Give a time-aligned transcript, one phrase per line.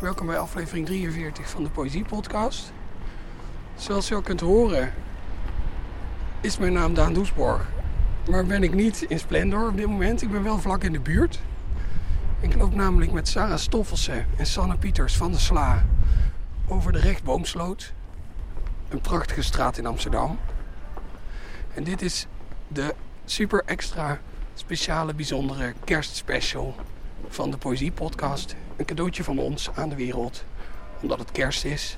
[0.00, 2.72] Welkom bij aflevering 43 van de Poëzie Podcast.
[3.76, 4.92] Zoals je al kunt horen,
[6.40, 7.68] is mijn naam Daan Doesborg.
[8.30, 10.22] Maar ben ik niet in Splendor op dit moment.
[10.22, 11.40] Ik ben wel vlak in de buurt.
[12.40, 15.84] Ik loop namelijk met Sarah Stoffelsen en Sanne Pieters van de Sla
[16.68, 17.92] over de Rechtboomsloot.
[18.88, 20.38] Een prachtige straat in Amsterdam.
[21.74, 22.26] En dit is
[22.68, 22.94] de
[23.24, 24.20] super extra
[24.54, 26.74] speciale, bijzondere kerstspecial
[27.30, 28.54] van de Poëzie Podcast.
[28.76, 30.44] Een cadeautje van ons aan de wereld,
[31.00, 31.96] omdat het kerst is.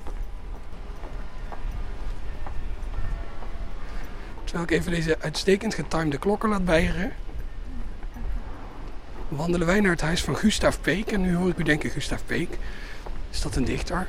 [4.44, 7.12] Terwijl ik even deze uitstekend getimede klokken laat bijeren,
[9.28, 11.12] wandelen wij naar het huis van Gustav Peek.
[11.12, 12.58] En nu hoor ik u denken, Gustav Peek,
[13.30, 14.06] is dat een dichter?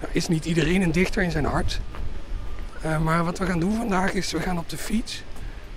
[0.00, 1.80] Nou, is niet iedereen een dichter in zijn hart.
[2.84, 5.22] Uh, maar wat we gaan doen vandaag is, we gaan op de fiets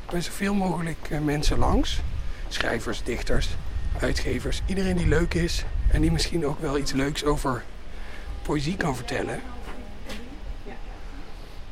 [0.10, 2.02] bij zoveel mogelijk uh, mensen langs.
[2.48, 3.50] Schrijvers, dichters,
[4.00, 7.64] uitgevers, iedereen die leuk is en die misschien ook wel iets leuks over
[8.42, 9.42] poëzie kan vertellen.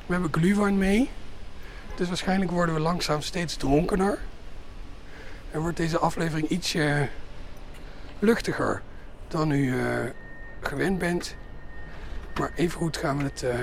[0.05, 1.09] We hebben glühwein mee,
[1.95, 4.19] dus waarschijnlijk worden we langzaam steeds dronkener.
[5.51, 7.07] En wordt deze aflevering ietsje
[8.19, 8.81] luchtiger
[9.27, 9.83] dan u uh,
[10.59, 11.35] gewend bent.
[12.39, 13.53] Maar evengoed gaan we het uh,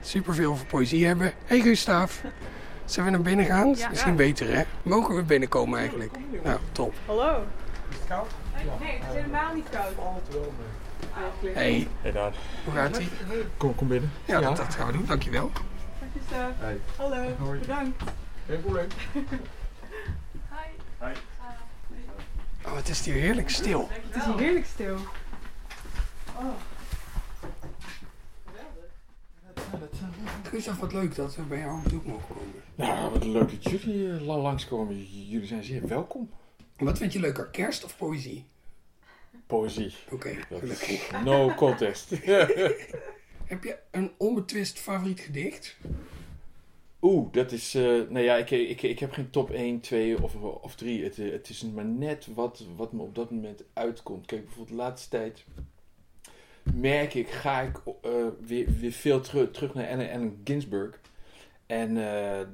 [0.00, 1.32] superveel over poëzie hebben.
[1.44, 2.12] Hey Gustav,
[2.84, 3.74] zullen we naar binnen gaan?
[3.76, 3.88] Ja.
[3.88, 4.62] Misschien beter hè?
[4.82, 6.16] Mogen we binnenkomen eigenlijk?
[6.42, 6.94] Nou, top.
[7.06, 7.44] Hallo.
[7.92, 8.30] Is het koud?
[8.80, 9.92] Nee, het is helemaal niet koud.
[11.16, 11.54] Eigenlijk.
[11.54, 12.32] Hey, Hey Daan.
[12.64, 13.08] hoe gaat ie?
[13.56, 14.10] Kom, kom binnen.
[14.24, 15.50] Ja, Dat, dat gaan we doen, dankjewel.
[16.00, 16.38] Dank je, Stef.
[16.58, 16.80] Hey.
[16.96, 17.24] Hallo.
[17.38, 17.58] Hoi.
[17.58, 18.02] Bedankt.
[18.46, 18.86] Geen probleem.
[19.12, 20.68] Hi.
[21.00, 21.12] Hi.
[22.66, 23.88] Oh, het is hier heerlijk stil.
[23.90, 24.96] Het is hier heerlijk stil.
[26.38, 26.44] Oh.
[30.42, 32.52] Gustav, wat leuk dat we bij jou op bezoek mogen komen.
[32.74, 35.04] Nou, wat leuk dat jullie uh, langskomen.
[35.28, 36.30] Jullie zijn zeer welkom.
[36.84, 38.44] Wat vind je leuker, kerst of poëzie?
[39.46, 39.94] Poëzie.
[40.10, 40.36] Oké,
[41.24, 42.10] no contest.
[43.52, 45.76] Heb je een onbetwist favoriet gedicht?
[47.00, 47.74] Oeh, dat is...
[47.74, 51.04] eh nou ja, ik, ik, ik heb geen top 1, 2 of, of 3.
[51.04, 54.26] Het, eh, het is maar net wat, wat me op dat moment uitkomt.
[54.26, 55.44] Kijk, bijvoorbeeld de laatste tijd
[56.74, 58.10] merk ik, ga ik eh,
[58.40, 61.00] weer, weer veel terug, terug naar Allen, Allen Ginsberg.
[61.66, 61.94] En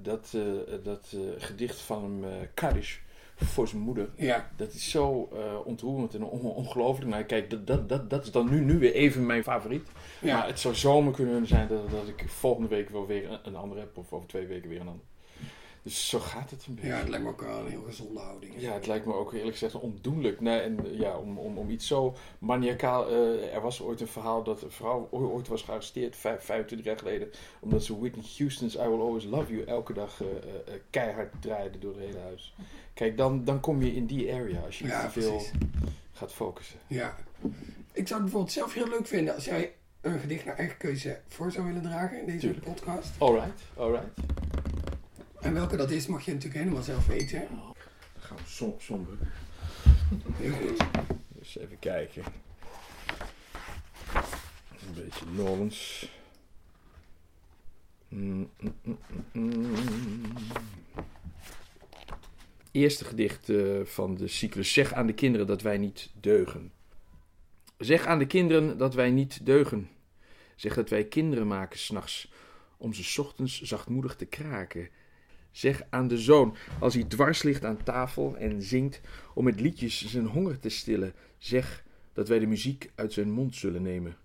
[0.03, 0.37] dat,
[0.83, 2.99] dat gedicht van hem, Kaddish,
[3.47, 4.09] voor zijn moeder.
[4.17, 4.51] Ja.
[4.57, 7.11] Dat is zo eh, ontroerend en on- ongelooflijk.
[7.11, 9.89] Nou, kijk, dat, dat, dat, dat is dan nu, nu weer even mijn favoriet.
[10.21, 10.47] Maar ja.
[10.47, 13.79] het zou zomaar kunnen zijn dat, dat ik volgende week wel weer een, een ander
[13.79, 13.97] heb.
[13.97, 15.05] Of over twee weken weer een ander.
[15.83, 16.91] Dus zo gaat het een beetje.
[16.91, 18.55] Ja, het lijkt me ook wel een heel gezonde houding.
[18.57, 20.41] Ja, het lijkt me ook eerlijk gezegd ondoenlijk.
[20.41, 23.09] Nee, en ja, om, om, om iets zo maniacaal.
[23.09, 26.99] eh, er was ooit een verhaal dat een vrouw ooit was gearresteerd, vijf, 25 jaar
[26.99, 27.31] geleden.
[27.61, 30.27] Omdat ze Whitney Houston's I Will Always Love You elke dag eh,
[30.91, 32.55] keihard draaide door het hele huis.
[32.99, 35.53] Kijk, dan, dan kom je in die area als je Ja, te veel precies.
[36.13, 36.79] gaat focussen.
[36.87, 37.17] Ja.
[37.93, 41.21] Ik zou het bijvoorbeeld zelf heel leuk vinden als jij een gedicht naar eigen keuze
[41.29, 42.65] voor zou willen dragen in deze Tuurlijk.
[42.65, 43.11] podcast.
[43.19, 44.09] Alright, alright.
[45.41, 47.47] En welke dat is, mag je natuurlijk helemaal zelf weten.
[47.51, 47.75] Dan
[48.19, 49.15] gaan we som, somber.
[50.33, 50.85] Heel goed.
[51.29, 52.23] Dus even kijken.
[54.87, 56.11] Een beetje Nolens.
[58.09, 58.99] Mm, mm, mm,
[59.33, 60.23] mm, mm.
[62.79, 64.73] Eerste gedicht eh, van de cyclus.
[64.73, 66.73] Zeg aan de kinderen dat wij niet deugen.
[67.79, 69.89] Zeg aan de kinderen dat wij niet deugen.
[70.57, 72.33] Zeg dat wij kinderen maken s'nachts,
[72.77, 74.89] om ze ochtends zachtmoedig te kraken.
[75.51, 79.01] Zeg aan de zoon, als hij dwars ligt aan tafel en zingt,
[79.35, 81.13] om met liedjes zijn honger te stillen.
[81.39, 84.17] Zeg dat wij de muziek uit zijn mond zullen nemen.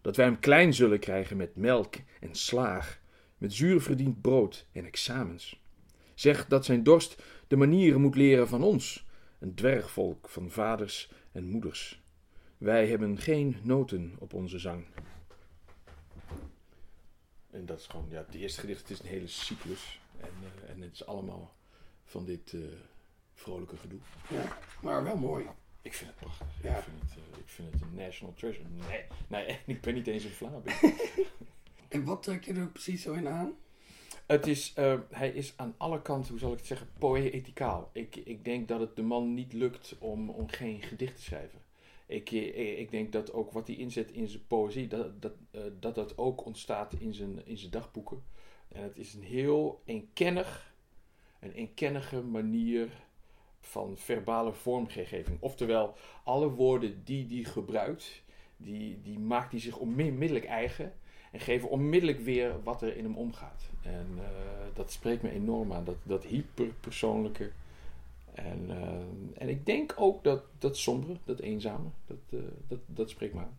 [0.00, 3.00] Dat wij hem klein zullen krijgen met melk en slaag,
[3.38, 5.60] met zuur verdiend brood en examens.
[6.14, 9.06] Zeg dat zijn dorst de manieren moet leren van ons,
[9.38, 12.02] een dwergvolk van vaders en moeders.
[12.58, 14.86] Wij hebben geen noten op onze zang.
[17.50, 20.00] En dat is gewoon, ja, het eerste gedicht het is een hele cyclus.
[20.16, 21.54] En, eh, en het is allemaal
[22.04, 22.60] van dit eh,
[23.34, 23.98] vrolijke gedoe.
[24.28, 25.46] Ja, maar wel mooi.
[25.82, 26.46] Ik vind het prachtig.
[26.62, 26.76] Ja.
[26.76, 28.68] Ik, vind het, eh, ik vind het een national treasure.
[28.88, 30.76] Nee, nee ik ben niet eens een Vlaming.
[31.88, 33.56] En wat trek je er precies zo in aan?
[34.28, 37.90] Het is, eh, hij is aan alle kanten, hoe zal ik het zeggen, poëticaal.
[37.92, 41.60] Ik, ik denk dat het de man niet lukt om, om geen gedicht te schrijven.
[42.06, 45.60] Ik, eh, ik denk dat ook wat hij inzet in zijn poëzie, dat dat, eh,
[45.80, 48.22] dat, dat ook ontstaat in zijn, in zijn dagboeken.
[48.68, 50.74] En het is een heel eenkennig,
[51.40, 52.88] een eenkennige manier
[53.60, 55.36] van verbale vormgeving.
[55.40, 55.94] Oftewel,
[56.24, 58.22] alle woorden die hij gebruikt,
[58.56, 60.92] die, die maakt hij zich onmiddellijk eigen.
[61.32, 63.70] En geven onmiddellijk weer wat er in hem omgaat.
[63.88, 65.84] En eh, dat spreekt me enorm aan.
[65.84, 67.50] Dat, dat hyperpersoonlijke
[68.34, 72.38] En, eh, en ik denk ook dat dat sombere, dat eenzame, dat, eh,
[72.68, 73.58] dat, dat spreekt me aan.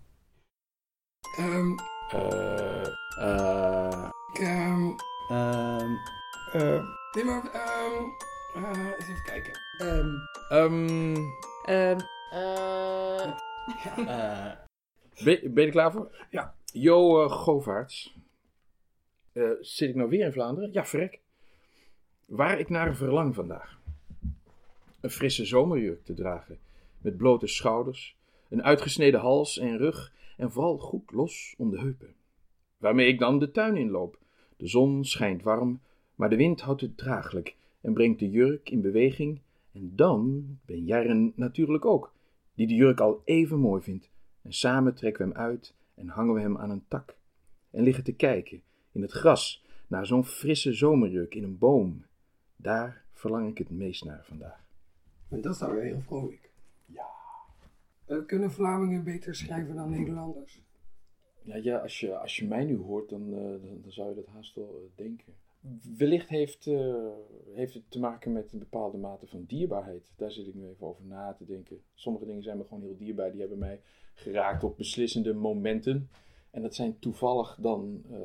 [1.38, 1.78] Ehm,
[2.12, 2.86] Eh,
[3.20, 4.90] eh, ik, ehm,
[5.30, 5.94] Ehm,
[6.54, 6.84] eh,
[7.16, 8.04] nee, maar, ehm,
[8.56, 9.54] eh, eens even kijken.
[9.78, 10.16] ehm,
[10.50, 11.16] ehm,
[11.66, 12.00] Ehm,
[14.08, 14.52] eh,
[15.24, 16.28] ben, ben je er klaar voor?
[16.30, 16.56] Ja.
[16.66, 18.16] Jo Govaerts.
[19.34, 20.72] Eh, zit ik nou weer in Vlaanderen?
[20.74, 21.20] Ja, verrek.
[22.26, 23.80] Waar ik naar verlang vandaag.
[25.00, 26.60] Een frisse zomerjurk te dragen,
[27.02, 28.18] met blote schouders,
[28.50, 32.14] een uitgesneden hals en rug en vooral goed los om de heupen.
[32.78, 34.20] Waarmee ik dan de tuin inloop.
[34.58, 35.80] De zon schijnt warm,
[36.16, 39.40] maar de wind houdt het draaglijk en brengt de jurk in beweging.
[39.72, 42.14] En dan ben er natuurlijk ook,
[42.54, 44.10] die de jurk al even mooi vindt.
[44.42, 47.18] En samen trekken we hem uit en hangen we hem aan een tak.
[47.72, 48.62] En liggen te kijken
[48.92, 52.06] in het gras naar zo'n frisse zomerjurk in een boom.
[52.56, 54.68] Daar verlang ik het meest naar vandaag.
[55.30, 56.52] En dat is dan weer heel vrolijk.
[56.86, 57.08] Ja.
[58.26, 60.62] kunnen Vlamingen beter schrijven dan Nederlanders?
[61.42, 64.16] Ja, ja als, je, als je mij nu hoort, dan, eh, dan, dan zou je
[64.16, 65.34] dat haast wel eh, denken.
[65.98, 66.96] Wellicht heeft, eh,
[67.54, 70.12] heeft het te maken met een bepaalde mate van dierbaarheid.
[70.16, 71.82] Daar zit ik nu even over na te denken.
[71.94, 73.32] Sommige dingen zijn me gewoon heel dierbaar.
[73.32, 73.82] Die hebben mij
[74.14, 76.10] geraakt op beslissende momenten.
[76.52, 78.20] En dat zijn toevallig dan eh,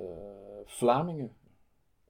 [0.65, 1.37] Vlamingen.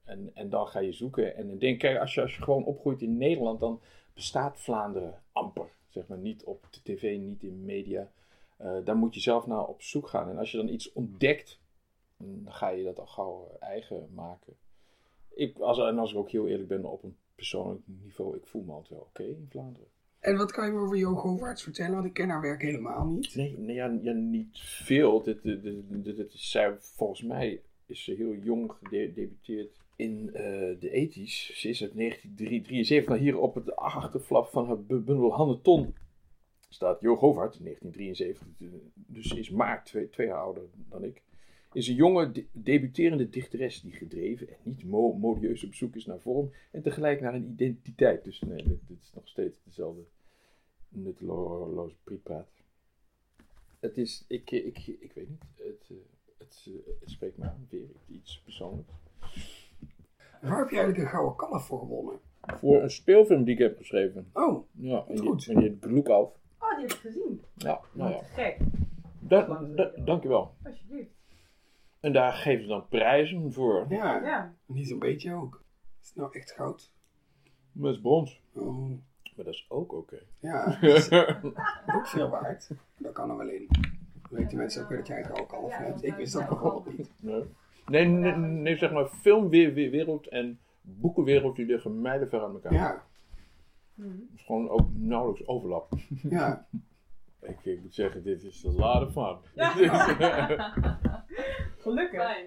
[0.05, 1.37] En, en dan ga je zoeken.
[1.37, 3.81] En denk kijk, als je, als je gewoon opgroeit in Nederland, dan
[4.15, 5.73] bestaat Vlaanderen amper.
[5.89, 8.11] Zeg maar niet op de tv, niet in media.
[8.57, 10.29] Eh, daar moet je zelf naar op zoek gaan.
[10.29, 11.61] En als je dan iets ontdekt,
[12.17, 14.57] dan ga je dat al gauw eh, eigen maken.
[15.29, 18.63] Ik, als, en als ik ook heel eerlijk ben op een persoonlijk niveau, ik voel
[18.63, 19.89] me altijd wel oké in Vlaanderen.
[20.25, 21.95] En wat kan je over Jo Govaerts vertellen?
[21.95, 23.35] Want ik ken haar werk helemaal niet.
[23.35, 25.23] Nee, nee ja, niet veel.
[25.23, 25.63] Dit, dit,
[26.05, 26.57] dit, is,
[26.97, 30.43] volgens mij is ze heel jong gedebuteerd in eh,
[30.81, 31.61] de ethisch.
[31.61, 33.09] Ze is uit 1973.
[33.09, 35.95] Maar hier op het achterflap van haar bu- bundel Hanneton
[36.69, 38.47] staat Jo Govaert, 1973.
[38.95, 41.23] Dus ze is maar twee, twee jaar ouder dan ik.
[41.73, 46.07] Is een jonge, de- debuterende dichteres die gedreven en niet mo modieus op zoek is
[46.07, 48.25] naar vorm en tegelijk naar een identiteit.
[48.25, 50.03] Dus nee, dit, dit is nog steeds dezelfde
[50.95, 52.49] nutteloze prietpraat.
[53.81, 55.97] Het is, ik, ik, ik weet niet, het, eh,
[56.39, 58.93] het, eh, het spreekt me aan, weer iets persoonlijks.
[60.41, 62.21] Waar heb je eigenlijk een gouden kalf voor gewonnen?
[62.41, 64.31] Voor een speelfilm die ik heb geschreven.
[64.33, 65.49] Oh, Ja, en die, Goed.
[65.49, 66.37] en die heet Gloekalf.
[66.59, 67.43] Oh, die heb ik gezien.
[67.57, 68.23] Ja, nou ja.
[68.23, 68.59] Gek.
[69.21, 70.55] Da, da, dankjewel.
[70.65, 71.11] Alsjeblieft.
[72.01, 73.87] En daar geven ze dan prijzen voor.
[73.89, 74.25] ja.
[74.25, 74.55] Ja.
[74.67, 75.63] Niet zo'n beetje ook.
[76.03, 76.93] Is het nou echt goud?
[77.73, 78.41] Maar is brons.
[78.53, 78.91] Oh,
[79.35, 80.19] Maar dat is ook oké.
[80.39, 80.65] ja.
[80.81, 81.11] dat is
[81.95, 82.71] ook veel waard.
[82.97, 83.67] Dat kan er wel in.
[83.69, 86.05] Dan weten mensen ook weer dat jij een gouden kalf hebt.
[86.05, 87.11] Ik wist dat bijvoorbeeld niet.
[87.21, 87.45] Nee.
[87.87, 92.73] Nee, nee, nee, zeg maar, filmwereld en boekenwereld die liggen mijlenver aan elkaar.
[92.73, 93.05] Ja.
[93.97, 95.93] Het is gewoon ook nauwelijks overlap.
[96.23, 96.67] ja.
[97.41, 99.39] Ik, ik moet zeggen, dit is een lade van.
[101.85, 102.21] Gelukkig.
[102.21, 102.47] Fijn.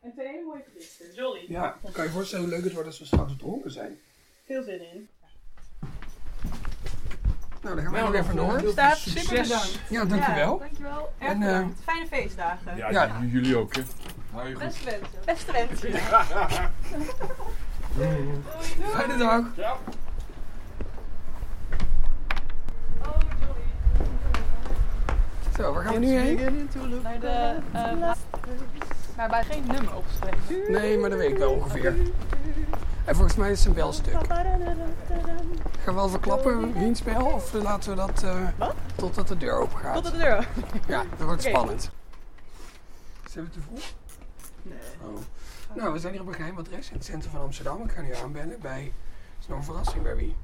[0.00, 1.14] En twee hele mooie gedichten.
[1.14, 1.44] Jolly.
[1.48, 3.98] Ja, kan je voorstellen hoe leuk het wordt als we straks dronken zijn?
[4.44, 5.08] Veel zin in.
[7.62, 8.62] Nou, dan gaan we nog even door.
[8.70, 9.78] Staat super bedankt.
[9.88, 10.58] Ja, dankjewel.
[10.58, 11.12] dankjewel.
[11.18, 11.80] Erg En, eh, bedankt.
[11.84, 12.76] Fijne feestdagen.
[12.76, 13.82] Ja, jullie ook, hè?
[14.32, 14.64] Hou je goed.
[14.64, 15.08] Beste wensen.
[15.24, 15.92] Beste wensen.
[18.90, 19.44] Fijne dag.
[25.56, 26.68] Zo, waar gaan we nu heen?
[27.02, 28.12] Naar de, eh,
[29.16, 30.72] waarbij geen nummer opgeschreven.
[30.72, 31.94] Nee, maar dat weet ik wel ongeveer.
[33.04, 34.14] En volgens mij is het een belstuk.
[35.84, 37.26] Gaan we al verklappen wie een spel?
[37.26, 39.94] Of laten we dat eh, totdat de deur open gaat?
[39.94, 40.48] Tot de deur.
[40.86, 41.90] Ja, dat wordt spannend.
[43.30, 43.82] Zijn we te vroeg?
[44.62, 44.78] Nee.
[45.00, 45.18] Oh.
[45.74, 47.82] Nou, we zijn hier op een geheim adres in het centrum van Amsterdam.
[47.82, 48.82] Ik ga nu aanbellen bij...
[48.82, 50.36] Het is nog een verrassing bij wie?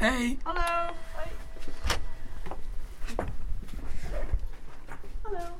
[0.00, 0.38] Hey!
[0.42, 0.94] Hallo.
[1.14, 1.28] Hoi.
[5.22, 5.59] Hallo.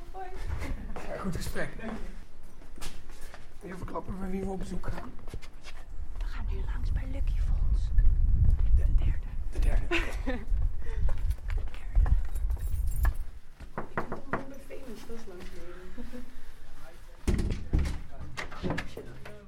[1.21, 1.69] Goed gesprek.
[3.63, 5.11] Even verklappen bij wie we op bezoek gaan.
[6.17, 7.89] We gaan nu langs bij Lucky Fonds.
[8.75, 9.27] De derde.
[9.51, 9.95] De derde.
[13.75, 16.25] Ik ben toch nog bij Famous, dat is lang geleden.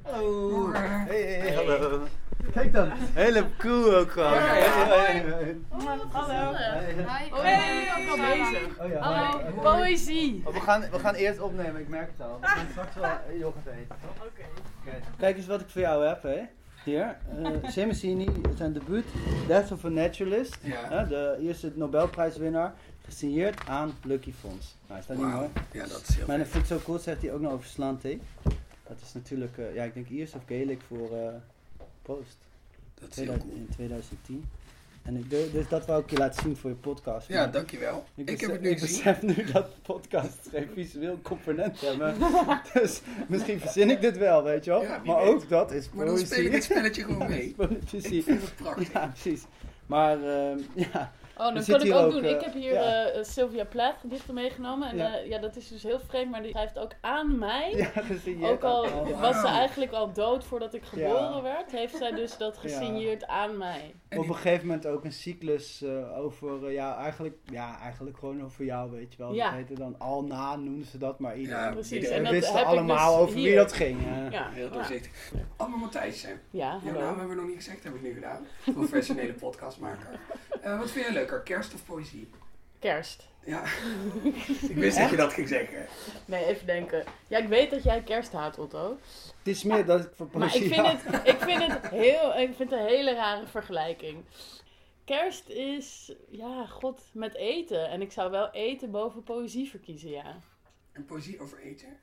[0.01, 0.49] Hallo.
[0.49, 1.05] Morgen.
[1.05, 2.07] Hey, hey, hallo.
[2.53, 4.33] Kijk dan, hele cool ook gewoon.
[4.33, 4.63] Ja, ja.
[4.63, 5.55] Hey, hey, hey.
[6.11, 6.53] Hallo.
[6.53, 7.29] Hey.
[7.41, 8.79] Hey, ook al bezig.
[8.79, 10.41] Oh ja, Hallo, poëzie.
[10.45, 12.37] Oh, we, gaan, we gaan eerst opnemen, ik merk het al.
[12.41, 13.95] We gaan straks wel yoghurt eten.
[14.17, 14.45] Oké.
[14.81, 14.95] Oké.
[15.17, 16.41] Kijk eens wat ik voor jou heb, hè.
[16.83, 19.05] Hier, uh, Semasini, zijn debuut,
[19.47, 20.57] Death of a Naturalist.
[20.61, 21.03] Ja.
[21.03, 22.73] De eerste Nobelprijswinnaar,
[23.05, 24.75] gesigneerd aan Lucky Fonds.
[24.87, 25.49] Nou, is dat niet mooi?
[25.71, 27.65] Ja, dat is heel Maar dat vind ik zo cool, zegt hij ook nog over
[27.65, 28.17] Slante.
[28.87, 31.09] Dat is natuurlijk, eh, ja, ik denk Iers of Gaelic voor
[32.03, 32.37] Post.
[32.99, 33.55] Dat is heel 2000 cool.
[33.55, 34.45] in 2010.
[35.03, 37.27] En ik, dus dat wou ik je laten zien voor je podcast.
[37.27, 38.05] Ja, dankjewel.
[38.15, 39.03] Ik, heb het nu ik gezien.
[39.03, 42.15] besef nu dat podcasts geen visueel component hebben.
[42.73, 44.81] dus misschien verzin ik dit wel, weet je wel.
[44.81, 45.27] Ja, maar weet.
[45.27, 46.55] ook dat is Maar dan speel ik poëzie.
[46.55, 47.55] het spelletje gewoon mee.
[47.55, 48.23] Poëzie.
[48.25, 48.93] Het prachtig.
[48.93, 49.43] Ja, precies.
[49.85, 50.57] Maar ehm,
[50.91, 51.11] ja,
[51.47, 52.23] Oh, dan kan ik ook ook, doen.
[52.23, 53.05] eh, ik heb hier ja.
[53.09, 54.89] eh, Sylvia Plath gedichten meegenomen.
[54.89, 55.07] En Ja.
[55.15, 55.19] ja.
[55.19, 57.73] ja, dat is dus heel vreemd, maar die schrijft ook aan mij.
[57.75, 58.51] ja gesigneerd.
[58.51, 59.19] Ook al allemaal.
[59.21, 61.41] was ze eigenlijk al dood voordat ik geboren Ja.
[61.41, 63.93] werd, heeft zij dus dat gesigneerd aan mij.
[64.09, 68.17] En Op een gegeven moment ook een cyclus eh, over, eh, ja, eigenlijk, ja, eigenlijk
[68.17, 69.33] gewoon over jou, weet je wel.
[69.33, 69.45] Ja.
[69.45, 72.07] Dat heette dan al na, noemden ze dat, maar iedereen Ja, Precies.
[72.07, 73.99] En we dat wisten heb ik allemaal dus over wie dat ging.
[73.99, 74.31] eh.
[74.31, 74.71] Ja, Heel ja.
[74.73, 75.31] doorzichtig.
[75.57, 76.39] Allemaal Matthijs zijn.
[76.49, 78.45] ja Jouw naam hebben we nog niet gezegd, heb ik nu gedaan.
[78.73, 80.19] Professionele podcastmaker.
[80.63, 82.29] Eh, wat vind jij leuker, kerst of poëzie?
[82.79, 83.27] Kerst.
[83.45, 83.63] Ja,
[84.69, 85.85] ik wist dat je dat ging zeggen.
[86.25, 87.03] Nee, even denken.
[87.27, 88.97] Ja, ik weet dat jij kerst haat, Otto.
[89.37, 92.35] Het is meer dat ik voor Maar poëzie ik vind, het, ik, vind het heel,
[92.35, 94.23] ik vind het een hele rare vergelijking.
[95.05, 97.89] Kerst is, ja, god, met eten.
[97.89, 100.37] En ik zou wel eten boven poëzie verkiezen, ja.
[100.91, 101.99] En poëzie over eten?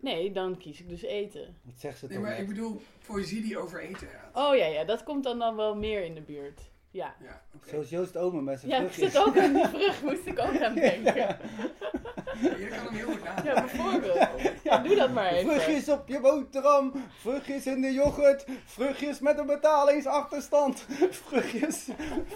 [0.00, 1.56] Nee, dan kies ik dus eten.
[1.62, 4.36] Wat zegt ze Nee, toch maar ik bedoel poëzie die over eten gaat.
[4.36, 6.60] Oh ja, ja, dat komt dan, dan wel meer in de buurt.
[6.94, 7.14] Ja.
[7.22, 7.40] Ja.
[7.70, 9.12] Zoals Joost Omen met zijn Ja, ik vruchtjes.
[9.12, 11.14] zit ook aan die brug, moest ik ook aan denken.
[11.16, 11.38] Ja,
[12.40, 13.54] Je kan hem heel goed nadenken.
[13.54, 14.28] bijvoorbeeld.
[14.62, 15.50] Ja, doe dat maar even.
[15.52, 20.86] Vruchtjes op je boterham, vruchtjes in de yoghurt, vruchtjes met een betalingsachterstand,
[21.26, 21.88] vruchtjes,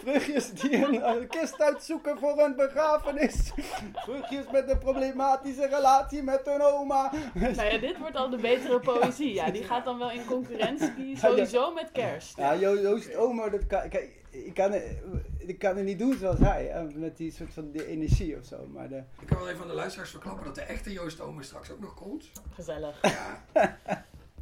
[0.03, 3.53] vruchtjes die een eh, kist uitzoeken voor een begrafenis,
[3.95, 7.12] vruchtjes met een problematische relatie met hun oma.
[7.35, 9.35] Nou ja, dit wordt al de betere poëzie.
[9.35, 12.37] Ja, die gaat dan wel in concurrentie sowieso met kerst.
[12.37, 14.99] Ja, Jo- Joost Omer, dat kan, kijk, ik, kan, het-
[15.39, 18.45] ik kan het niet doen zoals hij, hè, met die soort van die energie of
[18.45, 21.21] zo, maar de, Ik kan wel even aan de luisteraars verklappen dat de echte Joost
[21.21, 22.31] Omer straks ook nog komt.
[22.53, 22.99] Gezellig.
[23.03, 23.45] Ja.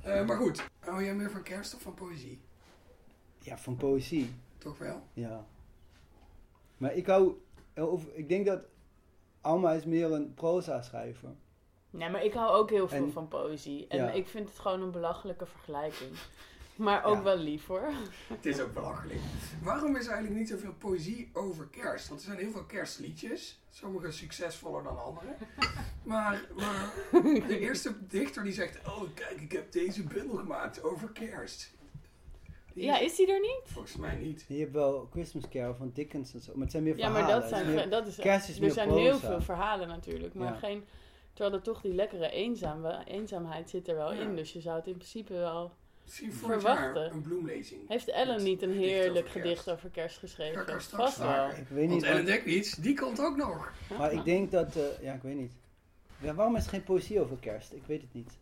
[0.03, 2.41] Eh, maar goed, hou jij meer van kerst of van poëzie?
[3.39, 4.35] ja, van poëzie.
[4.59, 5.03] Toch wel?
[5.13, 5.47] Ja.
[6.77, 7.33] Maar ik hou,
[7.75, 8.61] of, ik denk dat
[9.41, 11.29] Alma is meer een proza schrijver.
[11.91, 13.87] Nee, maar ik hou ook heel veel En- van poëzie.
[13.89, 14.11] En Ja.
[14.11, 16.11] ik vind het gewoon een belachelijke vergelijking.
[16.77, 17.23] Maar ook Ja.
[17.23, 17.93] wel lief hoor.
[18.29, 19.21] Het is ook belachelijk.
[19.63, 22.09] Waarom is er eigenlijk niet zoveel poëzie over kerst?
[22.09, 23.61] Want er zijn heel veel kerstliedjes.
[23.71, 25.35] Sommige succesvoller dan andere.
[26.03, 26.93] Maar, maar
[27.49, 28.79] de eerste dichter die zegt...
[28.87, 31.75] Oh, kijk, ik heb deze bundel gemaakt over kerst.
[32.75, 33.61] Die Ja, is die er niet?
[33.65, 34.45] Volgens mij niet.
[34.49, 37.29] Je hebt wel Christmas Carol van Dickens en zo, maar het zijn meer Ja, verhalen.
[37.31, 39.03] maar dat zijn, meer- dat is, kerst is er meer zijn proza.
[39.03, 40.35] heel veel verhalen natuurlijk.
[40.35, 40.59] Maar Ja.
[40.59, 40.85] geen,
[41.33, 44.21] terwijl er toch die lekkere eenzame, eenzaamheid zit er wel Ja.
[44.21, 44.37] in.
[44.37, 45.73] Dus je zou het in principe wel...
[46.07, 47.03] Misschien vorig Verwachten.
[47.03, 47.81] jaar een bloemlezing.
[47.89, 50.63] Heeft Ellen niet een heerlijk over gedicht over kerst geschreven?
[50.63, 51.49] straks Vast wel.
[51.49, 53.73] Ik weet Want niet, Ellen maar, denkt niet, die komt ook nog.
[53.99, 55.53] maar ik denk dat, eh, ja, ik weet niet.
[56.19, 57.73] Ja, waarom is er geen poëzie over kerst?
[57.73, 58.33] Ik weet het niet.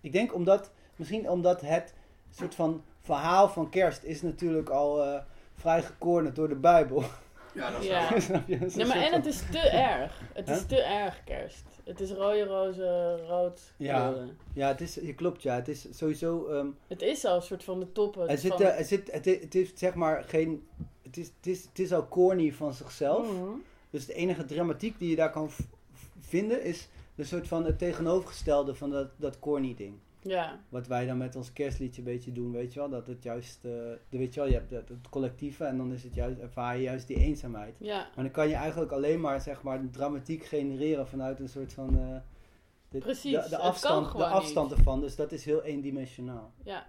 [0.00, 1.94] Ik denk omdat, misschien omdat het
[2.30, 5.20] soort van verhaal van kerst is natuurlijk al eh,
[5.54, 7.04] vrij gecornerd door de Bijbel.
[7.54, 8.14] Ja, dat is Ja.
[8.66, 10.20] is Nee, maar en het is te erg.
[10.32, 10.66] Het is Huh?
[10.66, 11.64] te erg kerst.
[11.84, 14.08] Het is rode rozen, rood Ja.
[14.08, 14.38] kleuren.
[14.54, 15.54] Ja, het is, je klopt, ja.
[15.54, 16.46] Het is sowieso...
[16.46, 18.28] ehm, Het is al een soort van de toppen.
[18.28, 18.62] er zit, van...
[18.62, 20.68] er zit, het, het heeft zeg maar geen...
[21.02, 23.26] Het is, het, is, het is al corny van zichzelf.
[23.32, 23.50] Mhm.
[23.90, 25.50] Dus de enige dramatiek die je daar kan
[26.20, 29.94] vinden is een soort van het tegenovergestelde van dat, dat corny ding.
[30.24, 32.88] Ja, Wat wij dan met ons kerstliedje een beetje doen, weet je wel.
[32.88, 33.70] Dat het juist, eh,
[34.08, 36.76] de, weet je wel, je hebt het, het collectieve en dan is het juist, ervaar
[36.76, 37.76] je juist die eenzaamheid.
[37.78, 37.96] ja.
[38.14, 41.72] Maar dan kan je eigenlijk alleen maar, zeg maar, de dramatiek genereren vanuit een soort
[41.72, 41.98] van...
[41.98, 42.16] eh,
[42.88, 45.00] de, Precies, de, afstand, de afstand ervan.
[45.00, 46.52] Dus dat is heel eendimensionaal.
[46.64, 46.86] Ja.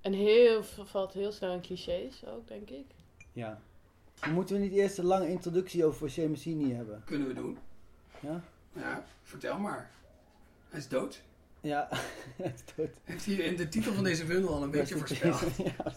[0.00, 2.86] En heel veel valt heel snel in clichés ook, denk ik.
[3.32, 3.60] Ja.
[4.32, 7.02] Moeten we niet eerst een lange introductie over Shemesini hebben?
[7.04, 7.58] Kunnen we doen.
[8.20, 8.40] Ja?
[8.72, 9.90] Ja, vertel maar.
[10.68, 11.22] Hij is dood.
[11.60, 11.88] Ja,
[12.36, 12.88] het dood.
[13.04, 15.40] Heeft hij in de titel van deze bundel al een beetje voorspeld?
[15.56, 15.72] Ja,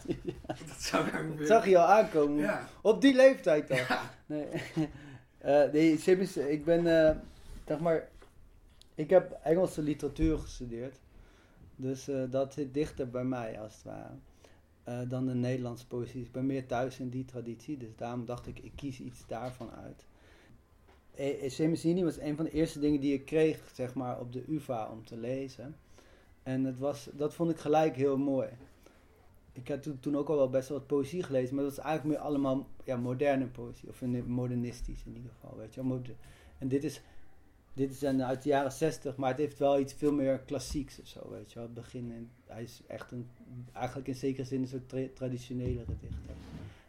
[0.66, 2.38] Dat zou ik dat zag je al aankomen.
[2.38, 2.68] Ja.
[2.82, 4.10] Op die leeftijd ja.
[4.26, 4.46] Nee,
[5.38, 7.16] Eh nee Simmons, ik ben, eh,
[7.66, 8.08] zeg maar,
[8.94, 10.96] ik heb Engelse literatuur gestudeerd.
[11.76, 16.22] Dus eh, dat zit dichter bij mij, als het ware, dan de Nederlandse poëzie.
[16.22, 19.70] Ik ben meer thuis in die traditie, dus daarom dacht ik, ik kies iets daarvan
[19.70, 20.04] uit.
[21.22, 24.44] E Semesini was een van de eerste dingen die ik kreeg, zeg maar, op de
[24.48, 25.76] UvA om te lezen.
[26.42, 28.48] En het was, dat vond ik gelijk heel mooi.
[29.52, 32.16] Ik had toen, ook al wel best wel wat poëzie gelezen, maar dat was eigenlijk
[32.16, 33.88] meer allemaal ja, moderne poëzie.
[33.88, 36.14] Of modernistisch in ieder geval, weet je
[36.58, 37.02] En dit is,
[37.72, 41.06] dit is uit de jaren zestig, maar het heeft wel iets veel meer klassieks of
[41.06, 41.64] zo, weet je wel.
[41.64, 43.28] Het begin, hij is echt een,
[43.72, 46.34] eigenlijk in zekere zin een soort tra traditionelere dichter.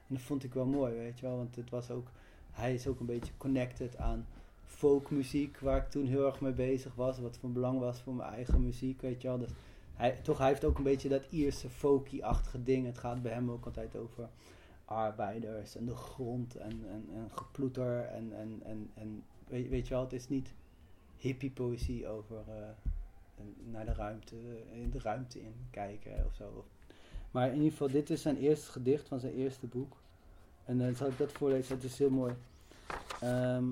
[0.07, 2.07] En dat vond ik wel mooi, weet je wel, want het was ook,
[2.53, 4.27] hij is ook een beetje connected aan
[4.65, 7.19] folkmuziek, waar ik toen heel erg mee bezig was.
[7.19, 9.38] Wat van belang was voor mijn eigen muziek, weet je wel.
[9.38, 9.51] Dus
[9.93, 12.86] hij, toch, hij heeft ook een beetje dat Ierse folky-achtige ding.
[12.86, 14.29] Het gaat bij hem ook altijd over
[14.86, 20.03] arbeiders en de grond en, en, en geploeter en, en, en, en weet, je wel,
[20.03, 20.53] het is niet
[21.17, 24.36] hippie poëzie over eh, naar de ruimte,
[24.72, 26.65] in de ruimte in kijken of zo.
[27.31, 29.98] Maar in ieder geval, dit is zijn eerste gedicht van zijn eerste boek.
[30.65, 32.34] En dan zal ik dat voorlezen, dat is heel mooi.
[33.20, 33.63] Ehm,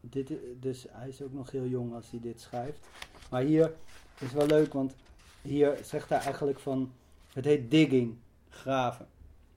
[0.00, 2.86] dit, dus hij is ook nog heel jong als hij dit schrijft.
[3.30, 3.72] Maar hier
[4.18, 4.94] is wel leuk, want
[5.42, 6.92] hier zegt hij eigenlijk van,
[7.32, 8.16] het heet digging,
[8.48, 9.06] graven.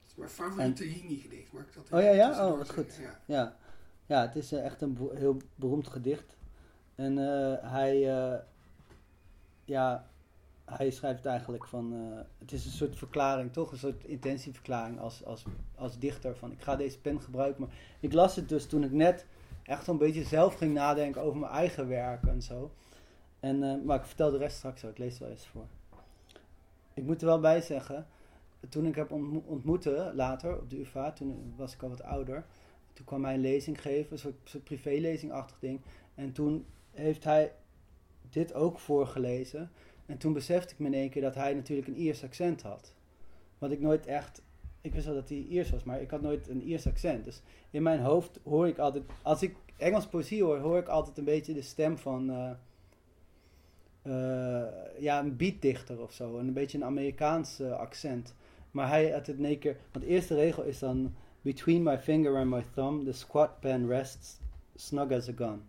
[0.02, 1.52] Het is mijn favoriete Hini-gedicht.
[1.52, 2.48] Mag ik dat Oh ja, ja?
[2.48, 2.96] Oh, wat goed.
[2.96, 3.20] Ja.
[3.26, 3.56] Ja,
[4.06, 6.36] ja het is eh, echt een heel beroemd gedicht.
[6.96, 8.40] En eh, hij, eh,
[9.66, 10.08] ja,
[10.66, 13.72] hij schrijft eigenlijk van, eh, het is een soort verklaring, toch?
[13.72, 15.44] Een soort intentieverklaring als, als,
[15.76, 17.62] als dichter van, ik ga deze pen gebruiken.
[17.62, 19.26] Maar ik las het dus toen ik net
[19.64, 22.72] echt een beetje zelf ging nadenken over mijn eigen werk en zo.
[23.40, 25.66] En, eh, maar ik vertel de rest straks wel, ik lees het wel eens voor.
[26.94, 28.08] Ik moet er wel bij zeggen,
[28.70, 32.46] toen ik heb ontmo- ontmoeten later op de UvA, toen was ik al wat ouder.
[32.94, 35.82] Toen kwam hij een lezing geven, een soort, soort privélezingachtig ding.
[36.16, 37.54] En toen heeft hij
[38.30, 39.72] dit ook voorgelezen.
[40.06, 42.94] En toen besefte ik me in één keer dat hij natuurlijk een Iers accent had.
[43.58, 44.42] Wat ik nooit echt...
[44.82, 47.26] Ik wist wel dat hij Iers was, maar ik had nooit een Iers accent.
[47.26, 49.04] Dus in mijn hoofd hoor ik altijd...
[49.22, 52.30] Als ik Engels poëzie hoor, hoor ik altijd een beetje de stem van...
[52.30, 52.52] eh,
[54.02, 56.38] eh, ja, een beatdichter of zo.
[56.38, 58.36] Een beetje een Amerikaans accent.
[58.72, 59.78] Maar hij had het in één keer...
[59.92, 61.16] Want de eerste regel is dan...
[61.42, 64.40] Between my finger and my thumb, the squat pen rests
[64.76, 65.62] snug as a gun.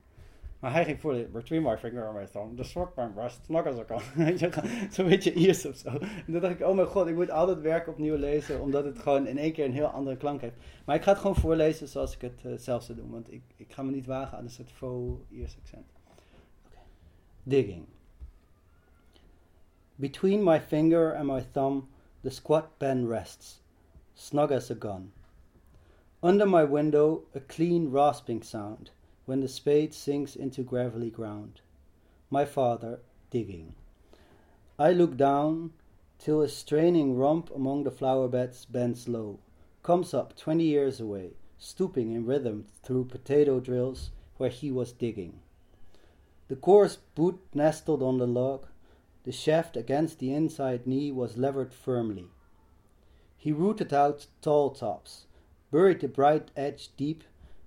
[0.67, 3.67] Maar hij ging de Between my finger and my thumb, the squat pen rests snug
[3.67, 4.25] as a gun.
[4.25, 5.89] Weet je, Zo'n beetje Iers of zo.
[5.89, 8.99] En toen dacht ik, oh mijn god, ik moet altijd werk opnieuw lezen, omdat het
[8.99, 10.55] gewoon in één keer een heel andere klank heeft.
[10.85, 13.43] Maar ik ga het gewoon voorlezen zoals ik het eh, zelf zou doen, want ik,
[13.57, 15.93] ik ga me niet wagen aan een soort faux Iers accent.
[16.67, 16.79] Oké.
[17.43, 17.85] Digging.
[19.95, 21.89] Between my finger and my thumb,
[22.23, 23.63] the squat pen rests,
[24.13, 25.13] snug as a gun.
[26.23, 28.95] Under my window, a clean rasping sound
[29.27, 31.61] when the spade sinks into gravelly ground.
[32.31, 33.75] My father digging.
[34.79, 35.73] I look down
[36.19, 39.41] till a straining rump among the flower beds bends low,
[39.83, 45.41] comes up twenty years away, stooping in rhythm through potato drills where he was digging.
[46.49, 48.67] The coarse boot nestled on the log,
[49.25, 52.27] the shaft against the inside knee was levered firmly.
[53.37, 55.27] He rooted out tall tops,
[55.73, 57.25] buried the bright edge deep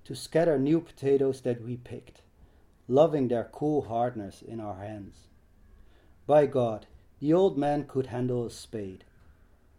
[0.10, 2.24] to scatter new potatoes that we picked,
[2.88, 5.28] loving their cool hardness in our hands.
[6.26, 6.88] By God,
[7.19, 9.04] the old man could handle a spade,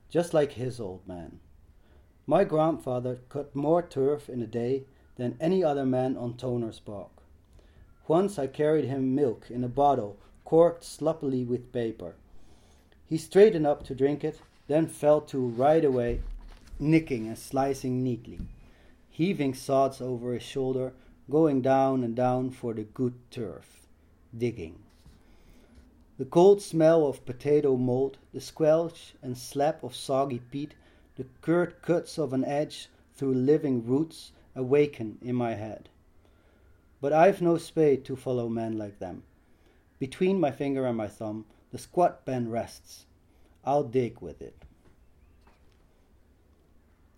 [0.08, 1.40] just like his old man.
[2.28, 4.84] My grandfather cut more turf in a day
[5.16, 7.10] than any other man on Toner's bog.
[8.06, 12.14] Once I carried him milk in a bottle corked sloppily with paper.
[13.04, 16.20] He straightened up to drink it, then fell to right away,
[16.78, 18.38] nicking and slicing neatly,
[19.20, 20.94] heaving sods over his shoulder,
[21.28, 23.86] going down and down for the good turf,
[24.38, 24.78] digging.
[26.16, 30.72] The cold smell of potato mold, the squelch and slap of soggy peat,
[31.16, 35.90] the curt cuts of an edge through living roots awaken in my head.
[37.02, 39.24] But I've no spade to follow men like them.
[39.98, 43.04] Between my finger and my thumb, the squat pen rests.
[43.66, 44.64] I'll dig with it.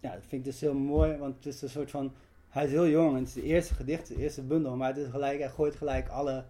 [0.02, 2.12] Ja, dat vind ik dus heel mooi, want het is een soort van...
[2.48, 4.96] Hij is heel jong en het is de eerste gedicht, de eerste bundel, maar het
[4.96, 6.44] is gelijk, hij gooit gelijk alle,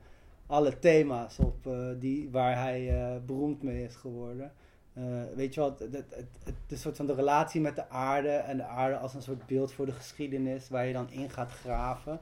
[0.47, 4.53] alle thema's op eh, die, waar hij eh, beroemd mee is geworden.
[4.95, 8.57] Eh, weet je wat, het, het, het, soort van de relatie met de aarde en
[8.57, 12.21] de aarde als een soort beeld voor de geschiedenis waar je dan in gaat graven.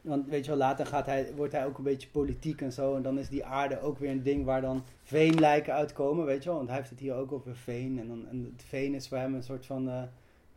[0.00, 2.96] Want weet je wel, later gaat hij, wordt hij ook een beetje politiek en zo.
[2.96, 6.48] En dan is die aarde ook weer een ding waar dan veenlijken uitkomen, weet je
[6.48, 6.56] wel.
[6.56, 7.98] Want hij heeft het hier ook over veen.
[7.98, 9.88] En, dan, het veen is voor hem een soort van...
[9.88, 10.02] eh,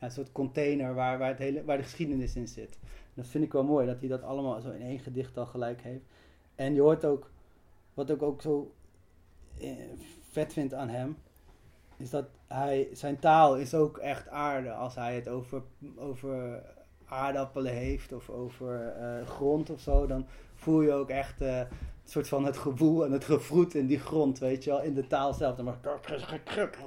[0.02, 2.78] een soort container waar, waar, het hele, waar de geschiedenis in zit.
[3.14, 5.82] Dat vind ik wel mooi, dat hij dat allemaal zo in één gedicht al gelijk
[5.82, 6.06] heeft.
[6.56, 7.32] En je hoort ook,
[7.94, 8.74] wat ik ook zo
[9.60, 9.72] eh,
[10.30, 11.18] vet vind aan hem,
[11.98, 14.72] is dat hij, zijn taal is ook echt aarde.
[14.72, 15.62] Als hij het over,
[15.96, 16.64] over
[17.12, 21.68] aardappelen heeft of over eh, grond of zo, dan voel je ook echt eh, een
[22.04, 25.08] soort van het gewoel en het gevroet in die grond, weet je wel, in de
[25.08, 25.56] taal zelf.
[25.56, 25.78] Dan maar,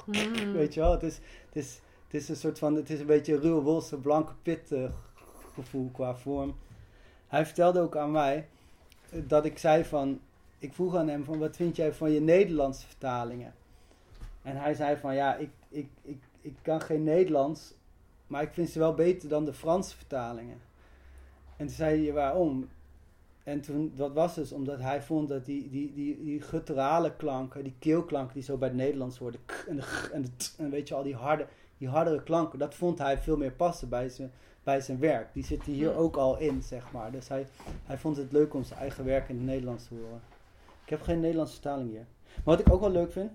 [0.07, 0.53] Mm.
[0.53, 1.15] weet je wel, het is,
[1.47, 4.73] het is, het is een soort van, het is een beetje ruwe wolse blanke pit
[4.73, 4.85] eh,
[5.55, 6.57] gevoel qua vorm.
[7.27, 8.49] Hij vertelde ook aan mij
[9.11, 10.21] dat ik zei van,
[10.59, 13.55] ik vroeg aan hem van, wat vind jij van je Nederlandse vertalingen?
[14.43, 17.75] En hij zei van, ja, ik, ik, ik, ik kan geen Nederlands,
[18.35, 20.61] maar ik vind ze wel beter dan de Franse vertalingen.
[21.57, 22.69] En toen zei hij, waarom?
[23.45, 27.63] en toen, dat was dus omdat hij vond dat die, die, die, die gutturale klanken,
[27.63, 30.55] die keelklanken die zo bij het Nederlands worden, k en de g en de t,
[30.59, 31.47] en weet je al, die, harde,
[31.79, 35.33] die hardere klanken, dat vond hij veel meer passen bij zijn, bij zijn werk.
[35.33, 37.13] Die zitten hier ook al in, zeg maar.
[37.13, 37.47] Dus hij,
[37.85, 40.21] hij vond het leuk om zijn eigen werk in het Nederlands te horen.
[40.85, 42.07] Ik heb geen Nederlandse vertaling hier.
[42.35, 43.31] Maar wat ik ook wel leuk vind,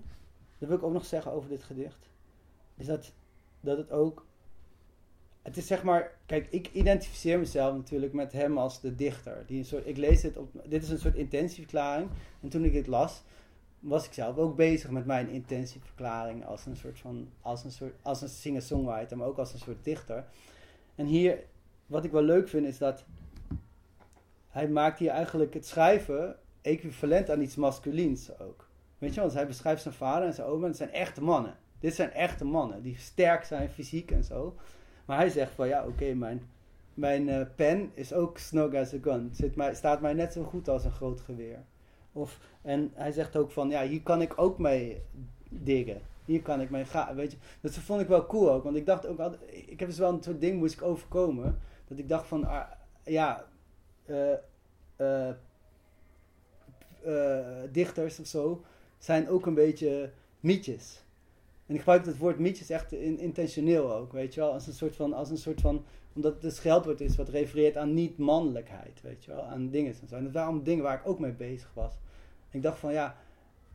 [0.58, 2.08] dat wil ik ook nog zeggen over dit gedicht,
[2.76, 3.12] is dat,
[3.60, 4.28] dat het ook.
[5.42, 9.44] Het is zeg maar, kijk, ik identificeer mezelf natuurlijk met hem als de dichter.
[9.46, 12.10] Die een soort, ik lees dit op, dit is een soort intentieverklaring.
[12.40, 13.22] En toen ik dit las,
[13.78, 17.94] was ik zelf ook bezig met mijn intentieverklaring als een soort van, als een soort,
[18.02, 20.24] als een singer-songwriter, maar ook als een soort dichter.
[20.94, 21.38] En hier,
[21.86, 23.04] wat ik wel leuk vind, is dat
[24.48, 28.68] hij maakt hier eigenlijk het schrijven equivalent aan iets masculiens ook.
[28.98, 31.56] Weet je, want hij beschrijft zijn vader en zijn oma, en het zijn echte mannen.
[31.78, 34.56] Dit zijn echte mannen, die sterk zijn fysiek en zo.
[35.10, 36.50] Maar hij zegt van, ja, oké, mijn,
[36.94, 39.30] mijn eh, pen is ook snug as a gun.
[39.32, 41.58] Zit mij, staat mij net zo goed als een groot geweer.
[42.12, 45.02] Of, en hij zegt ook van, ja, hier kan ik ook mee
[45.48, 46.00] diggen.
[46.24, 47.38] Hier kan ik mee gaan, weet je.
[47.60, 50.12] Dat vond ik wel cool ook, want ik dacht ook altijd, ik heb dus wel
[50.12, 51.58] een soort ding moest ik overkomen.
[51.88, 52.70] Dat ik dacht van, ah,
[53.04, 53.44] ja,
[54.06, 54.32] eh,
[54.96, 55.34] eh,
[57.72, 58.64] dichters of zo
[58.98, 61.02] zijn ook een beetje mietjes.
[61.70, 64.52] En ik gebruik het woord mietjes echt in, intentioneel ook, weet je wel.
[64.52, 67.76] Als een soort van, als een soort van omdat het een scheldwoord is wat refereert
[67.76, 69.42] aan niet-mannelijkheid, weet je wel.
[69.42, 70.14] Aan dingen en zo.
[70.14, 71.92] En dat waren dingen waar ik ook mee bezig was.
[72.50, 73.16] Ik dacht van, ja,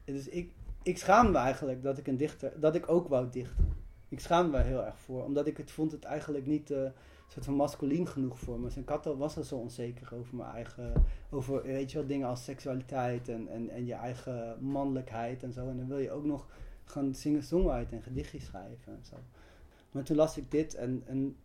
[0.05, 0.51] dus ik,
[0.83, 3.75] ik schaamde me eigenlijk dat ik een dichter, dat ik ook wou dichten.
[4.09, 6.89] Ik schaamde me heel erg voor, omdat ik het vond het eigenlijk niet eh
[7.27, 8.65] soort van masculien genoeg voor me.
[8.65, 10.93] Dus had al, was al zo onzeker over mijn eigen,
[11.29, 15.69] over weet je wel, dingen als seksualiteit en, en, en je eigen mannelijkheid en zo.
[15.69, 16.47] En dan wil je ook nog
[16.85, 19.15] gaan zingen, songwriten en gedichtjes schrijven en zo.
[19.91, 21.35] Maar toen las ik dit en, en,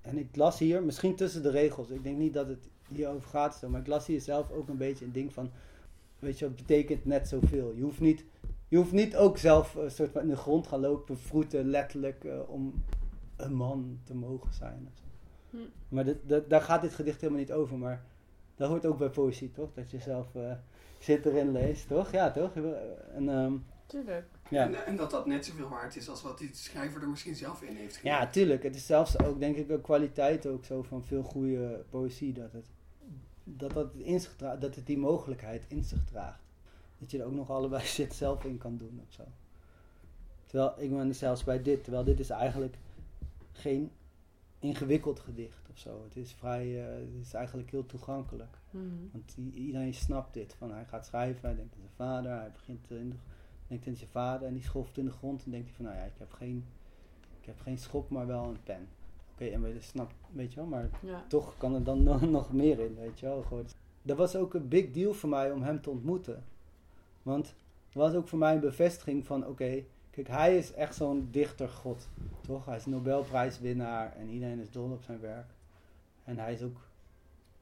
[0.00, 3.56] en ik las hier, misschien tussen de regels, ik denk niet dat het hierover gaat
[3.56, 5.50] zo, maar ik las hier zelf ook een beetje een ding van,
[6.18, 7.72] weet je, het betekent net zoveel.
[7.74, 8.24] Je hoeft niet,
[8.68, 12.24] je hoeft niet ook zelf een soort van in de grond gaan lopen, vroeten, letterlijk,
[12.24, 12.84] eh, om
[13.36, 14.88] een man te mogen zijn.
[14.90, 15.04] Of zo.
[15.50, 15.64] Hm.
[15.88, 18.04] Maar dit, dat, daar gaat dit gedicht helemaal niet over, maar
[18.56, 19.74] dat hoort ook bij poëzie, toch?
[19.74, 20.52] Dat je zelf eh,
[20.98, 22.12] zit erin leest, toch?
[22.12, 22.50] Ja, toch?
[23.14, 23.54] En, ehm,
[23.86, 24.26] Tuurlijk.
[24.50, 24.64] Ja.
[24.66, 27.62] En, en dat dat net zoveel waard is als wat die schrijver er misschien zelf
[27.62, 28.32] in heeft Ja, gedaan.
[28.32, 28.62] tuurlijk.
[28.62, 32.32] Het is zelfs ook, denk ik, een kwaliteit ook zo van veel goede poëzie.
[32.32, 32.66] Dat het,
[33.44, 36.42] dat, dat, in zich dra- dat het die mogelijkheid in zich draagt.
[36.98, 39.22] Dat je er ook nog allebei shit zelf in kan doen of zo.
[40.46, 42.76] Terwijl, ik ben zelfs bij dit, terwijl dit is eigenlijk
[43.52, 43.90] geen
[44.58, 46.04] ingewikkeld gedicht of zo.
[46.04, 48.56] Het is vrij, eh, het is eigenlijk heel toegankelijk.
[48.70, 48.84] Mhm.
[49.12, 50.54] Want iedereen snapt dit.
[50.58, 53.16] Van hij gaat schrijven, hij denkt aan zijn vader, hij begint in de,
[53.74, 55.96] denkt aan zijn vader en die schoft in de grond en denkt hij van nou
[55.96, 56.64] ja, ik heb geen,
[57.40, 58.88] ik heb geen schop, maar wel een pen.
[59.32, 61.24] Oké, en we snapt, weet je wel, maar Ja.
[61.28, 63.42] toch kan er dan nog, nog meer in, weet je wel.
[63.42, 63.66] Gewoon.
[64.02, 66.44] Dat was ook een big deal voor mij om hem te ontmoeten.
[67.22, 67.46] Want
[67.86, 72.08] het was ook voor mij een bevestiging van oké, kijk, hij is echt zo'n dichtergod,
[72.40, 72.64] toch?
[72.64, 75.50] Hij is Nobelprijswinnaar en iedereen is dol op zijn werk.
[76.24, 76.76] En hij is ook,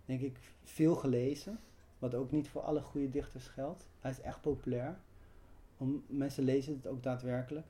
[0.05, 1.59] denk ik, veel gelezen.
[1.99, 3.87] Wat ook niet voor alle goede dichters geldt.
[4.01, 4.99] Hij is echt populair.
[5.83, 7.67] Om, mensen lezen het ook daadwerkelijk.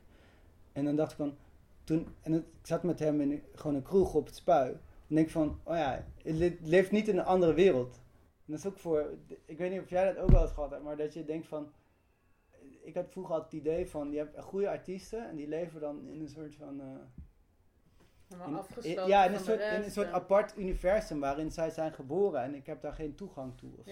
[0.73, 1.37] En dan dacht ik van,
[1.85, 4.71] toen, en het- ik zat met hem in gewoon een kroeg op het spui.
[5.09, 8.01] En denk ik van, oh ja, het le- leeft niet in een andere wereld.
[8.47, 9.11] En dat is ook voor,
[9.45, 11.47] ik weet niet of jij dat ook wel eens gehad hebt, maar dat je denkt
[11.47, 11.73] van,
[12.83, 16.07] ik had vroeger altijd het idee van, je hebt goede artiesten en die leven dan
[16.09, 16.81] in een soort van...
[18.29, 21.93] Helemaal in- afgesloten ja, in een, soort, in een soort apart universum waarin zij zijn
[21.93, 23.91] geboren en ik heb daar geen toegang toe of zo.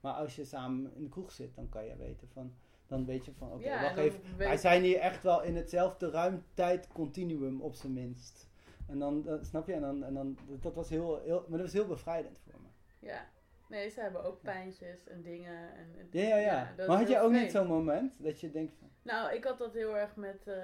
[0.00, 2.52] Maar als je samen in de kroeg zit, dan kan je weten van,
[2.90, 5.56] dan weet je van, oké, Ja, wacht even, weet- wij zijn hier echt wel in
[5.56, 8.48] hetzelfde ruimtijd-continuum op zijn minst.
[8.88, 11.66] En dan, dan- snap je, en dan, en dan, dat was heel, heel, maar dat
[11.66, 12.68] was heel bevrijdend voor me.
[13.06, 13.26] Ja.
[13.68, 15.58] Nee, ze hebben ook pijntjes en dingen.
[15.74, 16.72] En, en- Ja, ja, ja.
[16.86, 19.58] maar had je heel ook niet zo'n moment dat je denkt van, Nou, ik had
[19.58, 20.56] dat heel erg met eh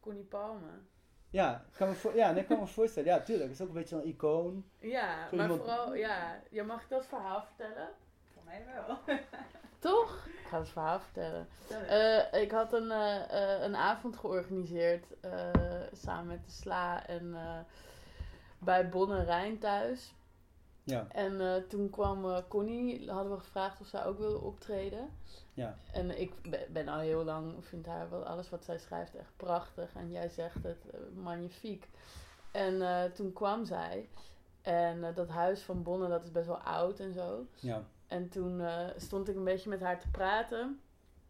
[0.00, 0.70] Connie Palme.
[1.30, 3.62] ja, ik kan me, voor, ja, nee, ik kan me voorstellen, ja, tuurlijk, het is
[3.62, 4.64] ook een beetje een icoon.
[4.80, 6.42] Ja, Zo maar iemand- vooral, ja.
[6.50, 6.64] ja.
[6.64, 7.88] Mag dat verhaal vertellen?
[8.32, 8.98] Voor mij wel.
[9.78, 10.28] Toch?
[10.48, 11.48] Ik ga het verhaal vertellen.
[11.88, 15.04] Eh, ik had een, eh, eh, een avond georganiseerd
[15.92, 17.36] samen met de SLA en
[18.58, 20.14] bij Bonne Rijn thuis.
[20.84, 25.10] Ja, En toen kwam Connie, hadden we gevraagd of zij ook wilde optreden.
[25.54, 29.16] ja, En ik be- ben al heel lang, vind haar wel alles wat zij schrijft
[29.16, 29.94] echt prachtig.
[29.94, 30.84] En jij zegt het,
[31.14, 31.88] magnifiek.
[32.50, 32.82] En
[33.14, 34.08] toen kwam zij.
[34.62, 37.46] En dat huis van Bonne, dat is best wel oud en zo.
[37.54, 40.80] ja, En toen eh, stond ik een beetje met haar te praten.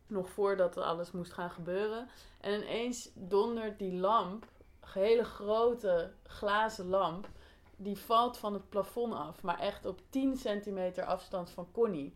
[0.07, 2.09] Nog voordat er alles moest gaan gebeuren.
[2.41, 4.47] En ineens dondert die lamp,
[4.81, 7.29] een hele grote glazen lamp,
[7.77, 9.43] die valt van het plafond af.
[9.43, 12.15] Maar echt op 10 centimeter afstand van Connie.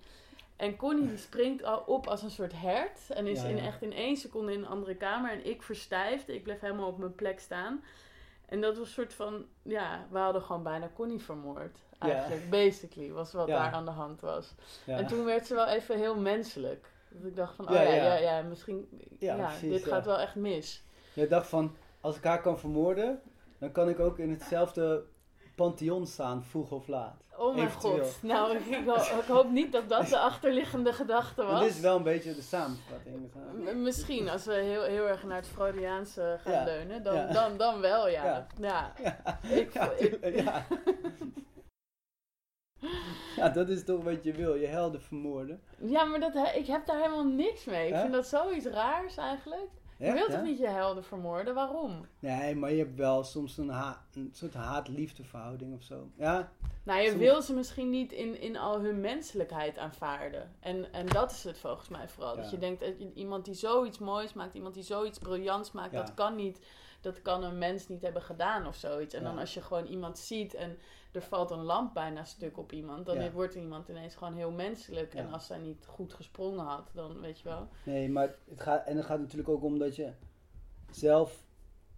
[0.57, 3.11] En Connie die springt al op als een soort hert.
[3.11, 5.31] En is Ja, in, echt in één seconde in een andere kamer.
[5.31, 6.29] En ik verstijfd.
[6.29, 7.83] Ik bleef helemaal op mijn plek staan.
[8.52, 9.44] En dat was een soort van...
[9.62, 11.78] Ja, we hadden gewoon bijna Connie vermoord.
[12.00, 12.08] Ja.
[12.08, 13.62] Eigenlijk, basically, was wat Ja.
[13.62, 14.54] daar aan de hand was.
[14.84, 14.96] Ja.
[14.96, 16.86] En toen werd ze wel even heel menselijk.
[17.08, 18.88] Dat ik dacht van, oh Ja, ja, ja, misschien...
[19.18, 20.84] Ja, precies, dit gaat wel echt mis.
[21.12, 23.20] Je dacht van, als ik haar kan vermoorden,
[23.58, 25.04] dan kan ik ook in hetzelfde
[25.54, 27.20] pantheon staan, vroeg of laat.
[27.36, 28.04] Oh mijn Eventueel.
[28.04, 28.22] god.
[28.22, 31.60] Nou, ik, ik, ho- ik hoop niet dat dat de achterliggende gedachte was.
[31.60, 33.30] Dat is wel een beetje de samenvatting.
[33.74, 36.64] Misschien, als we heel, heel erg naar het Freudiaanse gaan Ja.
[36.64, 37.26] leunen, dan, Ja.
[37.26, 38.24] dan, dan wel, ja.
[38.24, 38.46] Ja.
[38.58, 38.92] Ja.
[39.02, 40.66] Ja, Ik, ja, ik, ja.
[43.36, 45.62] ja, dat is toch wat je wil, je helden vermoorden.
[45.78, 47.88] ja, maar dat, ik heb daar helemaal niks mee.
[47.88, 49.68] Ik vind dat zoiets raars eigenlijk.
[50.06, 51.54] Je wilt toch niet je helden vermoorden?
[51.54, 52.06] Waarom?
[52.18, 56.08] Nee, maar je hebt wel soms een, ha- een soort haat-liefde verhouding of zo.
[56.16, 56.52] Ja,
[56.84, 60.52] Nou, je Sommige- wil ze misschien niet in, in al hun menselijkheid aanvaarden.
[60.60, 62.36] En, en dat is het volgens mij vooral.
[62.36, 65.92] Dat je denkt, dat je- iemand die zoiets moois maakt, iemand die zoiets briljants maakt,
[65.92, 66.60] dat kan niet.
[67.00, 69.14] Dat kan een mens niet hebben gedaan of zoiets.
[69.14, 69.28] En Ja.
[69.28, 70.78] dan als je gewoon iemand ziet en
[71.12, 73.31] er valt een lamp bijna stuk op iemand, dan Ja.
[73.31, 75.14] wordt iemand ineens gewoon heel menselijk.
[75.14, 77.68] En als zij niet goed gesprongen had, dan weet je wel.
[77.85, 80.12] nee, maar het gaat, en het gaat natuurlijk ook om dat je
[80.90, 81.44] zelf,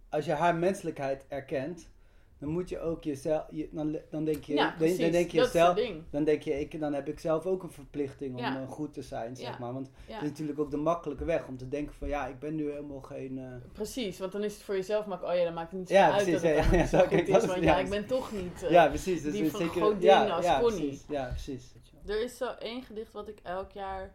[0.09, 1.89] als je haar menselijkheid erkent,
[2.39, 5.49] dan moet je ook jezelf, je, dan, dan denk je, Ja, dan, denk je dat
[5.51, 6.03] zelf, ding.
[6.09, 8.61] dan denk je, ik, dan heb ik zelf ook een verplichting om Ja.
[8.61, 9.57] eh, goed te zijn, zeg Ja.
[9.59, 9.73] maar.
[9.73, 10.13] Want Ja.
[10.13, 12.69] het is natuurlijk ook de makkelijke weg om te denken van, ja, ik ben nu
[12.69, 13.37] helemaal geen...
[13.37, 15.33] eh, Precies, want dan is het voor jezelf makkelijk.
[15.35, 17.07] Oh ja, dan maakt het niet zo Ja, uit precies, dat het ja, zo goed
[17.07, 17.33] kijk, is.
[17.33, 18.63] dat is- Want ja, ja, ik ben toch niet...
[18.63, 19.21] eh, ja, precies.
[19.21, 20.79] Dus die van zeker- Godin ja, als ja, Connie.
[20.87, 21.73] precies, ja, precies.
[22.05, 24.13] Er is zo één gedicht wat ik elk jaar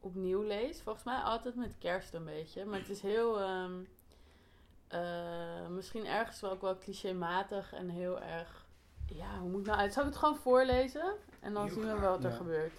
[0.00, 0.80] opnieuw lees.
[0.82, 2.64] Volgens mij altijd met kerst een beetje.
[2.64, 3.40] Maar het is heel...
[3.40, 3.72] ehm,
[4.90, 8.66] eh, misschien ergens wel ook wel clichématig en heel erg...
[9.06, 9.92] Ja, hoe moet ik nou uit?
[9.92, 11.14] Zal ik het gewoon voorlezen?
[11.40, 12.36] En dan Heel zien we graag, wel wat er ja.
[12.36, 12.72] gebeurt.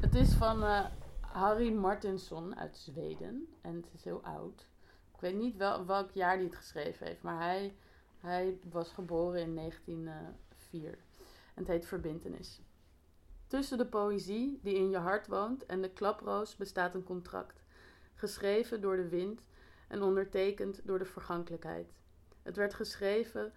[0.00, 0.84] Het is van eh,
[1.20, 3.48] Harry Martinsson uit Zweden.
[3.60, 4.66] En het is heel oud.
[5.14, 7.22] Ik weet niet wel, welk jaar hij het geschreven heeft.
[7.22, 7.74] Maar hij,
[8.20, 10.90] hij was geboren in 1904.
[10.90, 10.98] En
[11.54, 12.60] het heet Verbintenis.
[13.46, 17.62] Tussen de poëzie die in je hart woont en de klaproos bestaat een contract.
[18.14, 19.40] Geschreven door de wind
[19.94, 21.94] en ondertekend door de vergankelijkheid.
[22.42, 23.52] Het werd geschreven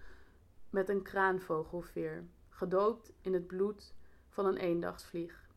[0.69, 3.93] met een kraanvogelveer, gedoopt in het bloed
[4.29, 5.49] van een eendagsvlieg.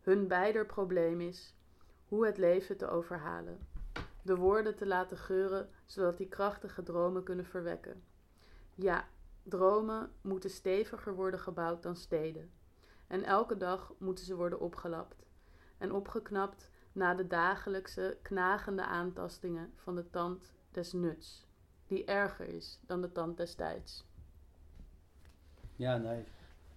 [0.00, 1.54] Hun beider probleem is
[2.08, 3.66] hoe het leven te overhalen.
[4.22, 8.02] De woorden te laten geuren, zodat die krachtige dromen kunnen verwekken.
[8.74, 9.08] Ja,
[9.42, 12.50] dromen moeten steviger worden gebouwd dan steden.
[13.06, 15.26] En elke dag moeten ze worden opgelapt
[15.78, 21.46] en opgeknapt na de dagelijkse knagende aantastingen van de tand des nuts,
[21.86, 24.04] die erger is dan de tand des tijds.
[25.76, 26.24] Ja, nee.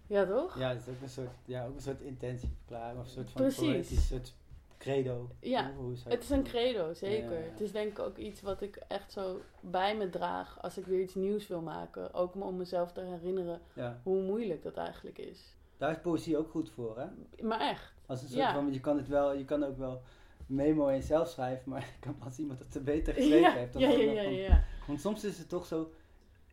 [0.07, 0.57] Ja, toch?
[0.57, 3.41] Ja, het is ook een soort, ja, ook een soort intentieverklaring of een soort van
[3.41, 3.59] Precies.
[3.59, 4.33] poëtisch soort
[4.77, 5.29] credo.
[5.39, 5.71] Ja,
[6.07, 7.31] Het is een credo, zeker.
[7.31, 7.51] Ja, ja, ja.
[7.51, 10.85] Het is denk ik ook iets wat ik echt zo bij me draag als ik
[10.85, 12.13] weer iets nieuws wil maken.
[12.13, 13.61] Ook om mezelf te herinneren
[14.03, 15.55] hoe moeilijk dat eigenlijk is.
[15.77, 17.07] Daar is poëzie ook goed voor, hè?
[17.43, 17.93] Maar echt.
[18.09, 18.53] Als een soort Ja.
[18.53, 20.01] van, je kan het wel, je kan ook wel
[20.45, 23.73] memo en zelf schrijven, maar je kan- als iemand het te beter geschreven Ja, heeft,
[23.73, 24.63] dan ja, ja, ja, ja.
[24.87, 25.91] Want soms is het toch zo,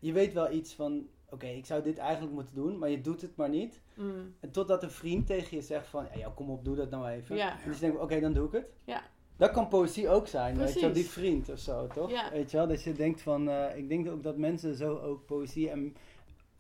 [0.01, 3.21] je weet wel iets van, oké, ik zou dit eigenlijk moeten doen, maar je doet
[3.23, 3.81] het maar niet.
[3.95, 4.35] Mm.
[4.40, 7.38] En totdat een vriend tegen je zegt van, ja, kom op, doe dat nou even.
[7.38, 8.66] En dus je denkt, oké, dan doe ik het.
[8.85, 9.03] Ja.
[9.37, 12.11] Dat kan poëzie ook zijn, weet je wel, die vriend of zo, toch?
[12.11, 12.31] Ja.
[12.31, 15.27] Weet je wel, dat je denkt van, eh, ik denk ook dat mensen zo ook
[15.27, 15.97] poëzie en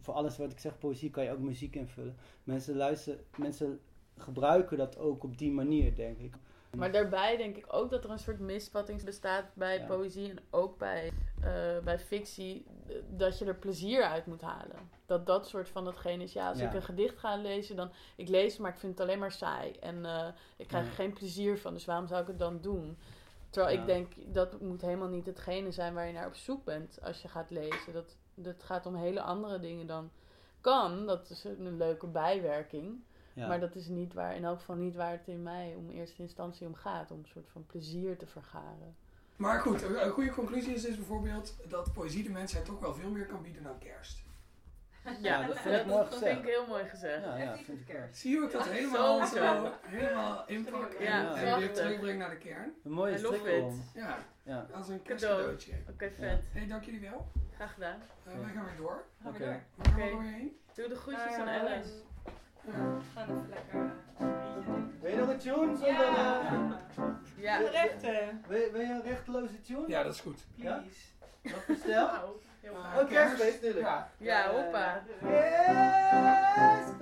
[0.00, 2.16] voor alles wat ik zeg, poëzie kan je ook muziek invullen.
[2.44, 3.80] Mensen luisteren, mensen
[4.18, 6.34] gebruiken dat ook op die manier, denk ik.
[6.76, 9.86] Maar daarbij denk ik ook dat er een soort misvatting bestaat bij Ja.
[9.86, 12.66] poëzie en ook bij, eh, bij fictie.
[13.10, 14.90] Dat je er plezier uit moet halen.
[15.06, 16.32] Dat dat soort van datgene is.
[16.32, 16.66] Ja, als Ja.
[16.68, 17.90] ik een gedicht ga lezen, dan.
[18.16, 19.72] Ik lees maar ik vind het alleen maar saai.
[19.72, 20.26] En eh,
[20.56, 21.72] ik krijg er geen plezier van.
[21.74, 22.98] Dus waarom zou ik het dan doen?
[23.50, 26.98] Terwijl ik denk, dat moet helemaal niet hetgene zijn waar je naar op zoek bent
[27.02, 27.92] als je gaat lezen.
[27.92, 30.10] Dat, dat gaat om hele andere dingen dan.
[30.60, 33.00] Kan, dat is een leuke bijwerking.
[33.36, 33.46] Ja.
[33.48, 36.22] Maar dat is niet waar, in elk geval niet waar het in mij om eerste
[36.22, 37.10] instantie om gaat.
[37.10, 38.96] Om een soort van plezier te vergaren.
[39.36, 43.10] Maar goed, een goede conclusie is dus bijvoorbeeld dat poëzie de mensheid toch wel veel
[43.10, 44.24] meer kan bieden dan kerst.
[45.22, 46.32] Ja, dat vind ik mooi dat gezegd.
[46.32, 47.24] vind ik heel mooi gezegd.
[47.24, 48.08] ja, ja, vind ik ook.
[48.14, 49.36] Zie je ook dat helemaal Zo.
[49.36, 51.72] zo, helemaal inpakken en, Ja, en weer prachtig.
[51.72, 52.72] terugbrengen naar de kern?
[52.84, 53.68] Een mooie strikkel.
[53.68, 53.74] it.
[53.94, 55.02] Ja, Ja, als een Cadeau.
[55.02, 55.72] kerstcadeautje.
[55.90, 56.44] Oké, vet.
[56.52, 57.26] hey, dank jullie wel.
[57.54, 58.00] Graag gedaan.
[58.24, 59.04] Eh, wij gaan weer door.
[59.24, 59.62] oké.
[59.74, 60.50] Waar gaan we?
[60.74, 61.90] Doe de groetjes aan Alice.
[62.66, 62.72] We
[63.14, 64.98] gaan even lekker een biertje drinken.
[65.00, 65.76] Wil je nog een tune?
[65.76, 66.40] Zonder, Ja.
[66.40, 67.04] eh,
[67.36, 67.58] Ja.
[67.58, 69.84] De rechte, wil, je, wil je een rechteloze tune?
[69.88, 70.44] Ja, dat is goed.
[70.58, 71.00] please.
[71.42, 72.40] Wat voor stel?
[72.60, 73.00] Heel Ah, vaak.
[73.02, 73.86] Oh, kerstfeest, tuurlijk.
[73.86, 74.08] Ja.
[74.18, 75.02] Ja, hoppa.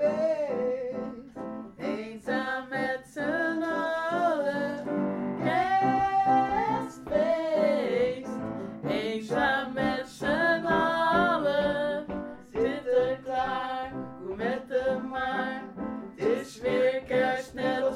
[0.04, 1.36] Kerstfeest,
[1.78, 3.20] eenzaam met z'n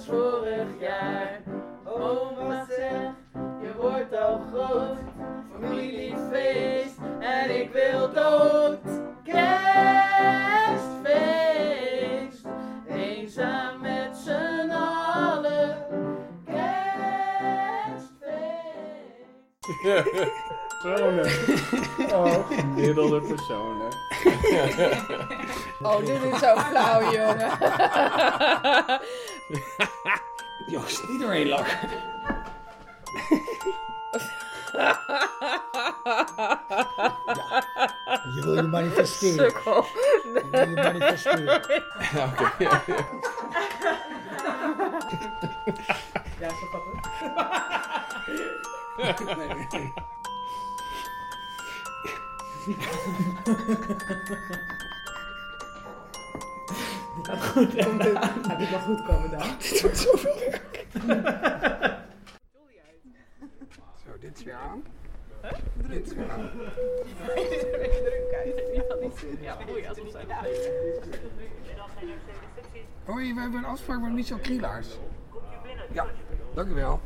[0.08, 1.42] vorig jaar.
[1.84, 3.14] Oma zegt,
[3.62, 4.98] je wordt al groot.
[5.60, 8.78] Familiefeest en ik wil dood.
[9.24, 9.66] Kerstfeest,
[12.88, 15.76] eenzaam met z'n allen.
[16.44, 18.08] Kerstfeest.
[20.82, 21.30] Personen.
[22.12, 23.96] Oh, gemiddelde personen.
[25.82, 27.50] Oh, dit is zo flauw, jongen.
[30.72, 31.88] Joost, niet doorheen lachen.
[38.34, 39.50] Je wil je manifesteren.
[39.50, 39.84] Sukkel.
[40.22, 41.56] Je wil je manifesteren.
[41.56, 41.82] Oké,
[42.58, 43.06] ja, ja.
[46.40, 47.00] Ja, zo grappig.
[49.70, 49.92] Nee.
[57.26, 59.40] Heb ik wel goed komen dan?
[59.58, 60.86] Dit wordt zoveel werk.
[64.04, 64.82] Zo, dit is weer aan.
[65.74, 66.50] Dit is weer aan.
[69.40, 70.26] Ja, mooi als het zijn.
[73.04, 74.88] Hoi, we hebben een afspraak met Michel Krielaars.
[75.92, 76.06] Ja,
[76.54, 77.00] dank u wel.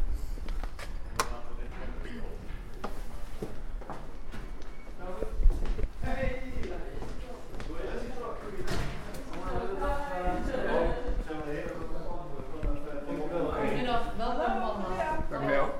[15.31, 15.71] Dank u wel.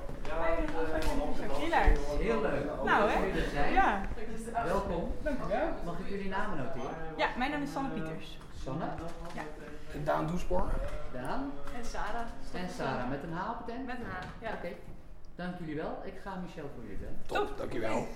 [2.19, 2.65] Heel leuk.
[2.85, 3.19] Nou, hè?
[3.19, 3.73] Jullie er zijn.
[3.73, 4.01] Ja.
[4.65, 5.13] Welkom.
[5.85, 6.97] Mag ik jullie namen noteren?
[7.17, 8.39] ja, mijn naam is Sanne Pieters.
[8.65, 8.85] Sanne,
[9.95, 10.73] En Daan Doesborg.
[11.13, 12.27] Daan En Sarah.
[12.55, 13.87] en Sarah met een H op het eind?
[13.87, 14.25] Met een H.
[14.43, 14.49] Ja.
[14.53, 14.69] Oké,
[15.35, 16.03] dank jullie wel.
[16.05, 17.21] Ik ga Michel voor jullie bellen.
[17.27, 18.07] Top, dank u wel.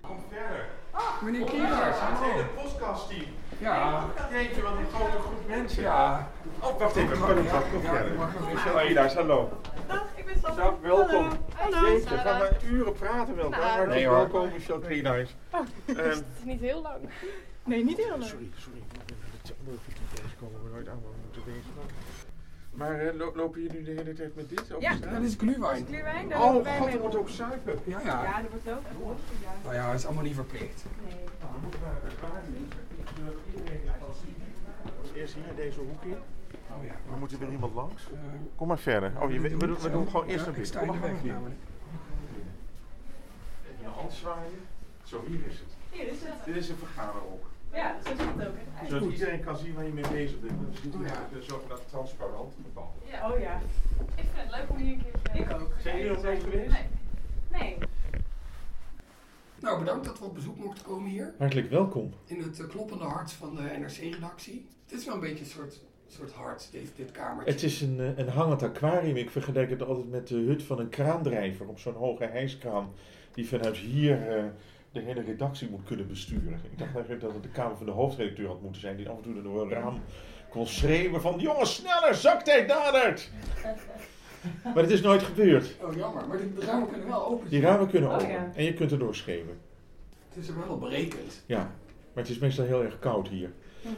[0.00, 0.66] Kom verder.
[1.22, 2.32] Meneer Krielaars, Het hallo.
[2.32, 3.24] hele podcastteam.
[3.58, 5.82] Ja, Jeetje, wat een grote groep mensen.
[5.82, 6.28] ja.
[6.60, 7.18] Oh, wacht even.
[7.20, 8.12] Kom, kom, kom Ja, verder.
[8.52, 9.50] Michel Edaars, hallo.
[9.86, 10.56] Dag, ik ben Sanne.
[10.62, 11.28] Dag, welkom.
[11.54, 11.88] Hallo.
[11.90, 13.48] Jeetje, gaan we uren praten wel.
[13.48, 14.16] Nou, Hartelijk nee, hoor.
[14.16, 15.34] welkom, Michel Edaars.
[15.86, 16.96] Ehm, Niet heel lang.
[17.64, 18.78] Nee, niet heel sorry, sorry.
[18.78, 19.54] Ik
[20.14, 21.70] deze komen we nooit aan moeten wezen.
[22.72, 24.62] Maar eh, lo- lopen jullie de hele tijd met dit?
[24.80, 24.96] Ja.
[24.96, 25.36] Dat is
[26.28, 27.14] daar Oh, god, er wordt rond.
[27.16, 27.74] ook suiker.
[27.84, 28.42] Ja, Ja, ja.
[28.42, 29.16] dat wordt ook.
[29.42, 29.52] Ja.
[29.62, 30.84] Nou ja, dat is allemaal niet verplicht.
[35.14, 36.16] Eerst hier deze hoek in.
[36.76, 36.94] Oh ja.
[37.10, 38.02] We moeten weer iemand langs.
[38.12, 38.18] Eh,
[38.56, 39.12] Kom maar verder.
[39.20, 41.24] Oh, je, we, we doen, we doen gewoon eerst een Ik sta in de weg
[41.24, 41.54] namelijk.
[43.72, 44.60] Even een hand zwaaien.
[45.04, 45.68] Zo, hier is het.
[45.90, 46.44] Hier is het.
[46.44, 47.44] Dit is een vergaderhok.
[47.72, 48.54] Ja, zo zit het ook.
[48.72, 48.88] hè.
[48.88, 50.52] Zodat iedereen kan zien waar je mee bezig bent.
[50.82, 51.28] Ziet Oh, hij ja.
[51.32, 52.92] de zogenaamde transparant gebouw.
[53.10, 53.30] Ja.
[53.32, 53.60] Oh ja.
[54.14, 55.72] Ik vind het leuk om hier een keer Ik ook.
[55.82, 56.70] Zijn jullie nog nooit geweest?
[56.70, 56.86] Nee.
[57.60, 57.76] Nee.
[59.60, 61.34] Nou, bedankt dat we op bezoek mochten komen hier.
[61.38, 62.12] Hartelijk welkom.
[62.26, 64.66] In het eh, kloppende hart van de NRC-redactie.
[64.86, 67.52] Het is wel een beetje een soort, soort hart, dit, dit kamertje.
[67.52, 69.16] Het is een, eh, een hangend aquarium.
[69.16, 72.92] Ik vergelijk het altijd met de hut van een kraandrijver op zo'n hoge hijskraan.
[73.32, 74.44] Die vanuit hier eh,
[74.92, 76.60] de hele redactie moet kunnen besturen.
[76.70, 78.96] Ik dacht eigenlijk dat het de kamer van de hoofdredacteur had moeten zijn.
[78.96, 80.00] Die af en toe door een raam
[80.48, 81.38] kon schreeuwen van...
[81.40, 83.30] Jongens, sneller, zaktijd nadert!
[84.64, 85.76] Maar het is nooit gebeurd.
[85.82, 86.28] Oh, jammer.
[86.28, 88.28] Maar de, de ramen kunnen wel open Die ramen kunnen Oh, open.
[88.28, 88.50] ja.
[88.54, 89.58] En je kunt erdoor schreeuwen.
[90.28, 91.42] Het is er wel op berekend.
[91.46, 91.58] Ja,
[92.12, 93.50] maar het is meestal heel erg koud hier.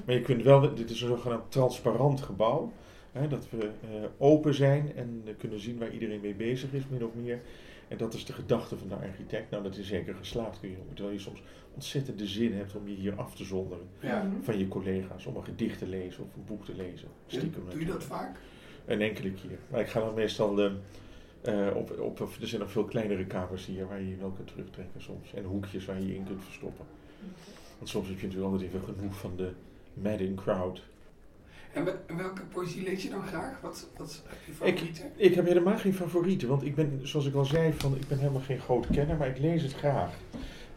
[0.05, 2.73] Maar je kunt wel, dit is een zogenaamd transparant gebouw.
[3.13, 7.05] Hè, dat we eh, open zijn en kunnen zien waar iedereen mee bezig is, min
[7.05, 7.41] of meer.
[7.89, 9.51] En dat is de gedachte van de architect.
[9.51, 10.61] Nou, dat is zeker geslaagd.
[10.61, 10.95] kun je noemen.
[10.95, 11.43] Terwijl je soms
[11.75, 14.31] ontzettend de zin hebt om je hier af te zonderen Ja.
[14.43, 15.27] van je collega's.
[15.27, 17.09] Om een gedicht te lezen of een boek te lezen.
[17.27, 18.39] Stiekem Doe je dat vaak?
[18.85, 19.59] Een enkele keer.
[19.71, 23.87] Maar ik ga dan meestal eh, op, op, er zijn nog veel kleinere kamers hier
[23.87, 25.35] waar je je wel kunt terugtrekken soms.
[25.35, 26.87] En hoekjes waar je je in kunt verstoppen.
[27.79, 29.51] Want soms heb je natuurlijk altijd even genoeg van de
[29.95, 30.83] madding crowd.
[31.75, 33.61] En we- en welke poëzie lees je dan graag?
[33.61, 35.11] Wat, wat heb je favorieten?
[35.17, 38.19] Ik heb helemaal geen favorieten, want ik ben, zoals ik al zei, van, ik ben
[38.19, 40.15] helemaal geen groot kenner, maar ik lees het graag.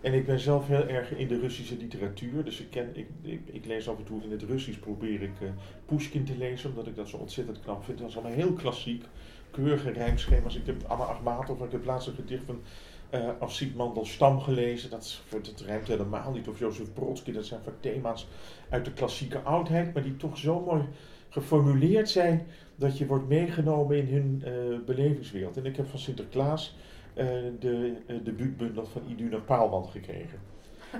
[0.02, 3.42] En ik ben zelf heel erg in de Russische literatuur, dus ik, ken, ik, ik,
[3.46, 5.48] ik lees af en toe in het Russisch, probeer ik eh
[5.86, 7.98] Pushkin te lezen, omdat ik dat zo ontzettend knap vind.
[8.00, 9.04] Dat is allemaal heel klassiek,
[9.52, 10.56] keurige rijmschema's.
[10.56, 12.62] Ik heb Anna Achmatov, ik heb laatst een gedicht van
[13.10, 14.90] eh Afsik Mandelstam gelezen.
[14.90, 16.48] Dat, dat rijmt helemaal niet.
[16.48, 18.28] Of Jozef Brodsky, dat zijn vaak thema's
[18.70, 20.84] uit de klassieke oudheid, maar die toch zo mooi
[21.30, 25.58] geformuleerd zijn dat je wordt meegenomen in hun eh, belevingswereld.
[25.58, 26.76] En ik heb van Sinterklaas
[27.14, 27.26] eh,
[27.60, 30.40] de uh, debuutbundel van Iduna Paalman gekregen.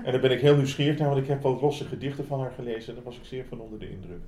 [0.04, 2.52] En daar ben ik heel nieuwsgierig naar, want ik heb wat losse gedichten van haar
[2.52, 4.20] gelezen en daar was ik zeer van onder de indruk.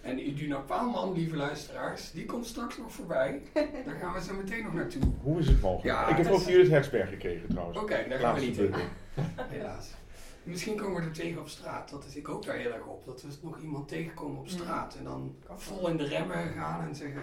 [0.00, 3.42] En Iduna Paalman, lieve luisteraars, die komt straks nog voorbij.
[3.86, 5.02] Daar gaan we zo meteen nog naartoe.
[5.22, 5.84] Hoe is het mogelijk?
[5.96, 7.78] Ja, ik heb ook Judith Herzberg gekregen trouwens.
[7.78, 8.74] Oké, daar gaan we niet in.
[9.54, 9.90] Helaas.
[10.42, 11.90] Misschien komen we er tegen op straat.
[11.90, 13.04] Dat is, ik hoop daar heel erg op.
[13.04, 14.94] Dat we nog iemand tegenkomen op straat.
[14.98, 17.22] En dan vol in de remmen gaan en zeggen...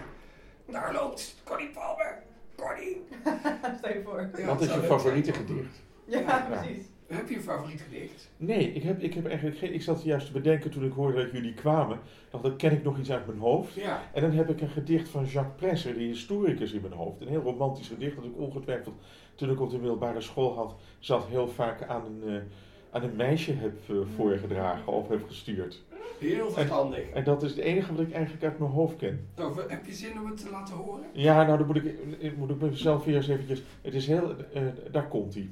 [0.66, 2.22] Daar loopt Connie Palmer.
[2.56, 3.04] Connie.
[3.78, 4.30] Stel je voor.
[4.36, 5.82] Ja, Wat is je favoriete gedicht?
[6.04, 6.46] Ja, Ja.
[6.50, 6.84] precies.
[7.08, 8.30] Heb je een favoriet gedicht?
[8.36, 9.74] Nee, ik heb, ik heb eigenlijk geen.
[9.74, 11.98] Ik zat juist te bedenken toen ik hoorde dat jullie kwamen.
[12.30, 13.74] dacht dan ken ik nog iets uit mijn hoofd.
[13.74, 14.02] Ja.
[14.12, 17.20] En dan heb ik een gedicht van Jacques Presser, die historicus, in mijn hoofd.
[17.20, 18.94] Een heel romantisch gedicht dat ik ongetwijfeld
[19.34, 22.42] toen ik op de middelbare school had, zat heel vaak aan een, eh,
[22.90, 25.82] aan een meisje heb eh, voorgedragen of heb gestuurd.
[26.18, 27.10] Heel verstandig.
[27.10, 29.28] En dat is het enige wat ik eigenlijk uit mijn hoofd ken.
[29.36, 31.04] Nou, heb je zin om het te laten horen?
[31.12, 33.62] Ja, nou dan moet ik, moet ik mezelf weer eens eventjes...
[33.82, 34.34] Het is heel...
[34.52, 35.50] eh, daar komt hij.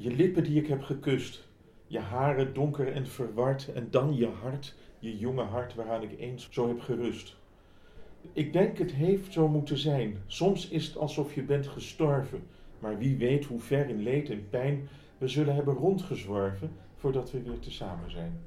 [0.00, 1.48] Je lippen die ik heb gekust.
[1.86, 3.72] Je haren donker en verward.
[3.74, 7.36] En dan je hart, je jonge hart waaraan ik eens zo heb gerust.
[8.32, 10.16] Ik denk het heeft zo moeten zijn.
[10.26, 12.42] Soms is het alsof je bent gestorven.
[12.78, 14.88] Maar wie weet hoe ver in leed en pijn
[15.18, 18.40] we zullen hebben rondgezworven voordat we weer tezamen zijn.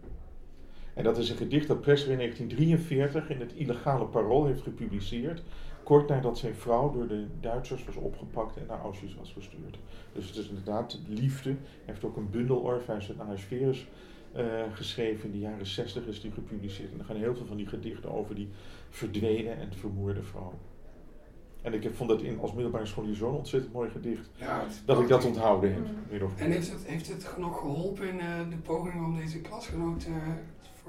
[0.94, 5.44] En dat is een gedicht dat Presser in 1943 in het illegale Parool heeft gepubliceerd.
[5.92, 9.78] Kort nadat zijn vrouw door de Duitsers was opgepakt en naar Auschwitz was gestuurd.
[10.14, 11.50] Dus het is inderdaad liefde.
[11.50, 13.88] Hij heeft ook een bundel Orpheus en Ahasverus
[14.34, 15.26] eh geschreven.
[15.26, 16.92] In de jaren 60 is die gepubliceerd.
[16.94, 18.50] En er gaan heel veel van die gedichten over die
[18.90, 20.54] verdwenen en vermoorde vrouw.
[21.62, 24.30] En ik heb- vond dat in, als middelbare scholier zo'n ontzettend mooi gedicht.
[24.36, 25.84] Ja, het- Dat ik dat onthouden heb.
[26.10, 26.22] meer.
[26.38, 30.12] En heeft het, heeft het nog geholpen in eh, de poging om deze klasgenoot eh,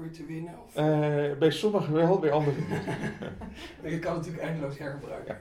[0.03, 0.53] voor je te winnen?
[0.65, 0.75] Of?
[0.75, 2.83] Eh, bij sommigen wel, bij anderen niet.
[3.93, 5.37] Je kan het natuurlijk eindeloos hergebruiken.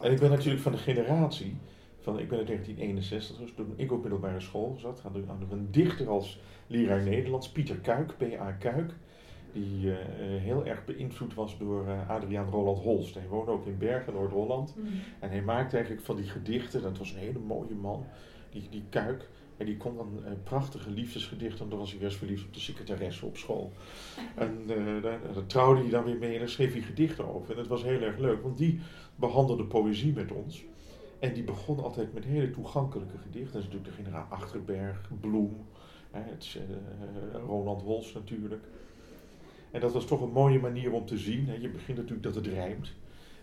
[0.00, 1.56] En ik ben natuurlijk van de generatie,
[2.00, 5.68] van, ik ben uit 1961, dus toen ik op middelbare school zat, hadden we een
[5.70, 8.52] dichter als leraar Nederlands, Pieter Kuik, P.A.
[8.52, 8.92] Kuik,
[9.52, 13.14] die eh, eh, heel erg beïnvloed was door eh, Adriaan Roland Holst.
[13.14, 14.74] Hij woonde ook in Bergen, Noord-Holland.
[15.18, 18.04] En hij maakte eigenlijk van die gedichten, dat was een hele mooie man,
[18.50, 19.28] die, die Kuik.
[19.60, 22.60] En die kon dan eh, prachtige liefdesgedichten, en dan was hij eens verliefd op de
[22.60, 23.72] secretaresse op school.
[24.34, 27.50] En eh, daar, daar trouwde hij dan weer mee en daar schreef hij gedichten over.
[27.50, 28.80] En dat was heel erg leuk, want die
[29.16, 30.64] behandelde poëzie met ons.
[31.18, 33.52] En die begon altijd met hele toegankelijke gedichten.
[33.52, 35.56] Dat is natuurlijk de generaal Achterberg, Bloem,
[36.10, 38.64] hè, het, is, eh, Roland Wols natuurlijk.
[39.70, 41.46] En dat was toch een mooie manier om te zien.
[41.48, 41.54] Hè.
[41.54, 42.92] Je begint natuurlijk dat het rijmt.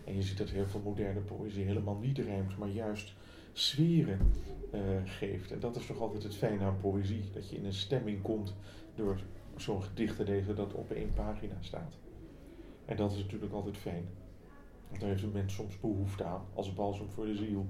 [0.04, 3.14] En je ziet dat heel veel moderne poëzie helemaal niet rijmt, maar juist
[3.52, 4.32] sferen
[4.70, 5.52] eh, geeft.
[5.52, 7.30] En dat is toch altijd het fijne aan poëzie.
[7.32, 8.54] Dat je in een stemming komt
[8.94, 9.20] door
[9.56, 11.94] zo'n gedicht te lezen dat op één pagina staat.
[12.84, 14.08] En dat is natuurlijk altijd fijn.
[14.88, 17.66] Want daar heeft een mens soms behoefte aan, als balsem voor de ziel.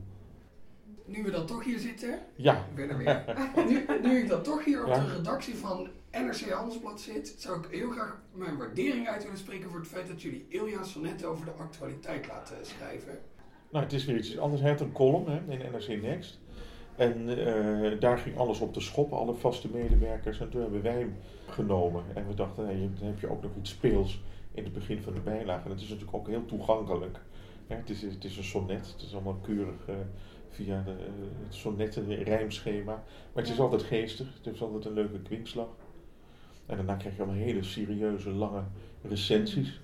[1.05, 3.24] Nu we dan toch hier zitten, Ja, ik ben er weer.
[3.68, 5.05] nu, nu ik dan toch hier op Ja.
[5.05, 9.70] de redactie van NRC Handelsblad zit, zou ik heel graag mijn waardering uit willen spreken
[9.70, 13.18] voor het feit dat jullie Ilja Sonnetten over de actualiteit laten schrijven.
[13.70, 14.61] nou het is weer iets anders.
[14.61, 16.40] Hij had een column hè, in NRC Next.
[16.99, 20.40] En eh, daar ging alles op de schop, alle vaste medewerkers.
[20.40, 21.16] En toen hebben wij hem
[21.49, 22.05] genomen.
[22.14, 22.66] En we dachten,
[22.99, 24.22] dan heb je ook nog iets speels
[24.53, 25.64] in het begin van de bijlage.
[25.64, 27.20] En het is natuurlijk ook heel toegankelijk.
[27.66, 29.94] Het, is, het is een sonnet, het is allemaal keurig eh,
[30.49, 30.96] via de, eh,
[31.44, 33.03] het sonnetten rijmschema.
[33.32, 35.68] Maar het is altijd geestig, het heeft altijd een leuke kwinkslag.
[36.66, 38.62] En daarna krijg je allemaal hele serieuze, lange
[39.03, 39.80] recensies.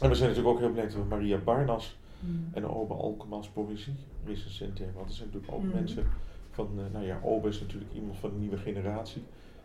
[0.00, 1.96] En we zijn natuurlijk ook heel blij dat we Maria Barnas
[2.52, 3.94] en Obe Alkema als poëzie
[4.26, 4.96] recensent hebben.
[4.96, 5.74] Want er zijn natuurlijk ook Mhm.
[5.74, 6.06] mensen
[6.50, 9.22] van, eh, nou ja, Obe is natuurlijk iemand van een nieuwe generatie.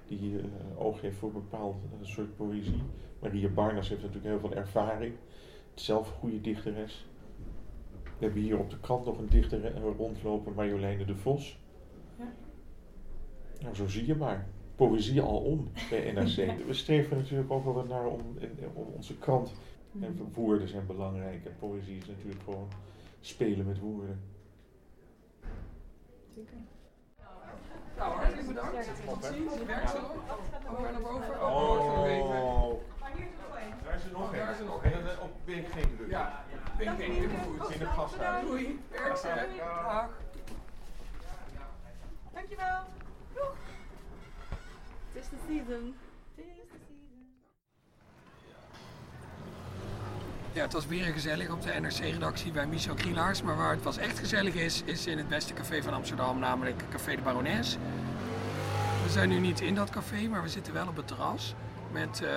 [0.07, 0.45] Die eh,
[0.85, 2.81] oog heeft voor een bepaald eh, soort poëzie.
[3.19, 5.13] Maria Barnas heeft natuurlijk heel veel ervaring.
[5.73, 7.05] Zelf een goede dichteres.
[8.03, 11.59] We hebben hier op de krant nog een dichter rondlopen, Marjoleine de Vos.
[12.17, 12.33] Ja.
[13.61, 14.47] Nou, zo zie je maar.
[14.75, 16.65] Poëzie al om bij NRC.
[16.67, 18.21] We streven natuurlijk ook wel wat naar om,
[18.95, 19.53] onze krant.
[19.99, 22.67] En woorden zijn belangrijk en poëzie is natuurlijk gewoon
[23.19, 24.19] spelen met woorden.
[27.97, 28.89] Nou, hartelijk bedankt.
[29.05, 29.63] Tot ziens.
[29.65, 30.11] Werk zo nog.
[30.65, 31.45] Gaan we naar boven?
[31.45, 32.89] Oh, even weten.
[33.83, 36.09] Daar is er nog Oh, daar is er nog En dan op ben geen druk.
[36.09, 36.43] Ja,
[36.77, 37.69] denk helemaal goed.
[37.69, 38.45] In het gasthuis.
[38.45, 38.83] Doei.
[38.89, 39.57] Werk.
[39.57, 40.09] Dag.
[42.33, 42.83] Dankjewel.
[43.33, 43.55] Doeg.
[45.11, 45.95] Het is de season.
[46.35, 46.81] Het is de season.
[50.53, 53.41] Ja, het was weer gezellig op de NRC-redactie bij Michel Krielaars.
[53.41, 56.83] Maar waar het was echt gezellig is, is in het beste café van Amsterdam, namelijk
[56.89, 57.77] Café de Barones.
[59.03, 61.55] We zijn nu niet in dat café, maar we zitten wel op het terras.
[61.91, 62.29] Met eh,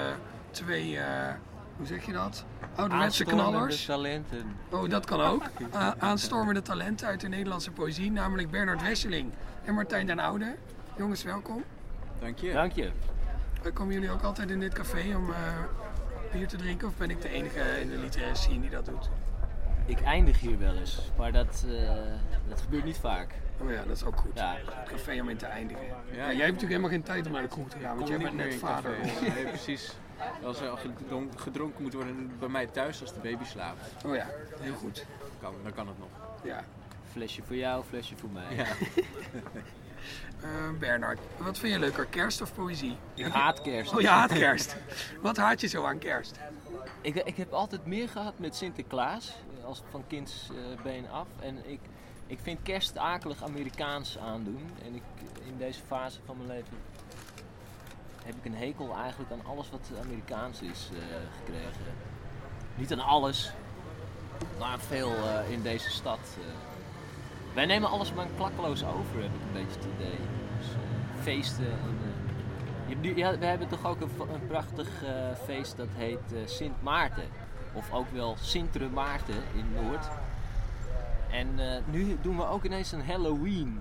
[0.51, 1.33] twee, eh,
[1.77, 2.45] hoe zeg je dat?
[2.75, 3.85] Ouderwetse knallers.
[3.85, 4.57] talenten.
[4.71, 5.43] Oh, dat kan ook.
[5.75, 9.33] A- aanstormende talenten uit de Nederlandse poëzie, namelijk Bernard Wesseling
[9.65, 10.55] en Martijn den Oude.
[10.97, 11.65] Jongens, welkom.
[12.21, 12.53] Dank je.
[12.53, 12.91] Dank je.
[13.67, 15.37] Uh, komen jullie ook altijd in dit café om eh,
[16.35, 16.89] bier te drinken?
[16.89, 19.11] Of ben ik de enige in de literaire scene die dat doet?
[19.87, 21.91] Ik eindig hier wel eens, maar dat, eh,
[22.49, 23.35] dat gebeurt niet vaak.
[23.61, 24.32] Oh ja, dat is ook goed.
[24.35, 24.57] Ja.
[24.64, 25.87] Het café om in te eindigen.
[25.87, 25.97] Ja.
[26.11, 26.16] Ja.
[26.16, 28.35] jij hebt natuurlijk helemaal geen tijd om naar de kroeg te gaan, want jij bent
[28.35, 28.91] net vader.
[29.35, 29.97] Nee, precies.
[30.43, 34.05] Als er al gedronken, gedronken moet worden bij mij thuis als de baby slaapt.
[34.07, 34.26] Oh ja,
[34.61, 35.07] heel goed.
[35.41, 36.09] Kan, dan kan het nog.
[36.43, 36.64] Ja.
[37.12, 38.55] Flesje voor jou, flesje voor mij.
[38.55, 38.66] Ja.
[40.41, 40.49] Eh,
[40.79, 42.97] Bernard, wat vind je leuker, kerst of poëzie?
[43.15, 43.95] Ik haat kerst.
[43.95, 44.77] Oh, je haat kerst.
[45.21, 46.39] wat haat je zo aan kerst?
[47.01, 51.27] Ik, ik heb altijd meer gehad met Sinterklaas, eh, als van kindsbeen af.
[51.41, 51.81] En ik,
[52.27, 54.71] ik vind kerst akelig Amerikaans aandoen.
[54.87, 55.03] En ik,
[55.47, 56.77] in deze fase van mijn leven
[58.25, 60.99] heb ik een hekel eigenlijk aan alles wat Amerikaans is eh,
[61.39, 61.95] gekregen.
[62.75, 63.53] Niet aan alles,
[64.59, 66.19] maar veel eh, in deze stad.
[67.55, 70.19] Wij nemen alles maar klakkeloos over, heb ik een beetje het idee.
[70.59, 71.67] Dus, eh, feesten.
[71.67, 71.99] En,
[72.87, 77.29] eh, je we hebben toch ook een, prachtig eh, feest dat heet Sint Maarten.
[77.73, 80.09] Of ook wel Sintere Maarten in Noord.
[81.31, 81.49] En
[81.91, 83.81] nu doen we ook ineens een Halloween.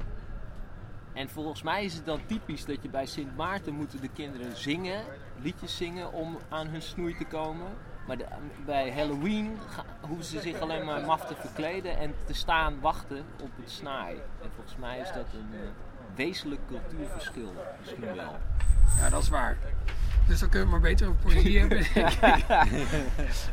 [1.13, 4.57] En volgens mij is het dan typisch dat je bij Sint Maarten moeten de kinderen
[4.57, 5.03] zingen,
[5.41, 7.67] liedjes zingen om aan hun snoei te komen.
[8.07, 8.25] Maar de-
[8.65, 9.57] bij Halloween
[10.01, 14.15] hoeven ze zich alleen maar maf te verkleden en te staan wachten op het snaai.
[14.41, 15.59] En volgens mij is dat een eh,
[16.15, 18.35] wezenlijk cultuurverschil misschien wel.
[18.99, 19.57] Ja, dat is waar.
[20.27, 21.85] Dus dan kun je het maar beter over poëzie hebben.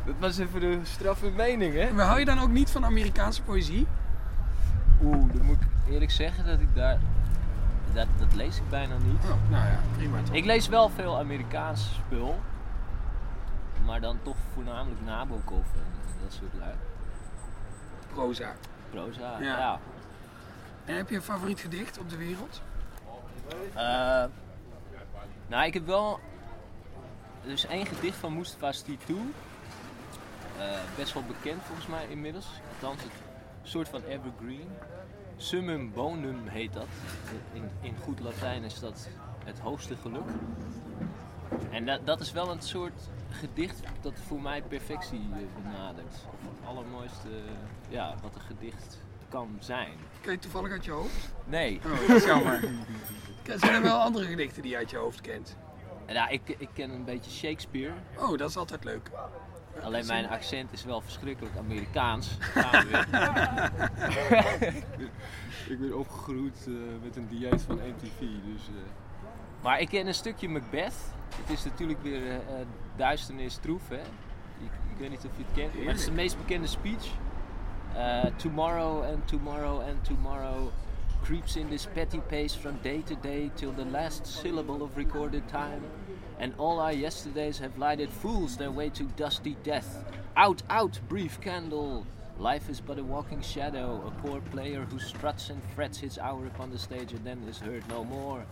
[0.05, 1.91] dat was even de straffe mening, hè?
[1.93, 3.87] Maar hou je dan ook niet van Amerikaanse poëzie?
[5.03, 6.97] Oeh, dan moet ik eerlijk zeggen dat ik daar...
[7.93, 9.23] Dat, dat lees ik bijna niet.
[9.23, 10.35] Oh, nou ja, prima toch?
[10.35, 12.39] Ik lees wel veel Amerikaans spul.
[13.85, 16.73] Maar dan toch voornamelijk Nabokov en, en dat soort lui.
[18.13, 18.53] Proza.
[18.89, 19.57] Proza, Ja.
[19.57, 19.79] ja.
[20.85, 22.61] En heb je een favoriet gedicht op de wereld?
[23.73, 24.23] Eh,
[25.47, 26.19] nou, ik heb wel...
[27.43, 29.17] Dus één gedicht van Mustafa Stitu.
[30.57, 32.47] Eh best wel bekend volgens mij inmiddels.
[32.73, 33.11] Althans, het
[33.63, 34.69] soort van evergreen.
[35.37, 36.87] Summum bonum heet dat.
[37.53, 39.07] In, in goed Latijn is dat
[39.45, 40.29] het hoogste geluk.
[41.71, 46.13] En dat, dat is wel een soort gedicht dat voor mij perfectie eh, benadert.
[46.13, 47.29] Het allermooiste
[47.89, 49.93] ja, wat een gedicht kan zijn.
[50.21, 51.33] Ken je toevallig uit je hoofd?
[51.45, 51.79] Nee.
[51.85, 52.59] Oh, dat is jammer.
[53.55, 55.57] Zijn er wel andere gedichten die je uit je hoofd kent?
[56.07, 57.93] Ja, ik, ik ken een beetje Shakespeare.
[58.17, 59.11] Oh, dat is altijd leuk.
[59.83, 62.37] Alleen mijn accent is wel verschrikkelijk Amerikaans.
[62.39, 62.99] Gaan we weer.
[64.69, 65.11] ik, ben,
[65.67, 66.73] ik ben opgegroeid eh,
[67.03, 68.19] met een dieet van MTV.
[68.19, 68.73] Dus, eh.
[69.61, 70.93] Maar ik ken een stukje Macbeth.
[71.35, 73.89] Het is natuurlijk weer eh, eh, duisternis troef.
[73.89, 73.99] Hè?
[74.59, 75.73] Ik, ik weet niet of je het kent.
[75.73, 77.07] Maar het is de meest bekende speech.
[77.95, 80.71] Uh, tomorrow and tomorrow and tomorrow
[81.23, 85.47] creeps in this petty pace from day to day till the last syllable of recorded
[85.47, 85.81] time.
[86.39, 90.03] And all our yesterdays have lighted fools their way to dusty death.
[90.35, 92.05] Out, out, brief candle!
[92.39, 96.47] Life is but a walking shadow, a poor player who struts and frets his hour
[96.47, 98.45] upon the stage and then is heard no more.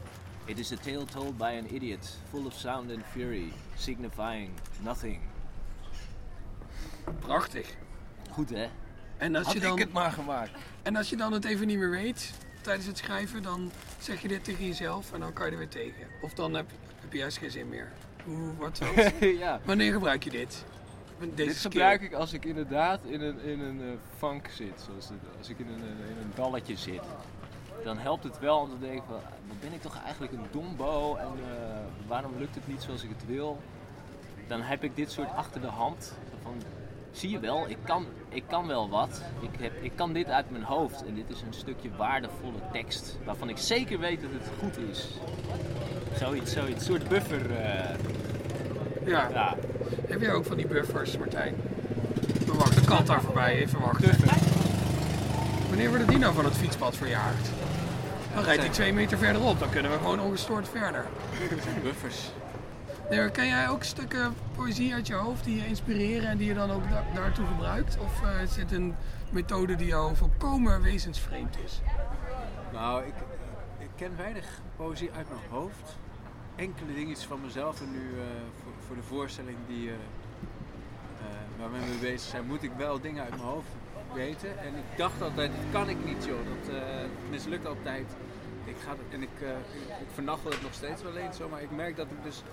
[0.50, 4.50] It is a tale told by an idiot, full of sound and fury, signifying
[4.84, 5.20] nothing.
[7.20, 7.76] Prachtig.
[8.32, 8.68] Goed hè?
[9.18, 10.52] En als Had je dan, ik het maar gemaakt.
[10.82, 14.28] En als je dan het even niet meer weet tijdens het schrijven, dan zeg je
[14.28, 16.08] dit tegen jezelf en dan kan je er weer tegen.
[16.22, 16.66] Of dan heb,
[17.00, 17.91] heb je juist geen zin meer.
[18.24, 19.14] Hoe, wat, wat?
[19.39, 19.60] ja.
[19.66, 20.66] Wanneer gebruik je dit?
[21.20, 21.72] Deze Dit skill.
[21.72, 25.60] gebruik ik als ik inderdaad in een, in een eh, funk zit, zoals als ik
[25.60, 27.02] in een, in een dalletje zit.
[27.84, 29.16] Dan helpt het wel om te denken van,
[29.48, 31.78] wat ben ik toch eigenlijk een dombo en eh,
[32.08, 33.60] waarom lukt het niet zoals ik het wil?
[34.48, 36.14] Dan heb ik dit soort achter de hand.
[36.44, 36.54] Van,
[37.12, 39.22] zie je wel, ik kan, ik kan wel wat.
[39.40, 43.18] Ik, heb, ik kan dit uit mijn hoofd en dit is een stukje waardevolle tekst
[43.26, 45.08] waarvan ik zeker weet dat het goed is.
[46.18, 47.52] Zoiets, zoiets, een soort buffer.
[47.56, 47.96] eh,
[49.06, 49.28] Ja.
[49.34, 49.56] ja.
[50.08, 51.56] Heb jij ook van die buffers, Martijn?
[52.50, 54.16] Oh, wacht, de kat daar voorbij, even wachten.
[55.70, 57.50] Wanneer worden die nou van het fietspad verjaagd?
[58.34, 61.06] Dan rijdt hij twee meter verderop, dan kunnen we gewoon ongestoord verder.
[61.84, 62.32] Buffers.
[63.10, 66.54] Nee, ken jij ook stukken poëzie uit je hoofd die je inspireren en die je
[66.54, 67.98] dan ook da- daartoe gebruikt?
[68.00, 68.96] Of eh, is dit een
[69.32, 71.82] methode die jou volkomen wezensvreemd is?
[72.74, 73.14] Nou, ik,
[73.78, 75.98] ik ken weinig poëzie uit mijn hoofd.
[76.56, 78.24] Enkele dingetjes van mezelf en nu eh,
[78.64, 80.00] voor, voor de voorstelling die, eh, eh,
[81.60, 83.68] waar we mee bezig zijn, moet ik wel dingen uit mijn hoofd
[84.14, 84.60] weten.
[84.60, 86.82] En ik dacht altijd, dat kan ik niet joh, dat eh,
[87.30, 88.05] mislukt altijd.
[88.66, 89.49] Ik ga, en ik, eh,
[89.99, 92.43] ik, het nog steeds wel eens zo, maar ik merk dat ik dus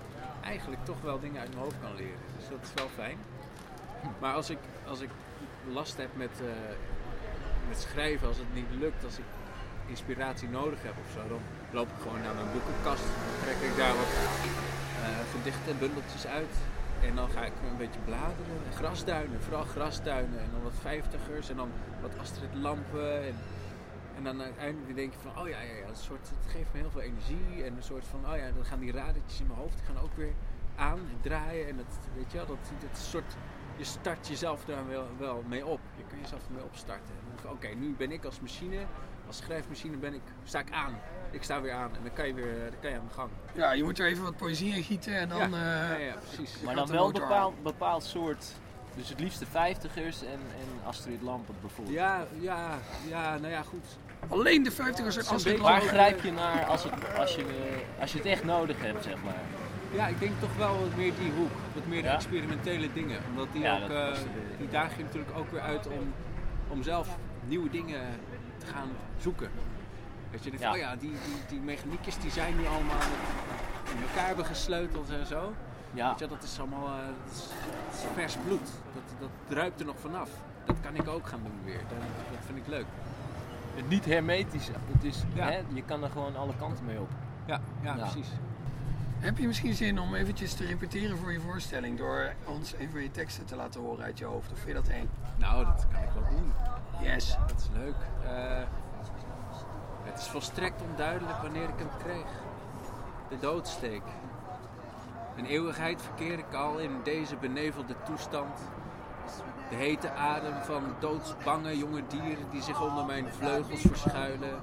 [0.44, 2.20] eigenlijk toch wel dingen uit mijn hoofd kan leren.
[2.36, 3.18] Dus dat is wel fijn.
[4.20, 5.11] Maar als ik, als ik
[5.72, 6.46] last heb met, eh,
[7.68, 9.24] met schrijven, als het niet lukt, als ik
[9.86, 11.40] inspiratie nodig heb of zo, dan
[11.70, 13.02] loop ik gewoon naar mijn boekenkast.
[13.02, 14.12] Dan trek ik daar wat
[15.02, 16.54] eh gedichten, bundeltjes uit.
[17.03, 18.72] En dan ga ik een beetje bladeren.
[18.74, 20.40] Grasduinen, vooral grasduinen.
[20.40, 21.70] En dan wat vijftigers en dan
[22.01, 23.26] wat Astrid Lampen.
[23.26, 23.34] En,
[24.16, 26.78] en dan uiteindelijk denk je van, oh ja, ja, ja, een soort, het geeft me
[26.78, 27.64] heel veel energie.
[27.64, 30.16] En een soort van, oh ja, dan gaan die radertjes in mijn hoofd, gaan ook
[30.16, 30.32] weer
[30.76, 31.68] aan en draaien.
[31.68, 33.36] En dat, weet je wel, dat, dat soort,
[33.76, 34.84] je start jezelf daar
[35.18, 35.80] wel, mee op.
[35.97, 37.14] Je kan jezelf ermee opstarten.
[37.44, 38.84] Oké, nu ben ik als machine,
[39.26, 40.99] als schrijfmachine ben ik, sta ik aan.
[41.37, 43.30] Ik sta weer aan en dan kan je weer dan kan je aan de gang.
[43.53, 45.39] Ja, je moet er even wat poëzie in gieten en dan...
[45.39, 46.61] Ja, eh, ja, ja, precies.
[46.61, 48.47] Maar dan de wel een bepaald, bepaald soort.
[48.97, 50.28] Dus het liefste vijftigers en,
[50.61, 51.97] en Astrid Lampert bijvoorbeeld.
[51.97, 52.78] Ja, ja,
[53.09, 53.84] ja, nou ja, goed.
[54.28, 57.45] Alleen de vijftigers en Astrid beetje- Waar grijp je naar als, het, als, je,
[58.01, 59.41] als je het echt nodig hebt, zeg maar?
[59.93, 61.51] Ja, ik denk toch wel wat meer die hoek.
[61.74, 62.14] Wat meer de Ja?
[62.14, 63.18] experimentele dingen.
[63.30, 64.20] Omdat die Ja, ook, eh, de
[64.59, 66.12] die dagen je natuurlijk ook weer uit om,
[66.68, 67.09] om zelf
[67.47, 68.01] nieuwe dingen
[68.59, 69.51] te gaan zoeken.
[70.37, 70.72] Dat je denkt, Ja.
[70.72, 73.01] oh ja, die, die, die mechaniekjes die zijn nu allemaal
[73.95, 75.53] in elkaar hebben gesleuteld en zo.
[75.93, 78.68] Ja, Weet je, dat is allemaal eh, dat is, dat is vers bloed.
[78.95, 80.30] Dat, dat druipt er nog vanaf.
[80.64, 81.78] Dat kan ik ook gaan doen weer.
[81.89, 81.99] Dat,
[82.30, 82.84] dat vind ik leuk.
[83.74, 84.66] het niet hermetisch.
[84.93, 85.45] Het is, Ja.
[85.51, 87.11] hè, je kan er gewoon alle kanten mee op.
[87.47, 88.03] Ja, ja, Ja.
[88.03, 88.28] precies.
[89.18, 93.03] Heb je misschien zin om eventjes te repeteren voor je voorstelling door ons een van
[93.03, 94.53] je teksten te laten horen uit je hoofd?
[94.53, 95.09] Of vind je dat eng?
[95.37, 96.53] Nou, dat kan ik wel doen.
[97.01, 97.37] Yes.
[97.47, 97.95] Dat is leuk.
[98.24, 98.62] Eh,
[100.07, 102.26] het is volstrekt onduidelijk wanneer ik hem kreeg.
[103.28, 104.02] De doodsteek.
[105.36, 108.59] Een eeuwigheid verkeer ik al in deze benevelde toestand.
[109.70, 114.61] De hete adem van doodsbange jonge dieren die zich onder mijn vleugels verschuilen,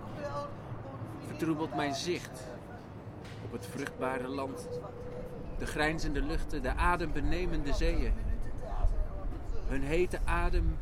[1.28, 2.44] vertroebelt mijn zicht
[3.46, 4.68] op het vruchtbare land.
[5.58, 8.14] De grijnzende luchten, de adembenemende zeeën.
[9.68, 10.78] Hun hete adem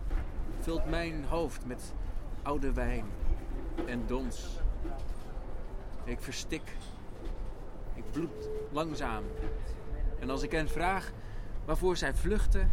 [0.59, 1.93] vult mijn hoofd met
[2.43, 3.05] oude wijn
[3.86, 4.60] en dons.
[6.04, 6.76] Ik verstik.
[7.94, 9.24] Ik bloed langzaam.
[10.20, 11.12] En als ik hen vraag
[11.66, 12.72] waarvoor zij vluchten,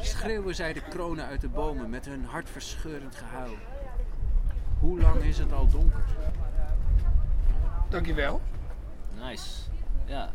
[0.00, 3.56] schreeuwen zij de kronen uit de bomen met hun hartverscheurend gehuil.
[4.80, 6.04] Hoe lang is het al donker?
[7.88, 8.40] Dankjewel.
[9.20, 9.60] Nice.
[10.04, 10.30] Ja.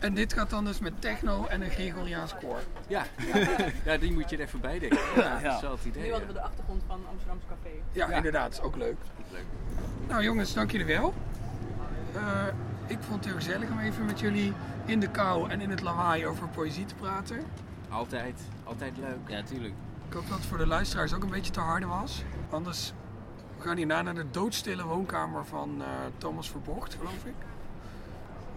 [0.00, 2.58] En dit gaat dan dus met techno en een Gregoriaans koor.
[2.86, 3.04] Ja,
[3.84, 4.98] ja die moet je er even bij denken.
[5.16, 6.02] Ja, dat is wel het idee.
[6.02, 7.74] Nu hadden we de achtergrond van Amsterdamse Café.
[7.92, 8.16] Ja, Ja.
[8.16, 8.96] inderdaad, is ook leuk.
[9.32, 9.44] Leuk.
[10.08, 11.14] Nou jongens, dank jullie wel.
[12.14, 12.46] Eh,
[12.86, 14.52] ik vond het heel gezellig om even met jullie
[14.84, 17.40] in de kou en in het lawaai over poëzie te praten.
[17.88, 19.18] Altijd, altijd leuk.
[19.26, 19.74] Ja, tuurlijk.
[20.08, 22.22] Ik hoop dat het voor de luisteraars ook een beetje te harde was.
[22.50, 22.92] Anders,
[23.56, 25.86] we gaan hierna naar de doodstille woonkamer van eh,
[26.18, 27.34] Thomas Verbocht, geloof ik.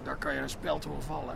[0.04, 1.36] Daar kan je een horen vallen.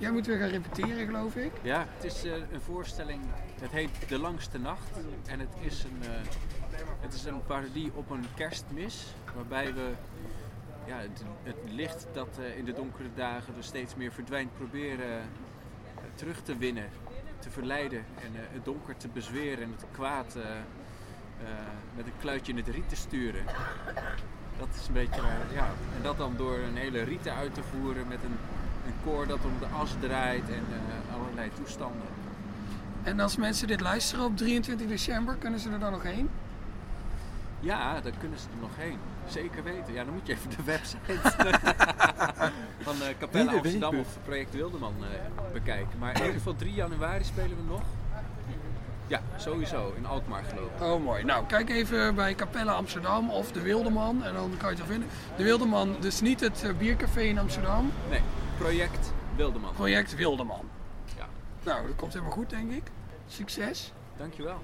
[0.00, 1.52] Jij moet weer gaan repeteren, geloof ik.
[1.62, 3.20] Ja, het is eh, een voorstelling.
[3.60, 4.96] Het heet De Langste Nacht.
[5.26, 6.08] En het is een, eh,
[7.00, 9.14] het is een parodie op een kerstmis.
[9.34, 9.90] Waarbij we
[10.86, 10.96] ja,
[11.42, 15.22] het, licht dat eh, in de donkere dagen er steeds meer verdwijnt, proberen
[16.14, 16.88] terug te winnen.
[17.38, 20.36] Te verleiden en het donker te bezweren en het kwaad
[21.96, 23.44] met een kluitje in het riet te sturen.
[24.60, 25.68] Dat is een beetje, eh, ja.
[25.96, 28.36] En dat dan door een hele rieten uit te voeren met een,
[28.86, 32.08] een koor dat om de as draait en eh, allerlei toestanden.
[33.02, 36.30] En als mensen dit luisteren op 23 december, kunnen ze er dan nog heen?
[37.60, 38.98] Ja, dan kunnen ze er nog heen.
[39.26, 39.92] Zeker weten.
[39.92, 41.30] Ja, dan moet je even de website
[42.86, 45.98] van eh Capelle Amsterdam of Project Wildeman eh, bekijken.
[45.98, 47.82] Maar in ieder geval 3 januari spelen we nog.
[49.10, 49.92] Ja, sowieso.
[49.96, 50.82] In Alkmaar geloof ik.
[50.82, 51.24] Oh, mooi.
[51.24, 54.86] Nou, kijk even bij Capelle Amsterdam of De Wildeman en dan kan je het wel
[54.86, 55.08] vinden.
[55.36, 58.20] De Wildeman, dus niet het eh, biercafé in Amsterdam, Nee,
[58.58, 59.72] Project Wildeman.
[59.72, 60.68] project Wildeman.
[61.16, 61.28] Ja.
[61.64, 62.82] Nou, dat komt helemaal goed, denk ik.
[63.26, 63.92] Succes.
[64.16, 64.60] Dankjewel.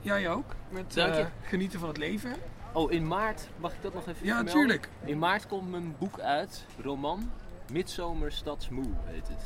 [0.00, 1.20] Jij ook, met Dank je.
[1.20, 2.32] eh, genieten van het leven.
[2.72, 4.52] Oh, in maart, mag ik dat nog even Ja, vermelden?
[4.62, 4.88] tuurlijk.
[5.04, 7.30] In maart komt mijn boek uit, roman.
[7.72, 9.42] Midzomer Stadsmoe heet het.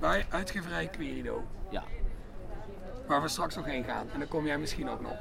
[0.00, 1.44] Bij uitgeverij Querido.
[1.70, 1.82] Ja,
[3.08, 4.06] Waar we straks nog heen gaan.
[4.12, 5.16] En dan kom jij misschien ook nog.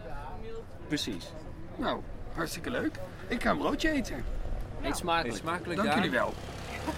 [0.88, 1.34] precies.
[1.76, 2.00] Nou,
[2.34, 2.96] hartstikke leuk.
[3.28, 4.24] Ik ga een broodje eten.
[4.82, 5.34] Eet smakelijk.
[5.34, 6.34] Eet smakelijk, Dank jullie wel.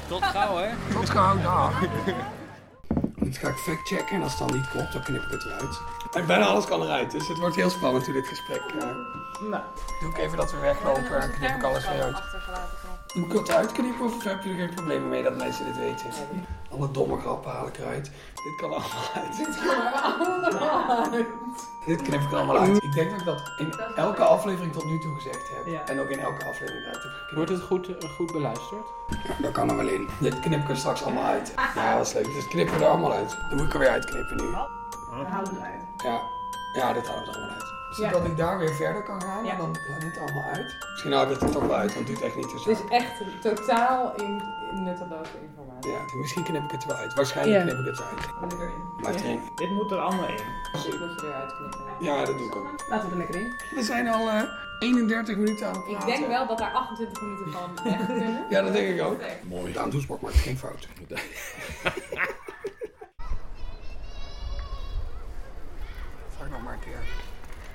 [0.07, 0.69] Tot gauw, hè?
[0.93, 1.79] Tot gauw, dag.
[3.15, 5.81] Dit ga ik factchecken en als het dan niet klopt, dan knip ik het eruit.
[6.13, 8.61] En bijna alles kan eruit, dus het wordt heel spannend in dit gesprek.
[9.49, 9.63] Nou.
[9.99, 12.21] Doe ik even dat we weglopen en knip ik alles weer uit.
[13.13, 16.05] Moet ik het uitknippen of heb je er geen problemen mee dat mensen dit weten?
[16.71, 18.11] Alle domme grappen haal ik eruit.
[18.43, 19.37] Dit kan allemaal uit.
[21.11, 21.25] Dit
[21.85, 22.83] Dit knip ik er allemaal uit.
[22.83, 25.65] Ik denk dat ik dat in elke aflevering tot nu toe gezegd heb.
[25.73, 25.85] Ja.
[25.85, 27.35] En ook in elke aflevering uit heb geknipt.
[27.35, 28.87] Wordt het goed, eh, goed beluisterd?
[29.41, 30.07] Dat kan er wel in.
[30.19, 31.53] Dit knip ik er straks allemaal uit.
[31.75, 32.33] Ja, dat is leuk.
[32.33, 33.37] Dus knippen we er allemaal uit.
[33.49, 34.49] Dan moet ik er weer uitknippen nu.
[34.49, 35.81] We houden het uit.
[36.03, 36.21] Ja,
[36.73, 37.67] ja dat houden we er wel uit.
[37.97, 38.09] Ja.
[38.09, 39.51] Zodat ik daar weer verder kan gaan Ja.
[39.51, 40.75] en dan gaat dit allemaal uit.
[40.91, 42.63] Misschien houden we het er toch wel uit, want het duurt echt niet te Het
[42.63, 42.69] zo.
[42.71, 44.41] is echt totaal in,
[44.71, 45.91] in nutteloze informatie.
[45.91, 47.13] Ja, misschien knip ik het wel uit.
[47.13, 47.63] Waarschijnlijk Ja.
[47.73, 48.29] knip ik het eruit.
[48.39, 49.39] Wil ik erin?
[49.55, 50.43] Dit moet er allemaal in.
[50.71, 51.79] Dus ik moet je eruit knippen.
[51.99, 52.67] Ja, dat doe ik ook.
[52.89, 53.53] Laten we er lekker in.
[53.75, 54.41] We zijn al eh
[54.79, 58.45] 31 minuten aan het Ik denk wel dat daar 28 minuten van weg kunnen.
[58.49, 59.19] Ja, dat denk ik ook.
[59.43, 59.73] Mooi.
[59.73, 60.87] Daan Doesborg maakt geen fout.
[66.51, 66.99] Nog maar een keer.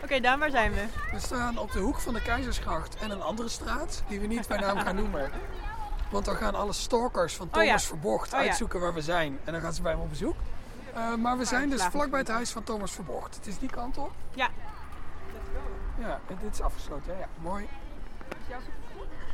[0.02, 0.84] Oké, Daan, waar zijn we?
[1.12, 4.48] We staan op de hoek van de Keizersgracht en een andere straat die we niet
[4.48, 5.30] bij naam gaan noemen.
[6.10, 7.88] Want dan gaan alle stalkers van Oh Thomas ja.
[7.88, 8.46] Verbocht Oh ja.
[8.46, 9.38] uitzoeken waar we zijn.
[9.44, 10.34] En dan gaan ze bij hem op bezoek.
[10.94, 13.34] Eh, maar we zijn dus vlakbij het huis van Thomas Verbocht.
[13.34, 14.12] Het is die kant op.
[14.34, 14.48] Ja.
[15.98, 17.12] Ja, en dit is afgesloten.
[17.14, 17.18] hè?
[17.20, 17.68] Ja, mooi.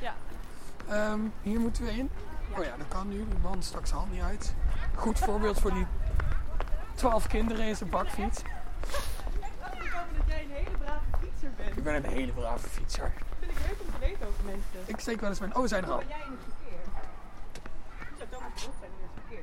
[0.00, 0.14] Ja.
[0.88, 2.10] Ehm, hier moeten we in.
[2.58, 3.16] Oh ja, dat kan nu.
[3.28, 4.54] Die man stak zijn hand niet uit.
[4.94, 5.86] Goed voorbeeld voor die
[6.94, 8.42] 12 kinderen in zijn bakfiets.
[9.60, 11.69] dat jij een hele brave fietser bent.
[11.80, 13.12] Ik ben een hele brave fietser.
[13.38, 14.80] vind ik leuk om te weten over mensen.
[14.86, 15.54] Ik steek wel eens mijn...
[15.54, 15.98] Oh, we zijn er al.
[15.98, 16.78] Ben jij in het verkeer?
[18.08, 19.38] Hoe zou Thomas Verbocht zijn in het verkeer?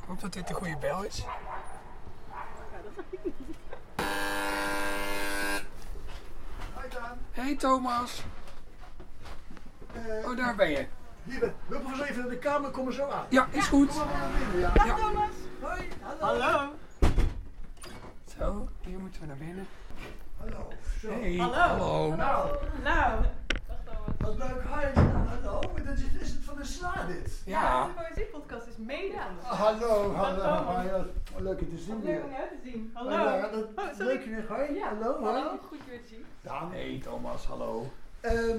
[0.00, 1.24] Ik hoop dat dit de goede bel is.
[7.30, 8.22] Hey Thomas.
[10.24, 10.86] Oh, daar ben je.
[11.24, 13.26] Hier ben Lopen we eens even naar de kamer, kom er zo aan.
[13.28, 13.88] Ja, is goed.
[13.88, 14.84] Kom maar naar binnen, ja.
[14.84, 14.94] Ja.
[14.94, 15.34] Thomas!
[15.60, 15.88] Hoi,
[16.20, 16.72] Hallo!
[18.38, 19.66] Zo, hier moeten we naar binnen.
[20.44, 20.68] Hallo.
[21.00, 21.08] Zo.
[21.10, 21.54] Hey, Hallo.
[21.54, 22.14] hallo.
[22.16, 23.24] Nou, Nou,
[24.18, 24.62] wat leuk.
[24.62, 25.00] Hi.
[25.00, 25.60] Hallo.
[25.84, 27.42] Dat is, is het van de sla dit?
[27.46, 27.86] Ja.
[27.86, 30.80] de Poëziepodcast is mede van de Hallo, hallo.
[30.80, 32.14] Hi, oh, leuk je te zien weer.
[32.14, 32.90] leuk om jou te zien.
[32.94, 33.10] Hallo.
[33.10, 34.44] Ja, dat, Oh, leuk je weer.
[34.48, 34.74] Hoi.
[34.74, 35.58] Ja, Hallo, hallo.
[35.68, 36.24] Goed je weer te zien.
[36.40, 37.90] Ja, Hey Thomas, hallo.
[38.20, 38.58] ehm,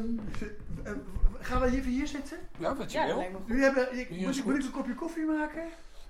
[0.84, 0.92] eh,
[1.40, 2.38] gaan we even hier zitten?
[2.58, 3.42] Ja, wat je Ja, dat wil.
[3.46, 5.64] Jullie hebben, ik, moet, is ik, moet ik een kopje koffie maken?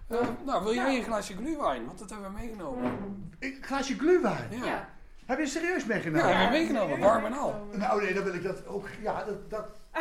[0.08, 1.86] Eh, nou, wil jij een glaasje glühwein?
[1.86, 2.92] Want dat hebben we meegenomen.
[3.40, 4.52] Een glaasje glühwein.
[4.52, 4.90] Ja.
[5.26, 5.34] Ja.
[5.36, 6.28] Heb je serieus Ja, meegenomen?
[6.38, 7.00] hebben we meegenomen.
[7.00, 7.68] Warm en al.
[7.72, 8.88] Nou nee, dan wil ik dat ook.
[9.02, 9.68] Ja, dat, dat,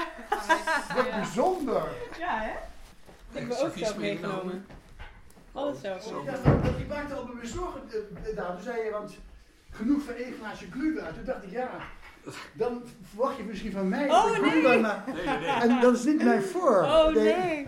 [0.95, 1.83] dat is bijzonder.
[2.19, 2.53] Ja, hè?
[3.41, 4.67] Ik heb ook zelf meegenomen.
[5.53, 6.11] Alles zelf.
[6.25, 6.33] Ja,
[6.79, 7.81] ik maakte al mijn zorgen
[8.35, 8.55] daar.
[8.55, 9.15] Toen zei je, want
[9.71, 11.15] genoeg van één glaasje glühwein.
[11.15, 11.71] Toen dacht ik, ja,
[12.53, 14.51] dan verwacht je misschien van mij Oh, nee.
[14.51, 15.49] glühwein, maar, Nee, nee, nee.
[15.49, 16.83] En dat is niet mijn voor.
[16.83, 17.67] Oh nee.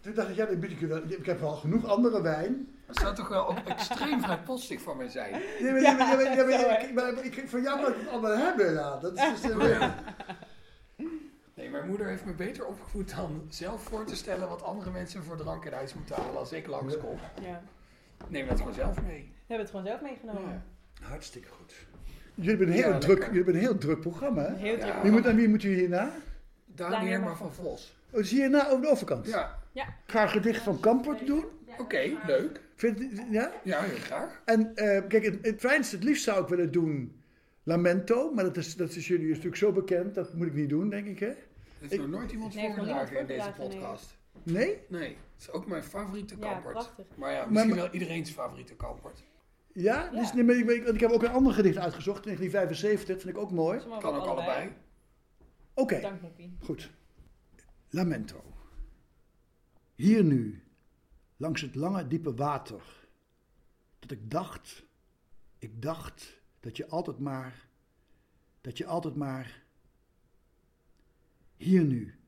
[0.00, 2.74] Toen dacht ik, ja, ik, wel, ik heb wel genoeg andere wijn.
[2.90, 5.32] Dat zou toch wel ook extreem vrijpostig van mij zijn.
[5.60, 8.08] Nee, maar, Ja, ja, maar, ja, maar, ik, maar ik, van jou moet ik het
[8.08, 8.72] allemaal hebben.
[8.72, 8.96] Ja.
[8.98, 9.52] Dat is dus,
[11.54, 15.24] Nee, mijn moeder heeft me beter opgevoed dan zelf voor te stellen wat andere mensen
[15.24, 17.18] voor drank in huis moeten halen als ik langskom.
[17.42, 17.62] Ja.
[18.28, 19.20] Neem dat gewoon zelf mee.
[19.22, 20.64] We hebben het gewoon zelf meegenomen.
[21.02, 21.74] hartstikke goed.
[22.34, 23.26] Jullie hebben een heel, Ja, druk, lekker.
[23.34, 24.54] jullie hebben een heel druk programma, hè?
[24.56, 24.92] Heel druk.
[24.94, 25.02] Ja.
[25.02, 26.10] Wie moet, en wie moet u hierna?
[26.66, 27.94] Daan Heerma van Vos.
[28.10, 29.26] Oh, dus hierna over de overkant?
[29.26, 31.44] Ja, Ik ga een gedicht van Kampert doen.
[31.78, 32.60] oké, leuk.
[32.80, 33.52] Vind, ja?
[33.64, 34.42] Ja, heel graag.
[34.44, 37.22] En eh, kijk, het, het fijnste, het liefst zou ik willen doen
[37.62, 40.88] Lamento, maar dat is, dat is jullie natuurlijk zo bekend, dat moet ik niet doen,
[40.90, 41.32] denk ik, hè?
[41.78, 44.18] Heeft Ik- nog nooit iemand Nee, heeft voorgedragen in deze podcast.
[44.42, 44.78] Nee?
[44.88, 46.72] Nee, het is ook mijn favoriete Ja, kampert.
[46.72, 47.04] prachtig.
[47.16, 49.22] Maar ja, misschien maar- wel iedereen's favoriete kampert.
[49.72, 50.08] Ja?
[50.12, 50.20] Ja.
[50.20, 53.42] Dus, nee, maar ik, ik, ik heb ook een ander gedicht uitgezocht, 1975, vind ik
[53.42, 53.78] ook mooi.
[54.00, 54.72] Kan ook allebei.
[55.74, 56.56] Oké, Dank, Nippie.
[56.60, 56.90] goed.
[57.90, 58.42] Lamento.
[59.94, 60.62] Hier nu,
[61.40, 63.08] langs het lange diepe water,
[63.98, 64.84] dat ik dacht,
[65.58, 67.68] ik dacht dat je altijd maar,
[68.60, 69.64] dat je altijd maar,
[71.56, 72.18] hier nu,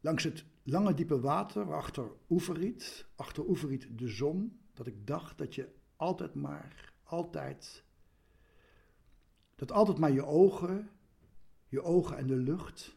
[0.00, 5.54] langs het lange diepe water, achter Oeveriet, achter Oeveriet de zon, dat ik dacht dat
[5.54, 7.84] je altijd maar, altijd,
[9.54, 10.90] dat altijd maar je ogen,
[11.66, 12.96] je ogen en de lucht,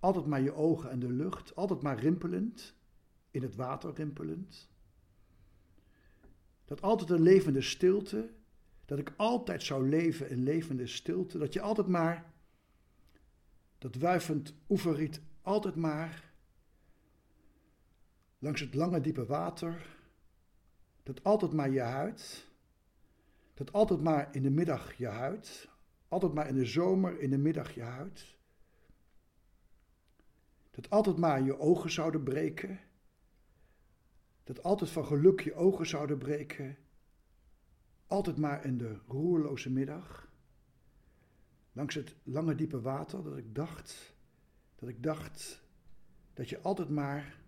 [0.00, 2.80] altijd maar je ogen en de lucht, altijd maar rimpelend,
[3.32, 4.68] in het water rimpelend.
[6.64, 8.30] Dat altijd een levende stilte,
[8.84, 12.32] dat ik altijd zou leven in levende stilte, dat je altijd maar,
[13.78, 16.32] dat wuivend oeveriet, altijd maar,
[18.38, 19.86] langs het lange diepe water,
[21.02, 22.48] dat altijd maar je huid,
[23.54, 25.68] dat altijd maar in de middag je huid,
[26.08, 28.36] altijd maar in de zomer in de middag je huid,
[30.70, 32.80] dat altijd maar je ogen zouden breken,
[34.44, 36.76] dat altijd van geluk je ogen zouden breken,
[38.06, 40.30] altijd maar in de roerloze middag,
[41.72, 44.14] langs het lange diepe water, dat ik dacht,
[44.74, 45.62] dat ik dacht
[46.34, 47.40] dat je altijd maar,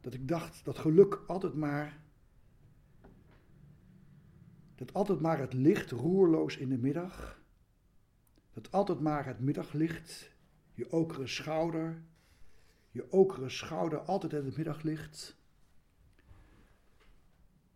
[0.00, 2.04] dat ik dacht dat geluk altijd maar,
[4.74, 7.40] dat altijd maar het licht roerloos in de middag,
[8.52, 10.30] dat altijd maar het middaglicht,
[10.74, 12.02] je okere schouder,
[12.96, 15.36] je okere schouder altijd in het middaglicht,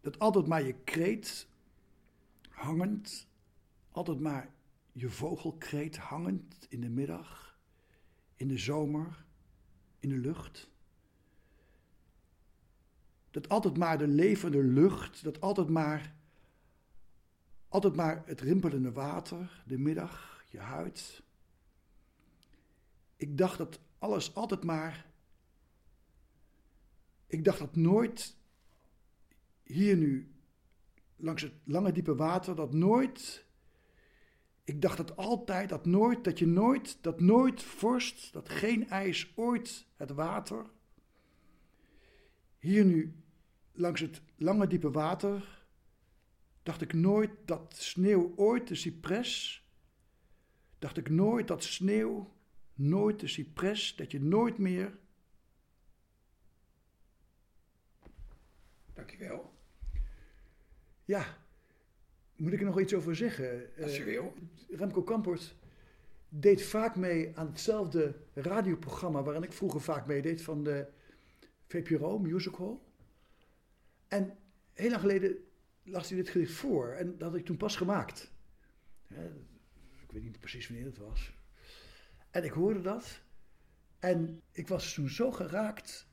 [0.01, 1.49] Dat altijd maar je kreet
[2.49, 3.29] hangend,
[3.91, 4.55] altijd maar
[4.93, 7.59] je vogelkreet hangend in de middag,
[8.37, 9.25] in de zomer,
[9.99, 10.71] in de lucht.
[13.31, 16.15] Dat altijd maar de levende lucht, dat altijd maar,
[17.69, 21.23] altijd maar het rimpelende water, de middag, je huid.
[23.17, 25.10] Ik dacht dat alles altijd maar.
[27.31, 28.37] Ik dacht dat nooit
[29.63, 30.35] hier nu
[31.17, 33.47] langs het lange diepe water, dat nooit.
[34.65, 39.33] Ik dacht dat altijd, dat nooit, dat je nooit, dat nooit vorst, dat geen ijs
[39.35, 40.67] ooit het water.
[42.59, 43.15] Hier nu
[43.73, 45.65] langs het lange diepe water,
[46.63, 49.65] dacht ik nooit dat sneeuw ooit de cypres.
[50.79, 52.37] Dacht ik nooit dat sneeuw,
[52.75, 54.99] nooit de cypres, dat je nooit meer.
[59.07, 59.53] Dankjewel.
[61.05, 61.37] Ja,
[62.37, 63.71] moet ik er nog iets over zeggen?
[63.83, 64.35] Als je Eh, wil.
[64.69, 65.55] Remco Kampert
[66.29, 70.87] deed vaak mee aan hetzelfde radioprogramma waarin ik vroeger vaak meedeed van de
[71.67, 72.93] VPRO Musical.
[74.09, 74.39] En
[74.73, 75.37] heel lang geleden
[75.83, 78.33] las hij dit gedicht voor en dat had ik toen pas gemaakt.
[80.03, 81.33] Ik weet niet precies wanneer het was.
[82.31, 83.21] En ik hoorde dat
[83.99, 86.09] en ik was toen zo geraakt,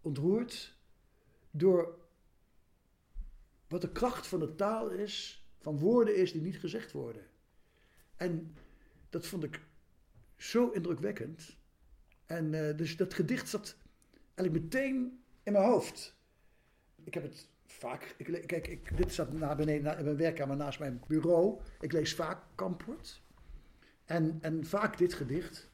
[0.00, 0.78] ontroerd,
[1.50, 1.98] door
[3.68, 7.26] wat de kracht van de taal is, van woorden is die niet gezegd worden.
[8.16, 8.54] En
[9.10, 9.60] dat vond ik
[10.36, 11.56] zo indrukwekkend.
[12.26, 13.76] En eh, dus dat gedicht zat
[14.34, 16.16] eigenlijk meteen in mijn hoofd.
[17.04, 18.14] Ik heb het vaak.
[18.18, 21.60] Ik, kijk, ik, dit staat naar beneden in mijn werkkamer naast mijn bureau.
[21.80, 23.22] Ik lees vaak Kampert.
[24.04, 25.70] En, en vaak dit gedicht.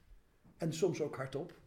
[0.56, 1.60] En soms ook hardop.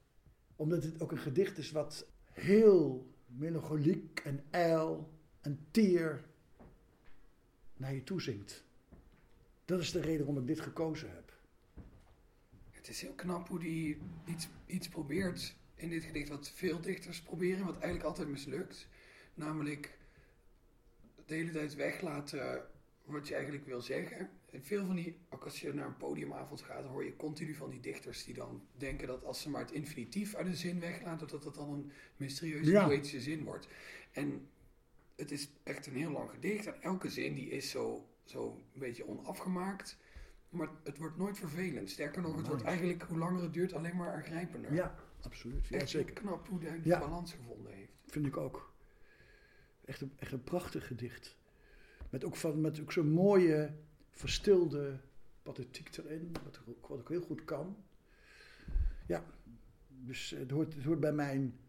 [0.56, 6.26] Omdat het ook een gedicht is wat heel melancholiek en ijl en teer
[7.78, 8.64] naar je toe zingt.
[9.66, 11.34] Dat is de reden waarom ik dit gekozen heb.
[12.72, 17.22] Het is heel knap hoe hij iets, iets probeert in dit gedicht wat veel dichters
[17.22, 18.88] proberen, wat eigenlijk altijd mislukt.
[19.34, 19.98] Namelijk
[21.26, 22.66] de hele tijd weglaten
[23.06, 24.30] wat je eigenlijk wil zeggen.
[24.52, 27.70] En veel van die, ook als je naar een podiumavond gaat, hoor je continu van
[27.70, 31.28] die dichters die dan denken dat als ze maar het infinitief uit een zin weglaten,
[31.28, 32.86] dat dat dan een mysterieuze Ja.
[32.88, 33.68] poëtische zin wordt.
[34.12, 34.48] En
[35.16, 38.80] het is echt een heel lang gedicht en elke zin die is zo, zo een
[38.80, 39.98] beetje onafgemaakt.
[40.50, 41.90] Maar het wordt nooit vervelend.
[41.90, 44.74] Sterker nog, het wordt eigenlijk, hoe langer het duurt, alleen maar aangrijpender.
[44.74, 45.68] Ja, absoluut.
[45.68, 46.14] Ja, Echt zeker.
[46.14, 47.00] knap hoe hij Ja.
[47.00, 47.92] balans gevonden heeft.
[48.08, 48.74] Vind ik ook.
[49.86, 51.38] Echt een, echt een prachtig gedicht.
[52.10, 53.74] Met ook, van, met ook zo'n mooie,
[54.20, 55.00] verstilde
[55.44, 56.32] pathetiek erin.
[56.44, 57.78] Wat, ook- wat ook heel goed kan.
[59.08, 59.24] Ja,
[59.88, 61.60] dus het hoort, het hoort bij mijn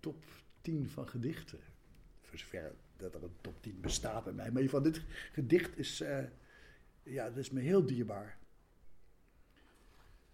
[0.00, 0.24] top
[0.60, 1.58] 10 van gedichten.
[2.22, 4.50] Voor zover dat er een top 10 bestaat bij mij.
[4.50, 5.02] Maar van dit
[5.32, 6.24] gedicht is, eh,
[7.02, 8.38] ja, dat is me heel dierbaar.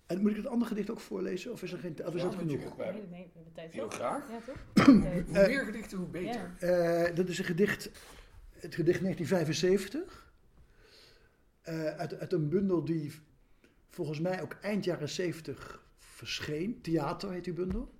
[0.06, 1.52] En moet ik het andere gedicht ook voorlezen?
[1.52, 2.62] Of is, er geen, of is Ja, dat natuurlijk.
[2.62, 2.76] genoeg?
[2.92, 4.28] Nee, nee, we hebben tijd Heel graag.
[4.30, 4.86] Ja, toch?
[4.86, 6.54] Hoe Eh, meer gedichten, hoe beter.
[6.58, 7.84] Eh, dat is een gedicht,
[8.52, 10.27] het gedicht 1975.
[11.68, 13.12] Eh, uit, uit een bundel die
[13.88, 16.80] volgens mij ook eind jaren 70 verscheen.
[16.80, 17.94] Theater heet die bundel.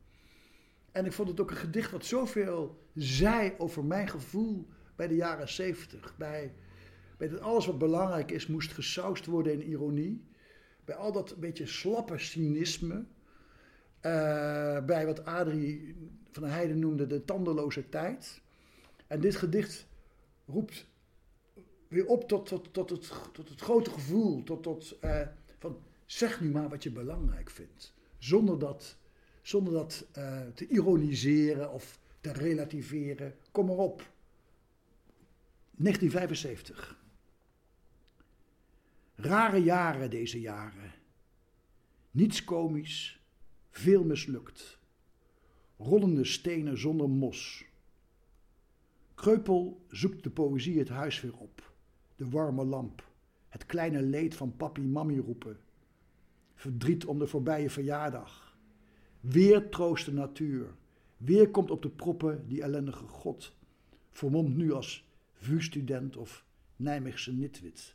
[0.93, 5.15] En ik vond het ook een gedicht wat zoveel zei over mijn gevoel bij de
[5.15, 6.17] jaren 70.
[6.17, 6.55] Bij,
[7.17, 10.25] bij dat alles wat belangrijk is moest gesausd worden in ironie.
[10.85, 13.05] Bij al dat beetje slappe cynisme.
[14.01, 15.97] Eh, bij wat Adrie
[16.31, 18.41] van Heijden noemde de tandeloze tijd.
[19.07, 19.87] En dit gedicht
[20.47, 20.87] roept
[21.89, 24.43] weer op tot, tot, tot, het, tot het grote gevoel.
[24.43, 25.27] Tot, tot, eh,
[25.59, 27.95] van zeg nu maar wat je belangrijk vindt.
[28.19, 28.97] Zonder dat,
[29.43, 33.37] zonder dat eh, te ironiseren of te relativeren.
[33.51, 34.11] Kom maar op.
[35.71, 36.97] 1975.
[39.15, 40.95] Rare jaren deze jaren.
[42.11, 43.21] Niets komisch,
[43.71, 44.79] veel mislukt.
[45.77, 47.65] Rollende stenen zonder mos.
[49.15, 51.68] Kreupel zoekt de poëzie het huis weer op.
[52.19, 53.09] De warme lamp,
[53.49, 55.59] het kleine leed van papi mammi roepen.
[56.55, 58.57] Verdriet om de voorbije verjaardag.
[59.21, 60.75] Weer troost de natuur.
[61.17, 63.57] Weer komt op de proppen die ellendige god.
[64.11, 66.45] Vermomd nu als vuurstudent of
[66.77, 67.95] Nijmeegse nitwit.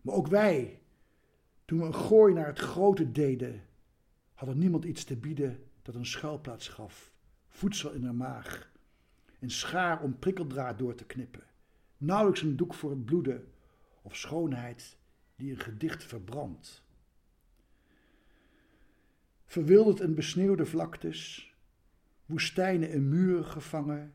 [0.00, 0.80] Maar ook wij,
[1.64, 3.62] toen we een gooi naar het grote deden,
[4.34, 7.12] hadden niemand iets te bieden dat een schuilplaats gaf,
[7.48, 8.70] voedsel in de maag,
[9.40, 11.45] een schaar om prikkeldraad door te knippen,
[11.96, 13.52] nauwelijks een doek voor het bloeden
[14.02, 14.96] of schoonheid
[15.36, 16.84] die een gedicht verbrandt.
[19.44, 21.54] Verwilderd en besneeuwde vlaktes,
[22.26, 24.14] woestijnen en muren gevangen,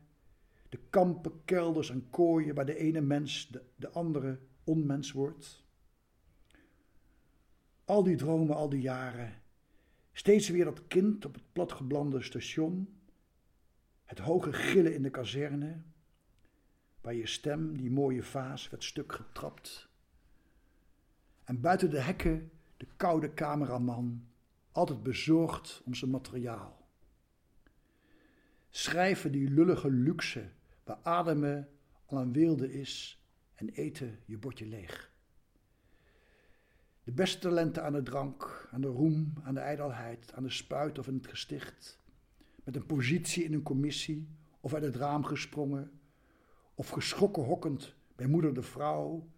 [0.68, 5.64] De kampen, kelders en kooien waar de ene mens de, de andere onmens wordt.
[7.84, 9.42] Al die dromen, al die jaren.
[10.12, 13.00] Steeds weer dat kind op het platgeblande station.
[14.04, 15.82] Het hoge gillen in de kazerne.
[17.02, 19.88] Waar je stem, die mooie vaas, werd stuk getrapt.
[21.44, 24.26] En buiten de hekken de koude cameraman,
[24.72, 26.86] altijd bezorgd om zijn materiaal.
[28.70, 30.50] Schrijven die lullige luxe,
[30.84, 31.68] waar ademen
[32.06, 33.22] al een weelde is
[33.54, 35.10] en eten je bordje leeg.
[37.04, 40.98] De beste talenten aan de drank, aan de roem, aan de ijdelheid, aan de spuit
[40.98, 41.98] of in het gesticht.
[42.64, 44.28] Met een positie in een commissie
[44.60, 45.90] of uit het raam gesprongen.
[46.74, 49.28] Of geschrokken hokkend bij moeder de vrouw.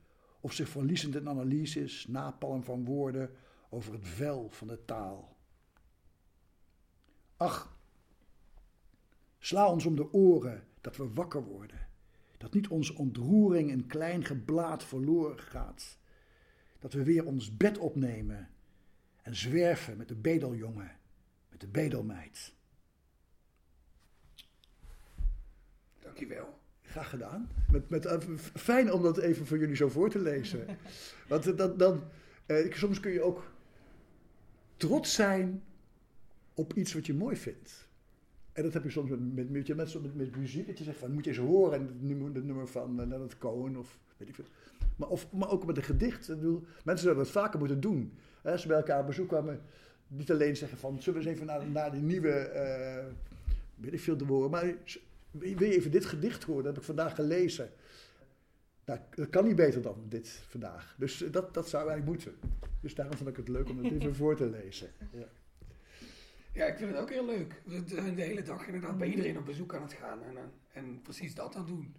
[0.41, 3.30] Of zich verliezend in analyses, napalm van woorden
[3.68, 5.37] over het vel van de taal.
[7.37, 7.76] Ach,
[9.39, 11.89] sla ons om de oren dat we wakker worden.
[12.37, 15.99] Dat niet onze ontroering in klein geblaad verloren gaat.
[16.78, 18.51] Dat we weer ons bed opnemen
[19.22, 20.99] en zwerven met de bedeljongen,
[21.49, 22.55] met de bedelmeid.
[25.99, 26.62] Dankjewel.
[26.95, 27.49] Graag gedaan.
[27.70, 28.18] Met, met, eh,
[28.55, 30.66] fijn om dat even voor jullie zo voor te lezen.
[31.28, 32.03] Want eh, dan, dan,
[32.47, 33.42] eh, soms kun je ook
[34.76, 35.62] trots zijn
[36.55, 37.88] op iets wat je mooi vindt.
[38.53, 40.66] En dat heb je soms met, met, met, met, met muziek.
[40.66, 41.78] Dat je zegt van, moet je eens horen.
[41.78, 44.45] En het nummer, het nummer van Leonard Cohen of weet ik veel.
[44.97, 46.28] Maar, of, maar ook met een gedicht.
[46.28, 48.12] Ik bedoel, mensen zouden dat vaker moeten doen.
[48.42, 49.61] Als ze bij elkaar op bezoek kwamen.
[50.09, 52.51] Niet alleen zeggen van, zullen we eens even naar, naar die nieuwe...
[52.55, 53.12] Uh,
[53.74, 54.51] weet ik veel te horen.
[54.51, 54.74] Maar
[55.39, 56.62] wil je even dit gedicht horen?
[56.62, 57.70] Dat heb ik vandaag gelezen.
[58.85, 60.95] Nou, dat kan niet beter dan dit vandaag.
[60.99, 62.51] Dus dat, dat zou eigenlijk moeten.
[62.80, 64.91] Dus daarom vond ik het leuk om het even voor te lezen.
[65.12, 65.28] Ja.
[66.53, 67.62] Ja, ik vind het ook heel leuk.
[67.64, 70.37] We zijn de hele dag inderdaad bij iedereen op bezoek aan het gaan en,
[70.72, 71.95] en precies dat aan doen.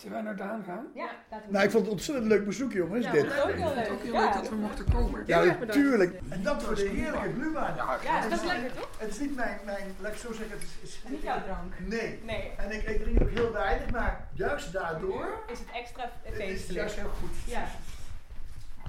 [0.00, 0.86] Zullen wij naar Daan gaan?
[0.94, 3.04] Ja, laten we Nou, ik vond het ontzettend leuk bezoek, jongens.
[3.04, 3.22] Ja, dit.
[3.22, 3.76] dat is ook heel leuk.
[3.76, 5.22] Het ook heel leuk dat we mochten komen.
[5.26, 6.20] Ja, Ja, natuurlijk.
[6.28, 7.74] En dank voor de heerlijke glühwein.
[8.02, 8.88] Ja, dat is lekker, toch?
[8.98, 10.90] Het is niet mijn, mijn laat ik zo zeggen, het is...
[10.90, 11.78] is Niet jouw drank.
[11.78, 12.20] Nee.
[12.24, 12.50] Nee.
[12.56, 15.42] En ik, ik drink ook heel weinig, maar juist daardoor...
[15.46, 16.78] Is het extra Het is feestelijk.
[16.78, 17.36] juist heel goed.
[17.46, 17.64] Ja.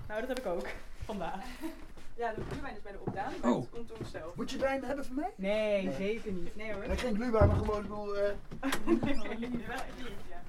[0.07, 0.67] Nou, dat heb ik ook.
[1.05, 1.39] Vandaag.
[2.15, 3.33] Ja, de glühwein is bij de opdaan.
[3.43, 3.61] Oh.
[3.61, 4.35] Het komt door mezelf.
[4.35, 5.29] Moet je wijn hebben van mij?
[5.35, 6.55] Nee, zeker niet.
[6.55, 6.87] Nee hoor.
[6.87, 8.15] Nee, geen glühwein, maar gewoon...
[8.15, 9.77] ik eh, nee, wel
[10.29, 10.41] ja.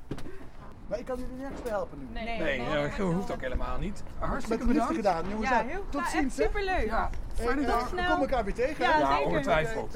[0.92, 2.06] Maar ik kan jullie nergens bij helpen nu.
[2.12, 4.02] Nee, Nee, ja, dat hoeft ook helemaal niet.
[4.18, 4.94] Hartstikke bedankt.
[4.94, 5.48] gedaan, jongens.
[5.48, 6.84] Ja, heel Tot nou, ziens, superleuk.
[6.84, 7.82] Ja, fijne Hey, dag.
[7.82, 8.84] eh, we komen elkaar weer tegen.
[8.84, 8.98] Ja?
[8.98, 9.92] Ja, ongetwijfeld.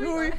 [0.00, 0.32] Doei.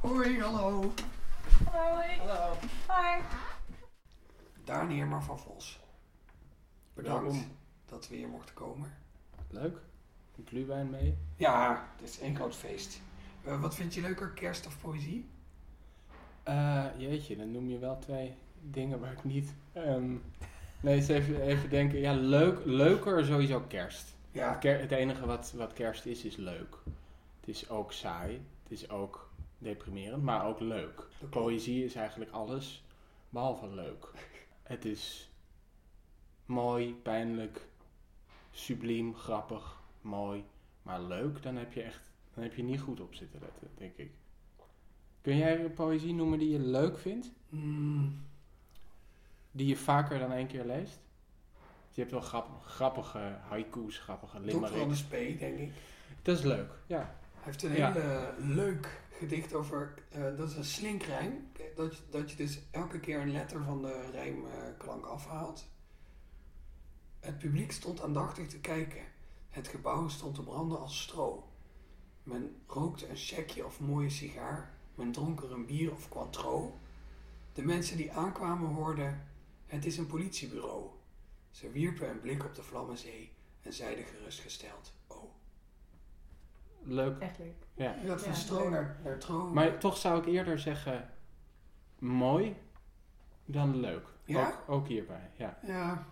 [0.00, 0.92] Hoi, hallo.
[1.72, 2.18] Hoi.
[2.18, 2.56] Hallo.
[2.86, 3.20] Hoi.
[4.66, 5.80] Daan Heerma van Vos.
[6.94, 7.50] Bedankt Welkom.
[7.86, 8.94] dat we hier mochten komen.
[9.50, 9.78] Leuk.
[10.38, 11.16] Een glühwein mee.
[11.36, 13.00] Ja, het is één groot feest.
[13.44, 15.28] Eh, wat vind je leuker, kerst of poëzie?
[16.42, 19.54] Eh, jeetje, dan noem je wel twee dingen waar ik niet...
[19.72, 20.10] ehm,
[20.80, 21.98] nee, eens even, even denken.
[21.98, 24.14] Ja, leuk, leuker sowieso kerst.
[24.30, 24.50] Ja.
[24.50, 26.76] Het, ker- het enige wat, wat kerst is, is leuk.
[27.40, 28.32] Het is ook saai.
[28.62, 31.06] Het is ook deprimerend, maar ook leuk.
[31.30, 32.84] Poëzie is eigenlijk alles
[33.28, 34.10] behalve leuk.
[34.66, 35.30] Het is
[36.46, 37.66] mooi, pijnlijk,
[38.50, 40.44] subliem, grappig, mooi.
[40.82, 42.00] Maar leuk, dan heb je echt
[42.34, 44.10] dan heb je niet goed op zitten letten, denk ik.
[45.20, 47.30] Kun jij een poëzie noemen die je leuk vindt?
[47.48, 48.24] Mm,
[49.50, 50.98] Die je vaker dan één keer leest?
[51.90, 54.52] Je hebt wel grappige, grappige haiku's, grappige Dr.
[54.54, 55.02] Anders limericks.
[55.04, 55.72] P, denk ik.
[56.22, 56.98] Dat is leuk, ja.
[57.34, 57.92] Hij heeft een Ja.
[57.92, 61.50] hele leuk gedicht over, eh, dat is een slinkrijm.
[61.74, 65.66] Dat, dat je dus elke keer een letter van de rijmklank afhaalt.
[67.20, 69.04] Het publiek stond aandachtig te kijken.
[69.48, 71.48] Het gebouw stond te branden als stro.
[72.22, 74.74] Men rookte een checkje of mooie sigaar.
[74.94, 76.78] Men dronk er een bier of quattro.
[77.52, 79.26] De mensen die aankwamen hoorden,
[79.66, 80.90] het is een politiebureau.
[81.50, 84.92] Ze wierpen een blik op de Vlammenzee en zeiden gerustgesteld.
[86.86, 87.18] Leuk.
[87.18, 87.54] Echt leuk.
[87.74, 87.94] Ja.
[88.04, 88.70] Ja, van Ja, stro leuk.
[88.70, 89.50] naar, naar tro.
[89.52, 91.08] Maar toch zou ik eerder zeggen
[91.98, 92.56] mooi
[93.44, 94.06] dan leuk.
[94.24, 94.46] Ja?
[94.48, 95.58] Ook, ook hierbij, ja.
[95.62, 96.04] Ja,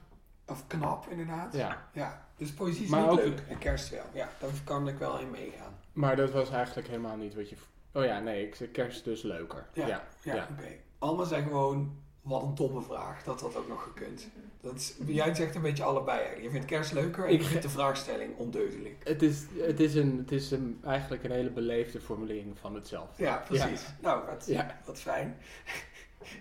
[0.46, 1.54] of knap inderdaad.
[1.54, 1.88] Ja.
[1.92, 2.26] ja.
[2.36, 4.04] Dus poëzie is Maar niet ook- leuk en kerst wel.
[4.12, 5.74] Ja, daar kan ik wel in meegaan.
[5.92, 7.56] Maar dat was eigenlijk helemaal niet wat je...
[7.92, 9.66] Oh ja, nee, ik zeg kerst dus leuker.
[9.72, 10.48] Ja, Ja, ja, ja.
[10.50, 10.68] oké.
[10.98, 13.22] Alma zei gewoon, wat een domme vraag.
[13.22, 14.28] Dat had ook nog gekund.
[14.60, 16.44] Dat is, jij zegt een beetje allebei eigenlijk.
[16.44, 19.00] Je vindt kerst leuker en Ik je vindt de vraagstelling ondeugelijk.
[19.08, 23.22] Het is, het is, een, het is een, eigenlijk een hele beleefde formulering van hetzelfde.
[23.22, 23.86] Ja, precies.
[24.02, 24.80] Nou, wat, Ja.
[24.84, 25.36] wat fijn.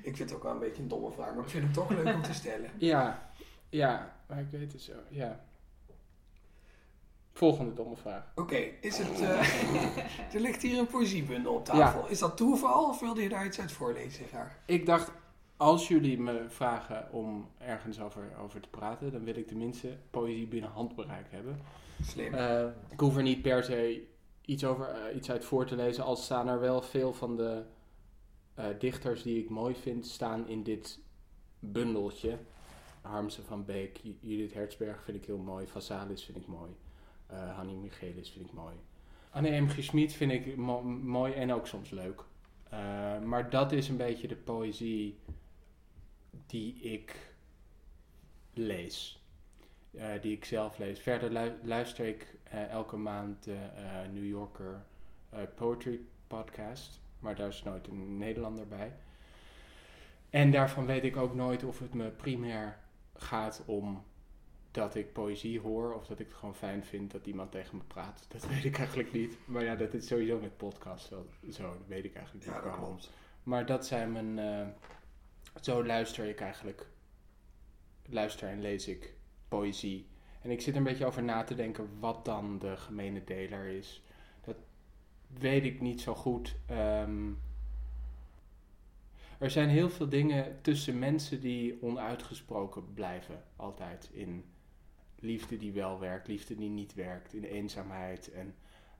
[0.01, 1.89] Ik vind het ook wel een beetje een domme vraag, maar ik vind het toch
[1.89, 2.69] leuk om te stellen.
[2.93, 3.29] Ja,
[3.69, 5.45] ja, maar ik weet het zo, ja.
[7.33, 8.23] Volgende domme vraag.
[8.35, 9.21] Oké, is het...
[9.21, 12.07] eh, er ligt hier een poëziebundel op tafel.
[12.07, 14.57] Is dat toeval of wilde je daar iets uit voorlezen graag?
[14.65, 15.11] Ik dacht,
[15.57, 20.47] als jullie me vragen om ergens over, over te praten, dan wil ik tenminste poëzie
[20.47, 21.59] binnen handbereik hebben.
[22.01, 22.33] Slim.
[22.33, 24.03] Eh, ik hoef er niet per se
[24.45, 27.63] iets, over, eh, iets uit voor te lezen, al staan er wel veel van de
[28.53, 30.99] eh, dichters die ik mooi vind, staan in dit
[31.59, 32.37] bundeltje.
[33.01, 36.71] Harmse van Beek, Judith Hertzberg vind ik heel mooi, Vasalis vind ik mooi,
[37.55, 38.75] Hanni Michelis vind ik mooi.
[39.29, 39.67] Anne M.
[39.67, 39.83] G.
[39.83, 42.23] Schmid vind ik mo- mooi en ook soms leuk.
[43.23, 45.17] Maar dat is een beetje de poëzie
[46.53, 47.33] die ik
[48.53, 49.23] lees.
[49.91, 50.99] Eh, die ik zelf lees.
[50.99, 54.83] Verder lu- luister ik eh, elke maand de eh, New Yorker
[55.55, 57.01] Poetry Podcast.
[57.19, 58.93] Maar daar is nooit een Nederlander bij.
[60.29, 62.77] En daarvan weet ik ook nooit of het me primair
[63.15, 64.03] gaat om
[64.71, 65.93] dat ik poëzie hoor.
[65.93, 68.25] Of dat ik het gewoon fijn vind dat iemand tegen me praat.
[68.33, 69.37] Dat weet ik eigenlijk niet.
[69.45, 71.63] Maar ja, dat is sowieso met podcasts wel zo.
[71.63, 72.97] Dat weet ik eigenlijk niet Ja, waarom.
[73.43, 74.39] Maar dat zijn mijn...
[75.61, 76.87] zo luister ik eigenlijk...
[78.05, 79.13] Luister en lees ik
[79.47, 80.07] poëzie.
[80.41, 83.65] En ik zit er een beetje over na te denken wat dan de gemene deler
[83.65, 84.03] is.
[84.41, 84.55] Dat
[85.39, 86.55] weet ik niet zo goed.
[86.65, 87.31] Ehm,
[89.37, 93.43] er zijn heel veel dingen tussen mensen die onuitgesproken blijven.
[93.55, 94.45] Altijd in
[95.19, 98.31] liefde die wel werkt, liefde die niet werkt, in eenzaamheid.
[98.31, 98.55] En,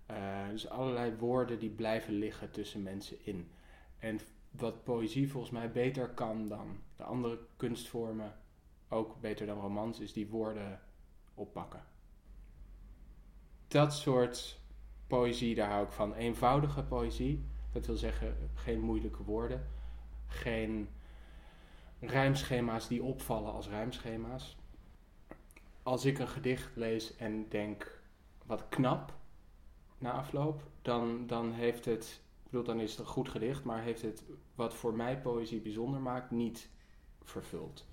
[0.06, 3.52] eh, dus allerlei woorden die blijven liggen tussen mensen in.
[4.00, 4.20] En
[4.58, 8.36] wat poëzie volgens mij beter kan dan de andere kunstvormen,
[8.90, 10.82] ook beter dan romans, is die woorden
[11.34, 11.84] oppakken.
[13.68, 14.60] Dat soort
[15.08, 16.14] poëzie, daar hou ik van.
[16.14, 19.68] Eenvoudige poëzie, dat wil zeggen geen moeilijke woorden,
[20.28, 20.90] geen
[22.00, 24.58] rijmschema's die opvallen als rijmschema's.
[25.84, 28.02] Als ik een gedicht lees en denk
[28.46, 29.14] wat knap
[29.98, 32.22] na afloop, dan, dan heeft het,
[32.54, 34.24] bedoel, dan is het een goed gedicht, maar heeft het
[34.56, 36.70] wat voor mij poëzie bijzonder maakt niet
[37.24, 37.86] vervuld.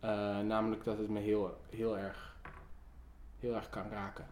[0.00, 2.36] Eh, namelijk dat het me heel, heel, erg,
[3.36, 4.26] heel erg kan raken.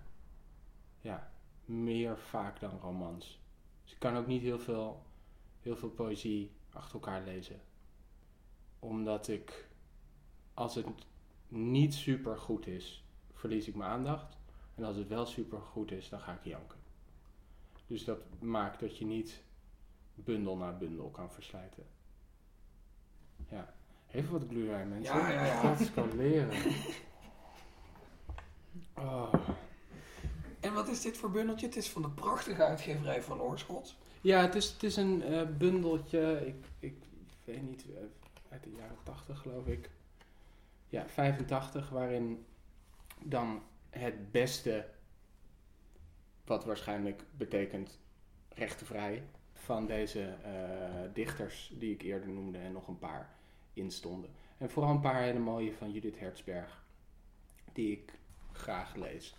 [1.01, 1.31] Ja,
[1.65, 3.41] meer vaak dan romans.
[3.83, 5.03] Dus ik kan ook niet heel veel,
[5.61, 7.61] heel veel poëzie achter elkaar lezen.
[8.79, 9.69] Omdat ik,
[10.55, 10.87] als het
[11.49, 14.37] niet super goed is, verlies ik mijn aandacht.
[14.75, 16.76] En als het wel super goed is, dan ga ik janken.
[17.87, 19.43] Dus dat maakt dat je niet
[20.15, 21.87] bundel na bundel kan verslijten.
[23.51, 23.75] Ja,
[24.11, 25.17] even wat glühwein mensen.
[25.17, 25.63] Ja, ja, ja.
[25.63, 26.75] Dat is kan leren.
[28.95, 29.35] Oh.
[30.61, 31.67] En wat is dit voor bundeltje?
[31.67, 33.97] Het is van de prachtige uitgeverij van Oorschot.
[34.21, 36.97] Ja, het is, het is een eh, bundeltje, ik, ik
[37.45, 38.03] weet niet, eh,
[38.49, 39.91] uit de jaren 80 geloof ik.
[40.89, 42.45] Ja, 85, waarin
[43.23, 44.89] dan het beste,
[46.47, 47.99] wat waarschijnlijk betekent
[48.49, 49.23] rechtenvrij,
[49.53, 53.31] van deze eh, dichters die ik eerder noemde en nog een paar
[53.73, 54.31] instonden.
[54.59, 56.85] En vooral een paar hele mooie van Judith Hertzberg,
[57.73, 58.13] die ik
[58.53, 59.37] graag lees.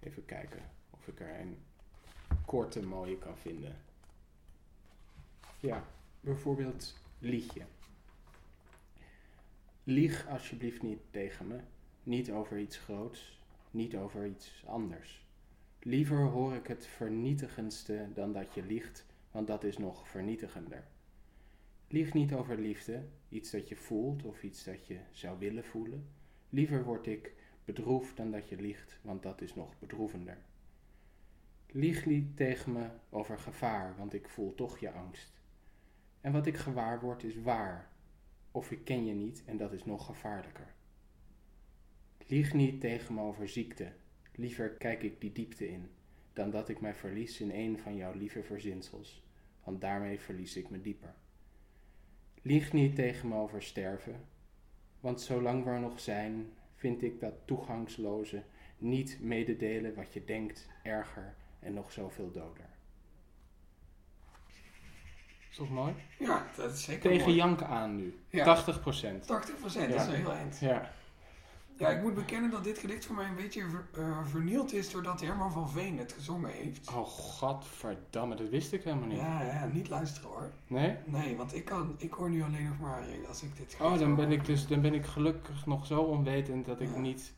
[0.00, 1.58] Even kijken of ik er een
[2.44, 3.76] korte mooie kan vinden.
[5.60, 5.84] Ja,
[6.20, 7.62] bijvoorbeeld liedje.
[9.84, 11.60] Lieg alsjeblieft niet tegen me,
[12.02, 15.21] niet over iets groots, niet over iets anders.
[15.84, 20.84] Liever hoor ik het vernietigendste dan dat je liegt, want dat is nog vernietigender.
[21.88, 26.08] Lieg niet over liefde, iets dat je voelt of iets dat je zou willen voelen.
[26.48, 27.34] Liever word ik
[27.64, 30.38] bedroefd dan dat je liegt, want dat is nog bedroevender.
[31.66, 35.40] Lieg niet tegen me over gevaar, want ik voel toch je angst.
[36.20, 37.90] En wat ik gewaar word is waar,
[38.50, 40.74] of ik ken je niet en dat is nog gevaarlijker.
[42.26, 43.92] Lieg niet tegen me over ziekte,
[44.34, 45.90] liever kijk ik die diepte in,
[46.32, 49.22] dan dat ik mij verlies in een van jouw lieve verzinsels,
[49.64, 51.14] want daarmee verlies ik me dieper.
[52.42, 54.24] Lieg niet tegen me over sterven,
[55.00, 58.42] want zolang we er nog zijn, vind ik dat toegangsloze
[58.78, 62.70] niet mededelen wat je denkt erger en nog zoveel doder.
[65.50, 65.94] Is mooi?
[66.18, 67.36] Ja, dat is zeker Tegen mooi.
[67.36, 68.18] janken aan nu.
[68.28, 68.44] Ja.
[68.44, 69.26] 80 procent.
[69.26, 69.74] 80 dat is
[70.06, 70.58] een heel eind.
[70.58, 70.92] Ja.
[71.82, 74.90] Ja, ik moet bekennen dat dit gedicht voor mij een beetje ver- eh, vernield is
[74.90, 76.88] doordat Herman van Veen het gezongen heeft.
[76.88, 79.18] Oh, godverdamme, dat wist ik helemaal niet.
[79.18, 80.50] Ja, ja, niet luisteren hoor.
[80.66, 80.96] Nee?
[81.04, 83.98] Nee, want ik, kan, ik hoor nu alleen nog maar eh, als ik dit Oh,
[83.98, 84.16] dan hoor.
[84.16, 86.98] ben ik dus dan ben ik gelukkig nog zo onwetend dat ik Ja.
[87.00, 87.32] niet.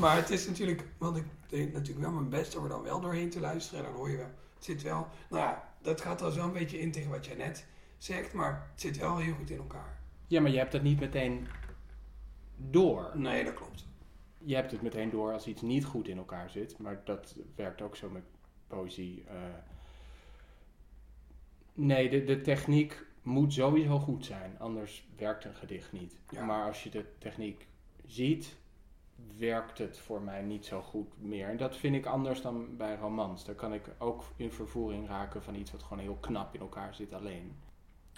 [0.00, 3.00] Maar het is natuurlijk, want ik deed natuurlijk wel mijn best om er dan wel
[3.00, 3.84] doorheen te luisteren.
[3.84, 6.58] En dan hoor je wel, het zit wel, nou ja, dat gaat trouwens wel een
[6.58, 7.66] beetje in tegen wat jij net
[7.98, 10.00] zegt, maar het zit wel heel goed in elkaar.
[10.26, 11.46] Ja, maar je hebt het niet meteen
[12.70, 13.10] door.
[13.14, 13.86] Nee, dat klopt.
[14.38, 17.82] Je hebt het meteen door als iets niet goed in elkaar zit, maar dat werkt
[17.82, 18.22] ook zo met
[18.66, 19.24] poëzie.
[19.28, 19.34] eh.
[21.72, 26.16] nee, de, de techniek moet sowieso goed zijn, anders werkt een gedicht niet.
[26.28, 26.44] Ja.
[26.44, 27.66] Maar als je de techniek
[28.06, 28.56] ziet,
[29.36, 31.48] werkt het voor mij niet zo goed meer.
[31.48, 33.44] En dat vind ik anders dan bij romans.
[33.44, 36.94] Daar kan ik ook in vervoering raken van iets wat gewoon heel knap in elkaar
[36.94, 37.56] zit alleen.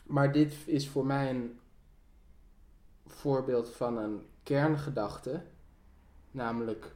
[0.06, 1.58] Maar dit is voor mij een
[3.06, 5.42] voorbeeld van een kerngedachte.
[6.30, 6.94] Namelijk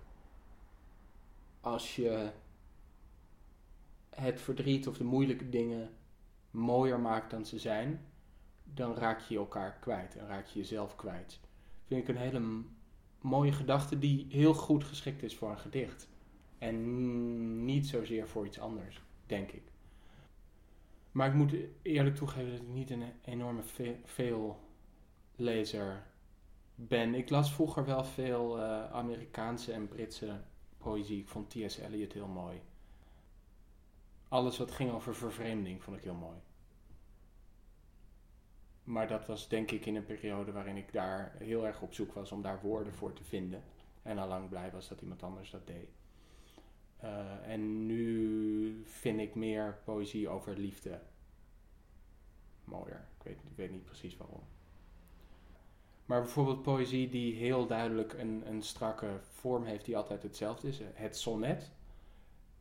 [1.61, 2.31] als je
[4.11, 5.91] het verdriet of de moeilijke dingen
[6.51, 8.07] mooier maakt dan ze zijn,
[8.65, 11.41] dan raak je elkaar kwijt en raak je jezelf kwijt.
[11.87, 12.63] Vind ik een hele
[13.21, 16.09] mooie gedachte die heel goed geschikt is voor een gedicht.
[16.59, 19.63] En niet zozeer voor iets anders, denk ik.
[21.13, 24.61] Maar ik moet eerlijk toegeven dat ik niet een enorme ve- veel
[25.37, 26.07] lezer
[26.81, 27.15] ben.
[27.15, 30.41] Ik las vroeger wel veel eh, Amerikaanse en Britse
[30.77, 31.21] poëzie.
[31.21, 31.79] Ik vond T.S.
[31.79, 32.61] Eliot heel mooi.
[34.29, 36.37] Alles wat ging over vervreemding vond ik heel mooi.
[38.85, 42.13] Maar dat was denk ik in een periode waarin ik daar heel erg op zoek
[42.13, 43.63] was om daar woorden voor te vinden.
[44.03, 45.89] En al lang blij was dat iemand anders dat deed.
[46.97, 51.01] Eh, en nu vind ik meer poëzie over liefde
[52.65, 53.09] mooier.
[53.19, 54.43] Ik weet, ik weet niet precies waarom.
[56.09, 60.81] Maar bijvoorbeeld poëzie die heel duidelijk een, een strakke vorm heeft die altijd hetzelfde is.
[60.93, 61.71] Het sonnet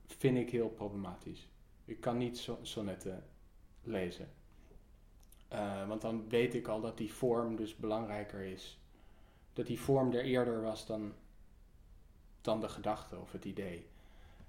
[0.06, 1.48] vind ik heel problematisch.
[1.86, 3.24] Ik kan niet so- sonnetten
[3.84, 4.30] lezen.
[5.48, 8.80] Eh, want dan weet ik al dat die vorm dus belangrijker is.
[9.54, 11.14] Dat die vorm er eerder was dan,
[12.42, 13.88] dan de gedachte of het idee.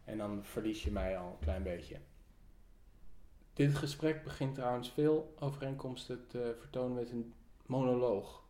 [0.05, 1.97] En dan verlies je mij al een klein beetje.
[3.53, 7.35] Dit gesprek begint trouwens veel overeenkomsten te vertonen met een
[7.67, 8.47] monoloog.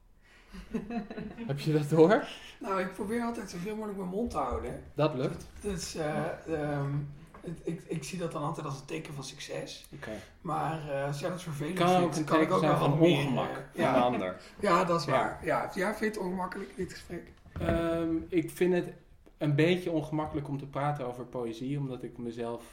[1.46, 2.26] Heb je dat door?
[2.60, 4.82] Nou, ik probeer altijd zoveel mogelijk mijn mond te houden.
[4.94, 5.46] Dat lukt.
[5.60, 6.92] Dus eh, ehm,
[7.40, 9.86] het- ik, ik zie dat dan altijd als een teken van succes.
[9.94, 10.10] Oké.
[10.40, 12.78] Maar eh, als jij dat vervelend Kan vindt, ook een kan ik teken ook zijn
[12.78, 13.92] wel van meer, ongemak eh, van ja.
[13.92, 14.40] de ander.
[14.60, 15.12] Ja, dat is Ja.
[15.12, 15.40] waar.
[15.44, 17.32] Ja, jij vindt het ongemakkelijk, dit gesprek?
[17.60, 18.92] Ehm, ik vind het
[19.38, 22.64] een beetje ongemakkelijk om te praten over poëzie, omdat ik mezelf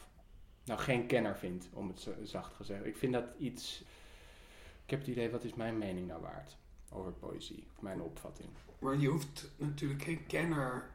[0.65, 2.85] nou geen kenner vind, om het zacht gezegd.
[2.85, 3.84] Ik vind dat iets.
[4.84, 6.57] Ik heb het idee, wat is mijn mening nou waard
[6.96, 7.64] over poëzie?
[7.76, 8.50] Of mijn opvatting?
[8.80, 10.90] Maar je hoeft natuurlijk geen kenner...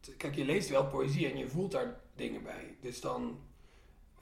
[0.00, 2.76] te- Kijk, je leest wel poëzie en je voelt daar dingen bij.
[2.80, 3.38] Dus dan...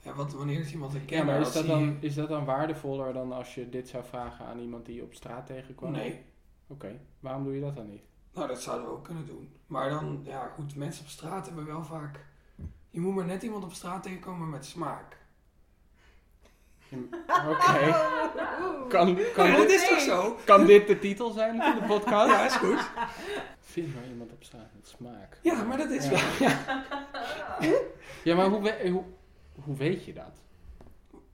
[0.03, 1.25] Ja, wat, wanneer is iemand een Ja, kenner?
[1.25, 4.59] maar is dat, dan, is dat dan waardevoller dan als je dit zou vragen aan
[4.59, 5.91] iemand die je op straat tegenkwam?
[5.91, 6.21] Nee.
[6.67, 8.01] Oké, waarom doe je dat dan niet?
[8.33, 9.49] Nou, dat zouden we ook kunnen doen.
[9.67, 12.25] Maar dan, ja goed, mensen op straat hebben wel vaak...
[12.89, 15.17] Je moet maar net iemand op straat tegenkomen met smaak.
[17.49, 17.95] Oké.
[18.89, 20.37] Kan, kan, Ja, dit, is toch zo?
[20.45, 22.29] kan dit de titel zijn van de podcast?
[22.29, 22.89] Ja, is goed.
[23.59, 25.37] Vind maar iemand op straat met smaak.
[25.41, 26.09] Ja, maar dat is Ja.
[26.09, 26.19] wel...
[26.39, 26.59] Ja.
[28.23, 29.03] Ja, maar hoe, we- hoe,
[29.63, 30.41] hoe weet je dat?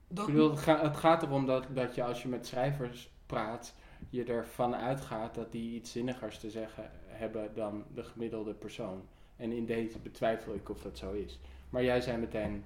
[0.08, 3.10] Dat- Ik bedoel, het, ga- het gaat erom dat, dat je als je met schrijvers
[3.26, 3.74] praat,
[4.10, 9.02] je ervan uitgaat dat die iets zinnigers te zeggen hebben dan de gemiddelde persoon.
[9.36, 11.40] En in deze betwijfel ik of dat zo is.
[11.70, 12.64] Maar jij zei meteen,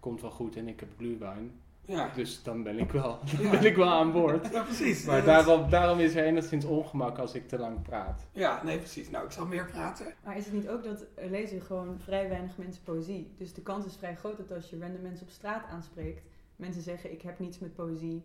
[0.00, 1.60] komt wel goed en ik heb glühwein.
[1.84, 2.10] Ja.
[2.14, 3.50] Dus dan ben ik wel, dan Ja.
[3.60, 4.50] ben ik wel aan boord.
[4.52, 5.04] Ja, precies.
[5.04, 8.26] Maar Ja, daarom, daarom is er enigszins ongemak als ik te lang praat.
[8.32, 9.10] Ja, nee, precies.
[9.10, 10.06] Nou, ik zal meer praten.
[10.24, 13.34] Maar is het niet ook dat er lezen gewoon vrij weinig mensen poëzie?
[13.38, 16.22] Dus de kans is vrij groot dat als je random mensen op straat aanspreekt,
[16.56, 18.22] mensen zeggen ik heb niets met poëzie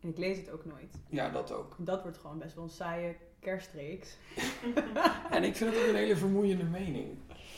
[0.00, 0.94] en ik lees het ook nooit.
[1.08, 1.74] Ja, dat ook.
[1.78, 4.16] Dat wordt gewoon best wel een saaie kerstreeks.
[5.30, 7.06] En ik vind het ook een hele vermoeiende mening.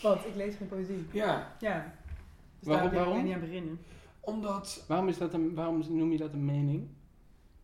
[0.03, 0.25] Wat?
[0.27, 1.07] Ik lees geen poëzie.
[1.13, 1.53] Ja.
[1.61, 1.95] Ja.
[2.59, 3.25] Dus Waarom- daar wil ik waarom?
[3.25, 3.81] niet aan beginnen.
[4.25, 6.89] Omdat, Waarom, is dat een, waarom noem je dat een mening?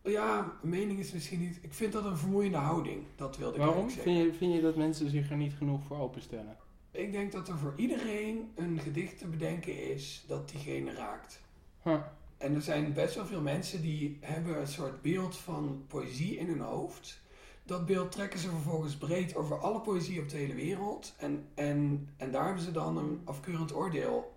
[0.03, 1.59] ja, mening is misschien niet...
[1.61, 3.03] Ik vind dat een vermoeiende houding.
[3.15, 3.89] Dat wilde ik Waarom?
[3.89, 4.03] zeggen.
[4.13, 6.57] Vind je, vind je dat mensen zich er niet genoeg voor openstellen?
[6.91, 11.41] Ik denk dat er voor iedereen een gedicht te bedenken is dat diegene raakt.
[11.83, 11.99] Huh.
[12.37, 16.47] En er zijn best wel veel mensen die hebben een soort beeld van poëzie in
[16.47, 17.21] hun hoofd.
[17.63, 21.13] Dat beeld trekken ze vervolgens breed over alle poëzie op de hele wereld.
[21.17, 24.33] En, en, en daar hebben ze dan een afkeurend oordeel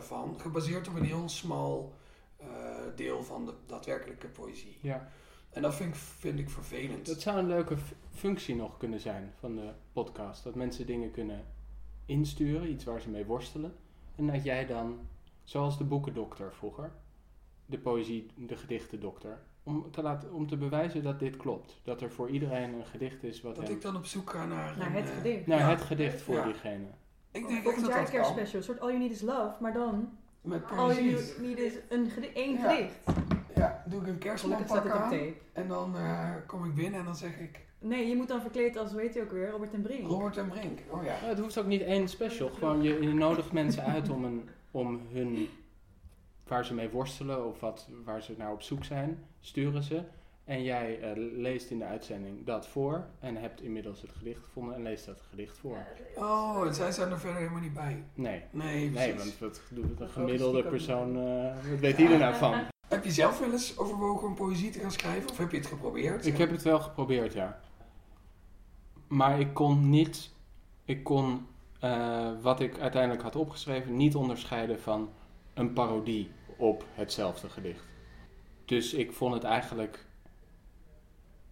[0.00, 1.92] van, gebaseerd op een heel smal
[2.36, 2.46] eh,
[2.96, 4.76] deel van de daadwerkelijke poëzie.
[4.80, 5.08] Ja.
[5.50, 7.06] En dat vind ik, vind ik vervelend.
[7.06, 7.76] Dat zou een leuke
[8.10, 10.44] functie nog kunnen zijn van de podcast.
[10.44, 11.44] Dat mensen dingen kunnen
[12.06, 13.74] insturen, iets waar ze mee worstelen.
[14.16, 14.98] En dat jij dan,
[15.44, 16.92] zoals de boekendokter vroeger,
[17.66, 21.80] de poëzie, de gedichtendokter, om te, laten, om te bewijzen dat dit klopt.
[21.84, 24.46] Dat er voor iedereen een gedicht is wat Dat hem- ik dan op zoek ga
[24.46, 24.78] naar...
[24.78, 25.46] Naar een, het eh, gedicht.
[25.46, 25.68] Naar ja.
[25.68, 26.44] het gedicht voor Ja.
[26.44, 26.86] diegene.
[27.32, 28.10] Ik denk echt dat dat kan.
[28.10, 30.08] kerstspecial, een soort All You Need Is Love, maar dan
[30.40, 31.20] Met All You.
[31.40, 32.70] Need Is een gedi- één Ja.
[32.70, 32.94] gedicht.
[33.54, 34.18] Ja, doe ik een
[34.92, 35.10] op aan.
[35.10, 35.34] tape.
[35.52, 37.60] En dan eh, kom ik binnen en dan zeg ik...
[37.78, 40.06] Nee, je moet dan verkleed als, weet je ook weer, Robert en Brink.
[40.06, 41.12] Robert en Brink, oh ja.
[41.12, 42.48] Ja, het hoeft ook niet één special.
[42.48, 45.48] Gewoon, je, je nodigt mensen uit om, een, om hun,
[46.46, 50.02] waar ze mee worstelen of wat, waar ze naar op zoek zijn, sturen ze.
[50.44, 54.74] En jij eh, leest in de uitzending dat voor en hebt inmiddels het gedicht gevonden
[54.74, 55.86] en leest dat gedicht voor.
[56.16, 58.04] Oh, en zij zijn er verder helemaal niet bij.
[58.14, 58.42] Nee.
[58.50, 62.54] Nee, Nee, want wat doet een gemiddelde persoon, eh, wat weet die er nou van?
[62.88, 65.30] Heb je zelf wel eens overwogen om poëzie te gaan schrijven?
[65.30, 66.26] Of heb je het geprobeerd?
[66.26, 67.60] Ik heb het wel geprobeerd, ja.
[69.08, 70.30] Maar ik kon niet,
[70.84, 71.46] ik kon
[71.80, 75.10] eh, wat ik uiteindelijk had opgeschreven niet onderscheiden van
[75.54, 77.84] een parodie op hetzelfde gedicht.
[78.64, 80.06] Dus ik vond het eigenlijk,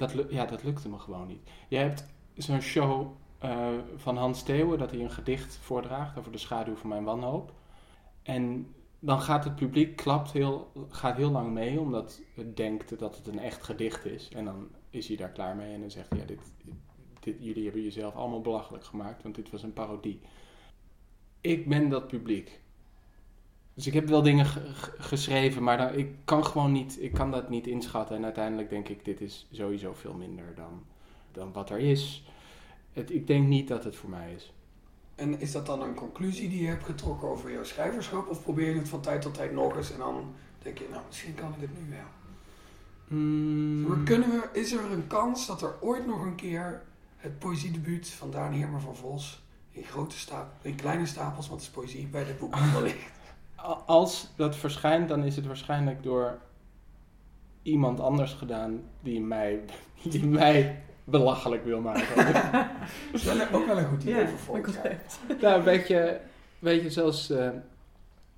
[0.01, 1.51] dat, ja, dat lukte me gewoon niet.
[1.69, 6.39] Je hebt zo'n show eh, van Hans Theeuwen dat hij een gedicht voordraagt over de
[6.39, 7.53] schaduw van mijn wanhoop.
[8.23, 13.17] En dan gaat het publiek klapt heel, gaat heel lang mee, omdat het denkt dat
[13.17, 14.29] het een echt gedicht is.
[14.29, 16.41] En dan is hij daar klaar mee en dan zegt hij, ja, dit,
[17.21, 20.21] dit, jullie hebben jezelf allemaal belachelijk gemaakt, want dit was een parodie.
[21.41, 22.61] Ik ben dat publiek.
[23.81, 27.13] Dus ik heb wel dingen ge- ge- geschreven, maar dan, ik kan gewoon niet, ik
[27.13, 28.17] kan dat niet inschatten.
[28.17, 30.83] En uiteindelijk denk ik, dit is sowieso veel minder dan,
[31.33, 32.25] dan wat er is.
[32.93, 34.53] Het, ik denk niet dat het voor mij is.
[35.15, 38.29] En is dat dan een conclusie die je hebt getrokken over jouw schrijverschap?
[38.29, 41.03] Of probeer je het van tijd tot tijd nog eens en dan denk je, nou,
[41.07, 43.19] misschien kan ik het nu wel.
[43.19, 43.83] Mm.
[43.89, 46.83] Maar kunnen we, is er een kans dat er ooit nog een keer
[47.17, 50.17] het poëziedebuut van Daan Heerma van Vos in, grote
[50.63, 53.20] in kleine stapels, want het is poëzie, bij de boekhandel ligt?
[53.87, 56.39] Als dat verschijnt, dan is het waarschijnlijk door
[57.63, 59.61] iemand anders gedaan die mij,
[60.11, 62.17] die mij belachelijk wil maken.
[63.13, 65.01] Dat is wel, ook wel een goed idee Ja, voor volgend een jaar.
[65.41, 66.21] nou, weet je,
[66.59, 67.49] weet je zoals eh,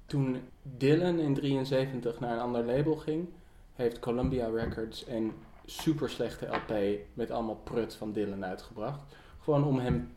[0.06, 3.28] toen Dylan in 73 naar een ander label ging,
[3.74, 5.32] heeft Columbia Records een
[5.64, 9.00] super slechte LP met allemaal prut van Dylan uitgebracht.
[9.42, 10.12] Gewoon om hem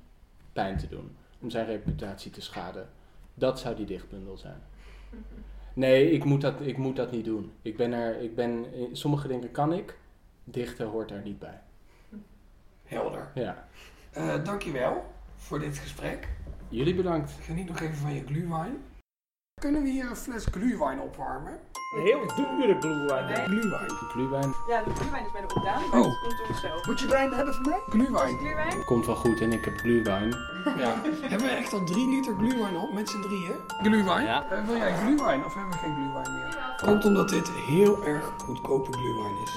[0.53, 2.90] pijn te doen, om zijn reputatie te schaden.
[3.34, 4.61] Dat zou die dichtbundel zijn.
[5.73, 7.51] Nee, ik moet dat, ik moet dat niet doen.
[7.61, 9.97] Ik ben er, ik ben, sommige dingen kan ik,
[10.43, 11.61] dichten hoort er niet bij.
[12.83, 13.31] Helder.
[13.33, 13.67] Ja.
[14.11, 15.05] Eh, dankjewel
[15.35, 16.29] voor dit gesprek.
[16.69, 17.31] Jullie bedankt.
[17.31, 18.77] Geniet nog even van je glühwein.
[19.65, 21.59] Kunnen we hier een fles glühwein opwarmen?
[21.95, 23.45] Heel dure glühwein.
[23.45, 23.89] Glühwein.
[23.89, 25.83] Glühwein Ja, de glühwein is bij de opdaan.
[25.83, 25.91] Oh.
[25.91, 26.67] Komt door zo.
[26.91, 27.79] Moet je wijn hebben voor mij?
[27.89, 28.37] Glühwein.
[28.37, 28.83] Glühwein?
[28.85, 30.29] komt wel goed en ik heb glühwein.
[30.77, 30.93] Ja.
[31.21, 33.55] hebben we echt al drie liter glühwein op met z'n drieën?
[33.81, 34.25] Glühwein?
[34.25, 34.45] Ja.
[34.49, 36.75] Eh, wil jij glühwein of hebben we geen glühwein meer?
[36.83, 39.51] Komt omdat dit heel erg goedkope glühwein is.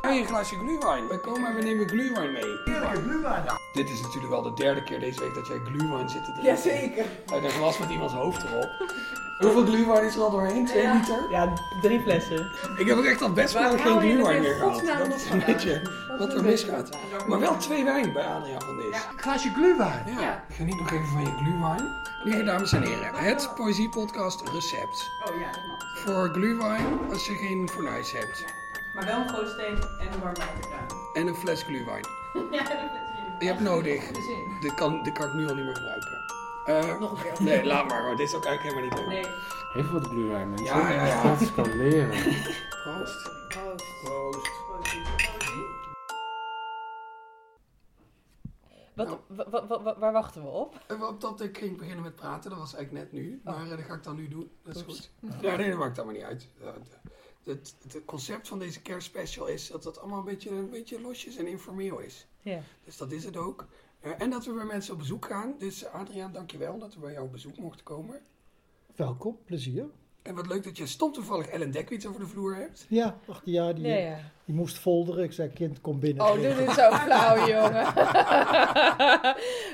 [0.00, 1.06] Hey, een glaasje glühwein.
[1.08, 2.60] We komen en we nemen glühwein mee.
[2.64, 3.44] Heerlijke glühwein.
[3.72, 6.54] Dit is natuurlijk wel de derde keer deze week dat jij glühwein zit te drinken.
[6.54, 7.04] Jazeker.
[7.32, 8.70] Uit een glas met iemands hoofd erop.
[9.38, 10.66] Hoeveel glühwein is er al doorheen?
[10.66, 11.30] Twee liter?
[11.30, 12.50] Ja, drie flessen.
[12.76, 14.82] Ik heb ook echt al best wel geen glühwein in meer gehad.
[14.98, 15.82] Dat is een beetje
[16.18, 16.90] wat er misgaat.
[17.26, 18.96] Maar wel twee wijn bij Adriaan van Dis.
[19.16, 20.04] Glaasje glühwein.
[20.20, 20.44] Ja.
[20.50, 22.00] Geniet nog even van je glühwein.
[22.24, 25.10] Lieve dames en heren, het Poëziepodcast recept.
[25.24, 25.98] Oh ja, dat mag.
[25.98, 28.44] Voor glühwein als je geen fornuis hebt.
[28.94, 30.86] Maar wel een gootsteen en een warm waterkraan.
[31.12, 32.04] En een fles glühwein.
[32.50, 34.10] Ja, dat is Je hebt nodig.
[34.60, 36.21] De kan, dit kan ik nu al niet meer gebruiken.
[36.66, 37.42] Eh, Nog een keer.
[37.42, 39.24] Nee, laat maar, want dit is ook eigenlijk helemaal niet leuk.
[39.24, 39.82] Nee.
[39.82, 40.66] Even wat glühwein, mensen.
[40.66, 41.34] Ja, ja, ja.
[41.36, 42.08] Het kan leren.
[42.82, 43.30] Proost.
[43.48, 43.84] Proost.
[44.04, 44.50] Proost.
[48.94, 50.80] Wat, wa- wa- wa- wa- waar wachten we op?
[50.86, 53.40] Eh, Op dat ik ging beginnen met praten, dat was eigenlijk net nu.
[53.44, 54.50] Maar eh, dat ga ik dan nu doen.
[54.62, 55.10] Dat is Oeps.
[55.20, 55.30] goed.
[55.40, 56.48] Ja, nee, dat maakt allemaal niet uit.
[57.44, 57.74] Het
[58.04, 61.98] concept van deze kerstspecial is dat het allemaal een beetje, een beetje losjes en informeel
[61.98, 62.26] is.
[62.40, 62.60] Ja.
[62.84, 63.66] Dus dat is het ook.
[64.02, 65.54] Eh, en dat we bij mensen op bezoek gaan.
[65.58, 68.20] Dus Adriaan, dankjewel dat we bij jou op bezoek mochten komen.
[68.96, 69.84] Welkom, plezier.
[70.22, 72.86] En wat leuk dat je stom toevallig Ellen Dekwits over de vloer hebt.
[72.88, 74.18] Ja, ach ja, die, ja.
[74.44, 75.24] die moest folderen.
[75.24, 76.24] Ik zei, kind, kom binnen.
[76.24, 77.94] Oh, dit zo flauw, jongen.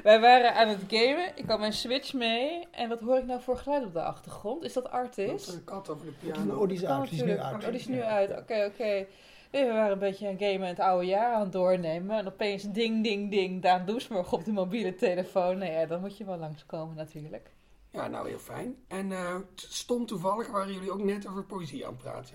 [0.09, 1.33] Wij waren aan het gamen.
[1.35, 2.67] Ik had mijn Switch mee.
[2.71, 4.65] En wat hoor ik nou voor geluid op de achtergrond?
[4.65, 5.49] Is dat Dat Artis?
[5.49, 6.57] is een kat over de piano.
[6.57, 7.11] Oh, die is Oh, uit.
[7.11, 7.55] Die is nu uit.
[7.65, 8.31] Oh, die is nu uit.
[8.31, 9.07] Oké, oké.
[9.51, 12.19] We waren een beetje aan het gamen en het oude jaar aan het doornemen.
[12.19, 13.63] En opeens ding, ding, ding.
[13.63, 15.59] Daan Doesburg op de mobiele telefoon.
[15.59, 17.51] Nou ja, dan moet je wel langskomen natuurlijk.
[17.91, 18.77] Ja, nou heel fijn.
[18.89, 22.35] En eh, t- stom toevallig waren jullie ook net over poëzie aan het praten.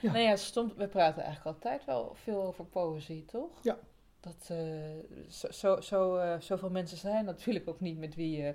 [0.00, 0.12] Ja.
[0.12, 3.50] Nou ja, stond, we praten eigenlijk altijd wel veel over poëzie, toch?
[3.62, 3.78] Ja.
[4.20, 4.58] Dat, eh,
[5.28, 8.54] zo, zo, zo, eh, zoveel mensen zijn natuurlijk ook niet met wie je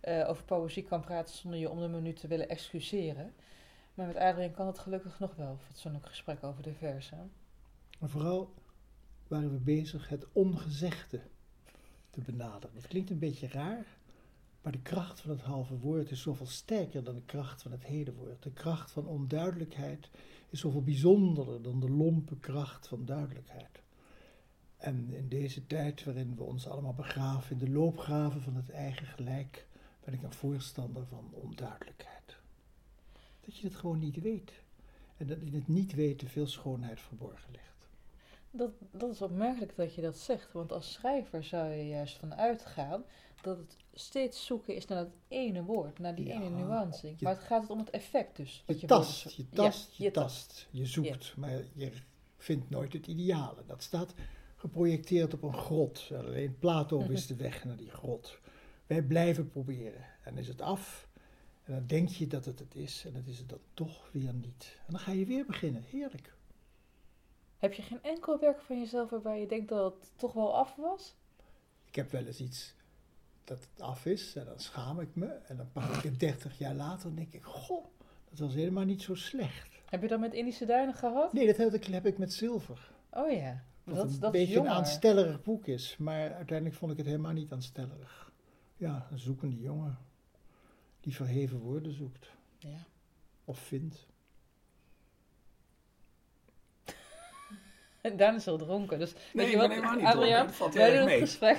[0.00, 3.34] eh, over poëzie kan praten zonder je om de minuut te willen excuseren.
[3.94, 7.32] Maar met Adrien kan het gelukkig nog wel, fatsoenlijk gesprek over de versen.
[7.98, 8.54] Maar vooral
[9.28, 11.20] waren we bezig het ongezegde
[12.10, 12.74] te benaderen.
[12.74, 13.86] Dat klinkt een beetje raar,
[14.62, 17.84] maar de kracht van het halve woord is zoveel sterker dan de kracht van het
[17.84, 18.42] hele woord.
[18.42, 20.10] De kracht van onduidelijkheid
[20.50, 23.82] is zoveel bijzonderder dan de lompe kracht van duidelijkheid.
[24.76, 29.06] En in deze tijd waarin we ons allemaal begraven in de loopgraven van het eigen
[29.06, 29.66] gelijk,
[30.04, 32.23] ben ik een voorstander van onduidelijkheid.
[33.44, 34.52] Dat je het gewoon niet weet.
[35.16, 37.88] En dat in het niet weten veel schoonheid verborgen ligt.
[38.50, 42.34] Dat, dat is opmerkelijk dat je dat zegt, want als schrijver zou je juist van
[42.34, 43.04] uitgaan
[43.42, 47.06] dat het steeds zoeken is naar dat ene woord, naar die Ja, ene nuance.
[47.08, 48.64] je- maar het gaat om het effect dus.
[48.66, 51.92] Je tast, je tast, je, je tast, je zoekt, maar je
[52.36, 53.62] vindt nooit het ideale.
[53.66, 54.14] Dat staat
[54.56, 56.10] geprojecteerd op een grot.
[56.14, 58.38] Alleen Plato wist de weg naar die grot.
[58.86, 60.04] Wij blijven proberen.
[60.22, 61.03] En is het af,
[61.64, 64.34] en dan denk je dat het het is, en dat is het dan toch weer
[64.34, 64.78] niet.
[64.86, 65.82] En dan ga je weer beginnen.
[65.82, 66.34] Heerlijk.
[67.58, 70.76] Heb je geen enkel werk van jezelf waarbij je denkt dat het toch wel af
[70.76, 71.16] was?
[71.84, 72.74] Ik heb wel eens iets
[73.44, 75.26] dat het af is, en dan schaam ik me.
[75.26, 77.84] En dan pak ik het 30 jaar later en denk ik, goh,
[78.30, 79.68] dat was helemaal niet zo slecht.
[79.84, 81.32] Heb je dat met Indische duinen gehad?
[81.32, 82.92] Nee, dat heb ik, heb ik met zilver.
[83.10, 86.98] Oh ja, dat, een dat is beetje een aanstellerig boek is, maar uiteindelijk vond ik
[86.98, 88.32] het helemaal niet aanstellerig.
[88.76, 89.98] Ja, een zoekende jongen
[91.04, 92.26] die verheven woorden zoekt.
[92.58, 92.86] Ja.
[93.44, 94.06] Of vindt.
[98.00, 100.50] En Daan is al dronken, dus Nee, weet ik je ben wat, helemaal niet Adriaan,
[100.52, 100.78] dronken.
[100.78, 101.20] Wij doen het mee.
[101.20, 101.56] gesprek.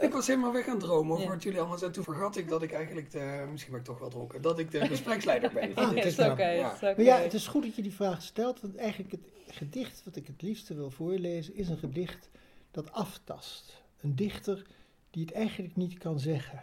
[0.00, 1.30] Ik was helemaal weg aan het dromen over Ja.
[1.30, 1.92] wat jullie allemaal zijn.
[1.92, 4.70] Toen vergat ik dat ik eigenlijk, de, misschien ben ik toch wel dronken, dat ik
[4.70, 5.74] de gespreksleider ben.
[5.74, 6.30] Ah, Dit kijk is nou.
[6.32, 6.84] oké, is oké.
[6.96, 10.16] Maar ja, het is goed dat je die vraag stelt, want eigenlijk het gedicht wat
[10.16, 12.30] ik het liefste wil voorlezen is een gedicht
[12.70, 13.82] dat aftast.
[14.00, 14.66] Een dichter
[15.10, 16.62] die het eigenlijk niet kan zeggen.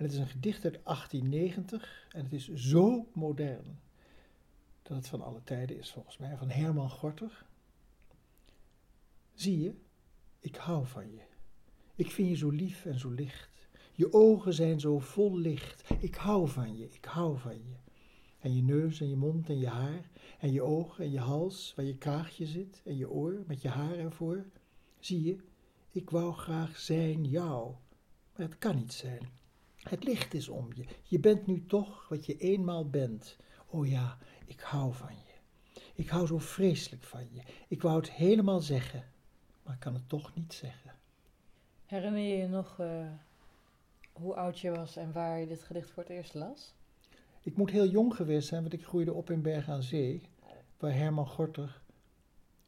[0.00, 3.80] En het is een gedicht uit 1890 en het is zo modern
[4.82, 7.46] dat het van alle tijden is volgens mij, van Herman Gorter.
[9.34, 9.74] Zie je,
[10.38, 11.20] ik hou van je.
[11.94, 13.68] Ik vind je zo lief en zo licht.
[13.92, 15.90] Je ogen zijn zo vol licht.
[15.98, 17.76] Ik hou van je, ik hou van je.
[18.38, 20.10] En je neus en je mond en je haar.
[20.38, 22.82] En je oog en je hals waar je kraagje zit.
[22.84, 24.46] En je oor met je haar ervoor.
[24.98, 25.36] Zie je,
[25.90, 27.74] ik wou graag zijn jou.
[28.36, 29.38] Maar het kan niet zijn.
[29.80, 30.84] Het licht is om je.
[31.02, 33.36] Je bent nu toch wat je eenmaal bent.
[33.70, 35.30] O ja, ik hou van je.
[35.94, 37.42] Ik hou zo vreselijk van je.
[37.68, 39.04] Ik wou het helemaal zeggen,
[39.62, 40.94] maar ik kan het toch niet zeggen.
[41.86, 43.12] Herinner je je nog eh,
[44.12, 46.74] hoe oud je was en waar je dit gedicht voor het eerst las?
[47.42, 50.28] Ik moet heel jong geweest zijn, want ik groeide op in Berg aan Zee,
[50.78, 51.80] waar Herman Gorter,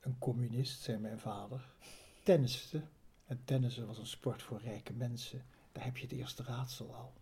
[0.00, 1.74] een communist, zei mijn vader,
[2.22, 2.82] tenniste.
[3.26, 5.44] En tennissen was een sport voor rijke mensen.
[5.72, 7.12] Daar heb je het eerste raadsel al.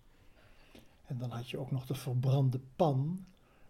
[1.06, 3.24] En dan had je ook nog de verbrande pan,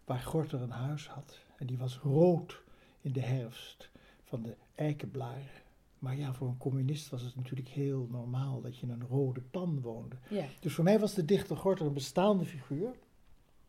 [0.04, 1.38] waar Gorter een huis had.
[1.56, 2.62] En die was rood
[3.00, 3.90] in de herfst
[4.24, 5.60] van de eikenblaren.
[5.98, 9.40] Maar ja, voor een communist was het natuurlijk heel normaal dat je in een rode
[9.40, 10.16] pan woonde.
[10.28, 10.46] Ja.
[10.60, 12.94] Dus voor mij was de dichter Gorter een bestaande figuur.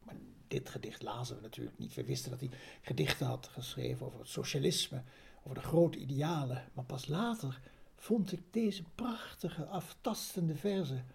[0.03, 0.15] Maar
[0.47, 1.93] dit gedicht lazen we natuurlijk niet.
[1.93, 2.49] We wisten dat hij
[2.81, 5.03] gedichten had geschreven over het socialisme,
[5.43, 6.63] over de grote idealen.
[6.73, 7.61] Maar pas later
[8.01, 11.05] vond ik deze prachtige, aftastende verzen.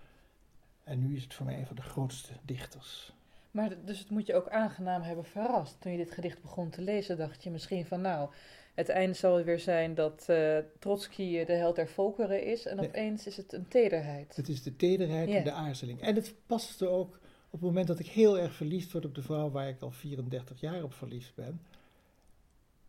[0.85, 3.13] En nu is het voor mij een van de grootste dichters.
[3.51, 5.81] Maar dus het moet je ook aangenaam hebben verrast.
[5.81, 8.31] Toen je dit gedicht begon te lezen, dacht je misschien van nou,
[8.75, 12.67] het einde zal weer zijn dat eh Trotsky de held der volkeren is.
[12.67, 12.87] En Nee.
[12.89, 14.37] opeens is het een tederheid.
[14.37, 16.01] Het is de tederheid en de aarzeling.
[16.01, 17.15] En het paste ook
[17.47, 19.91] op het moment dat ik heel erg verliefd word op de vrouw waar ik al
[19.91, 21.61] 34 jaar op verliefd ben.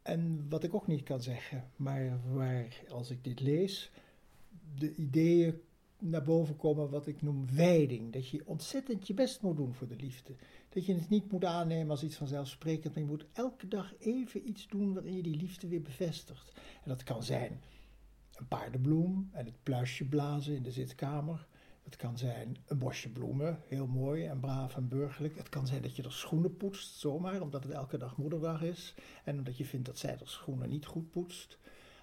[0.08, 3.92] En wat ik ook niet kan zeggen, maar waar als ik dit lees,
[4.76, 5.62] de ideeën
[6.00, 8.14] naar boven komen wat ik noem wijding.
[8.14, 10.36] Dat je ontzettend je best moet doen voor de liefde.
[10.70, 14.48] Dat je het niet moet aannemen als iets vanzelfsprekend, maar je moet elke dag even
[14.50, 16.52] iets doen waarin je die liefde weer bevestigt.
[16.84, 17.62] En dat kan zijn
[18.36, 21.48] een paardenbloem en het pluisje blazen in de zitkamer.
[21.88, 25.38] Het kan zijn een bosje bloemen, heel mooi en braaf en burgerlijk.
[25.38, 28.96] Het kan zijn dat je er schoenen poetst, zomaar, omdat het elke dag moederdag is.
[29.24, 31.58] En omdat je vindt dat zij er schoenen niet goed poetst.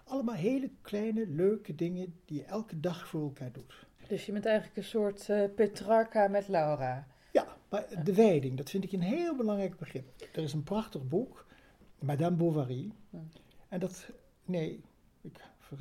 [0.04, 3.86] Allemaal hele kleine, leuke dingen die je elke dag voor elkaar doet.
[4.08, 7.06] Dus je bent eigenlijk een soort eh, Petrarca met Laura.
[7.32, 10.08] Ja, maar de wijding, dat vind ik een heel belangrijk begrip.
[10.32, 11.46] Er is een prachtig boek,
[11.98, 12.92] Madame Bovary.
[13.68, 14.10] En dat,
[14.44, 14.80] nee,
[15.20, 15.40] ik,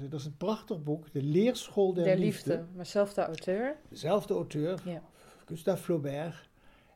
[0.10, 3.78] dat is een prachtig boek, De Leerschool der, Der liefde, maar auteur.
[3.90, 5.02] Dezelfde auteur, Ja.
[5.46, 6.50] Gustave Flaubert.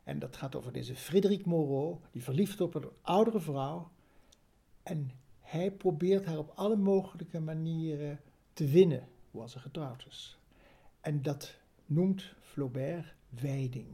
[0.04, 3.90] En dat gaat over deze Frédéric Moreau, die verliefd op een oudere vrouw.
[4.82, 5.10] En
[5.40, 8.20] hij probeert haar op alle mogelijke manieren
[8.52, 10.38] te winnen, hoewel ze getrouwd is.
[11.00, 11.54] En dat
[11.86, 13.86] noemt Flaubert wijding.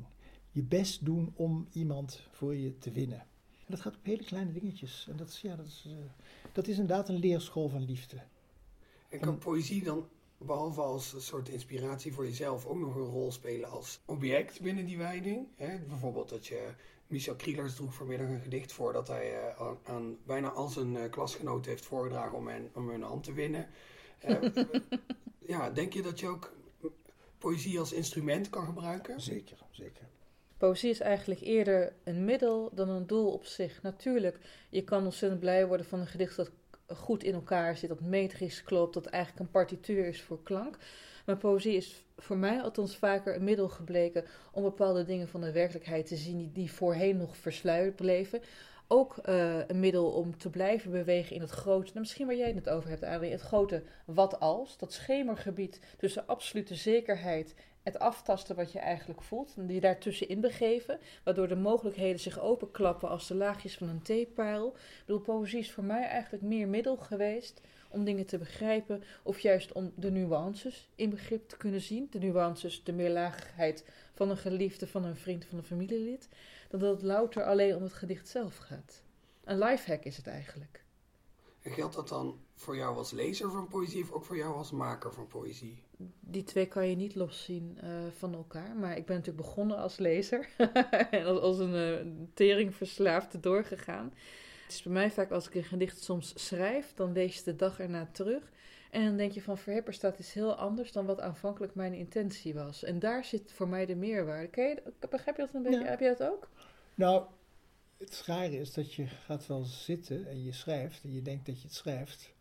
[0.51, 3.21] Je best doen om iemand voor je te winnen.
[3.51, 5.07] En dat gaat op hele kleine dingetjes.
[5.11, 5.93] En dat is, ja, dat is, eh,
[6.53, 8.17] dat is inderdaad een leerschool van liefde.
[9.15, 10.09] En kan poëzie dan,
[10.39, 14.87] behalve als een soort inspiratie voor jezelf, ook nog een rol spelen als object binnen
[14.87, 15.47] die wijding?
[15.57, 15.79] Hè?
[15.89, 16.69] Bijvoorbeeld dat je
[17.07, 21.11] Michel Krielers droeg vanmiddag een gedicht voor dat hij eh, aan, bijna al zijn eh,
[21.11, 23.67] klasgenoten heeft voorgedragen om, hen, om hun hand te winnen.
[24.19, 24.43] Eh,
[25.55, 26.53] ja, denk je dat je ook
[27.39, 29.21] poëzie als instrument kan gebruiken?
[29.21, 30.09] Zeker, zeker.
[30.57, 33.83] Poëzie is eigenlijk eerder een middel dan een doel op zich.
[33.83, 34.39] Natuurlijk,
[34.71, 36.51] je kan ontzettend blij worden van een gedicht dat
[36.87, 40.77] goed in elkaar zit, dat metrisch klopt, dat eigenlijk een partituur is voor klank.
[41.27, 45.53] Maar poëzie is voor mij althans vaker een middel gebleken om bepaalde dingen van de
[45.53, 48.41] werkelijkheid te zien die, die voorheen nog versluierd bleven.
[48.87, 52.53] Ook eh, een middel om te blijven bewegen in het grote, nou, misschien waar jij
[52.53, 57.55] het over hebt, Adrie, het grote wat als, dat schemergebied tussen absolute zekerheid
[57.85, 63.09] het aftasten wat je eigenlijk voelt en je daartussenin begeven, waardoor de mogelijkheden zich openklappen
[63.09, 64.69] als de laagjes van een theeparel.
[64.69, 69.39] Ik bedoel, poëzie is voor mij eigenlijk meer middel geweest om dingen te begrijpen of
[69.39, 72.07] juist om de nuances in begrip te kunnen zien.
[72.11, 73.85] De nuances, de meerlagigheid
[74.15, 76.29] van een geliefde, van een vriend, van een familielid,
[76.69, 79.03] dat het louter alleen om het gedicht zelf gaat.
[79.45, 80.85] Een lifehack is het eigenlijk.
[81.63, 84.71] En geldt dat dan voor jou als lezer van poëzie of ook voor jou als
[84.71, 85.83] maker van poëzie?
[86.21, 88.77] Die twee kan je niet loszien uh, van elkaar.
[88.77, 90.49] Maar ik ben natuurlijk begonnen als lezer.
[91.11, 94.13] en als, als een uh, teringverslaafde doorgegaan.
[94.63, 97.57] Het is bij mij vaak als ik een gedicht soms schrijf, dan lees je de
[97.57, 98.53] dag erna terug.
[98.95, 102.55] En dan denk je van Verhepper staat iets heel anders dan wat aanvankelijk mijn intentie
[102.55, 102.83] was.
[102.83, 104.49] En daar zit voor mij de meerwaarde.
[104.49, 105.81] Ken je, begrijp je dat een beetje?
[105.81, 105.85] Ja.
[105.87, 106.49] Heb je dat ook?
[106.95, 107.27] Nou,
[107.99, 111.61] het rare is dat je gaat wel zitten en je schrijft en je denkt dat
[111.61, 112.35] je het schrijft.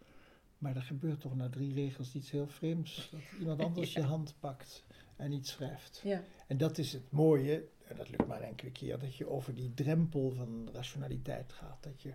[0.58, 3.10] Maar er gebeurt toch na drie regels iets heel vreemds.
[3.12, 4.02] Dat iemand anders Ja.
[4.02, 4.84] je hand pakt
[5.16, 6.02] en iets schrijft.
[6.04, 6.24] Ja.
[6.48, 9.74] En dat is het mooie, en dat lukt maar enkele keer, dat je over die
[9.74, 11.84] drempel van rationaliteit gaat.
[11.84, 12.14] Dat je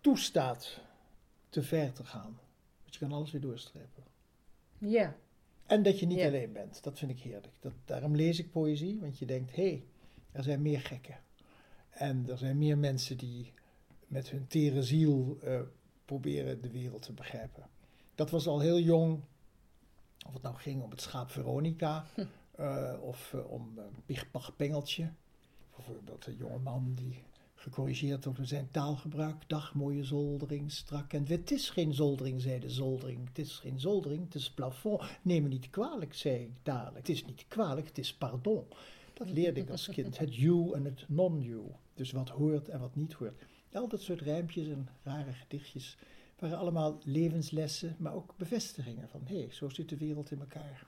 [0.00, 0.80] toestaat
[1.48, 2.38] te ver te gaan.
[2.92, 4.02] Want je kan alles weer doorstrepen.
[4.78, 5.16] Ja.
[5.66, 6.26] En dat je niet Ja.
[6.26, 6.82] alleen bent.
[6.82, 7.52] Dat vind ik heerlijk.
[7.60, 9.84] Dat, daarom lees ik poëzie, want je denkt, hé, hey,
[10.32, 11.20] er zijn meer gekken.
[11.90, 13.52] En er zijn meer mensen die
[14.06, 15.60] met hun tere ziel eh,
[16.04, 17.66] proberen de wereld te begrijpen.
[18.14, 19.20] Dat was al heel jong,
[20.26, 22.06] of het nou ging om het schaap Veronica,
[22.56, 25.12] eh, of eh, om uh, Bigbach Pengeltje.
[25.76, 27.22] Bijvoorbeeld een jonge man die
[27.62, 29.48] gecorrigeerd door zijn taalgebruik.
[29.48, 31.40] Dag, mooie zoldering, strak en wit.
[31.40, 33.28] Het is geen zoldering, zei de zoldering.
[33.28, 35.02] Het is geen zoldering, het is plafond.
[35.22, 37.06] Neem me niet kwalijk, zei ik dadelijk.
[37.06, 38.64] Het is niet kwalijk, het is pardon.
[39.14, 40.18] Dat leerde ik als kind.
[40.18, 41.62] Het you en het non-you.
[41.94, 43.42] Dus wat hoort en wat niet hoort.
[43.72, 45.96] Al dat soort rijmpjes en rare gedichtjes
[46.38, 50.86] waren allemaal levenslessen, maar ook bevestigingen van hé, hey, zo zit de wereld in elkaar.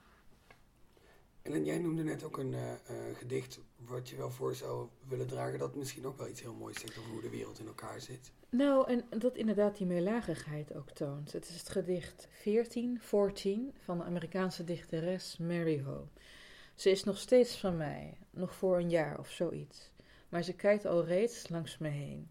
[1.44, 5.26] Ellen, jij noemde net ook een eh, eh, gedicht wat je wel voor zou willen
[5.26, 8.00] dragen, dat misschien ook wel iets heel moois zegt over hoe de wereld in elkaar
[8.00, 8.32] zit.
[8.48, 11.32] Nou, en dat inderdaad die meerlagigheid ook toont.
[11.32, 16.08] Het is het gedicht 1414 van de Amerikaanse dichteres Mary Ho.
[16.74, 19.90] Ze is nog steeds van mij, nog voor een jaar of zoiets.
[20.28, 22.30] Maar ze kijkt al reeds langs me heen,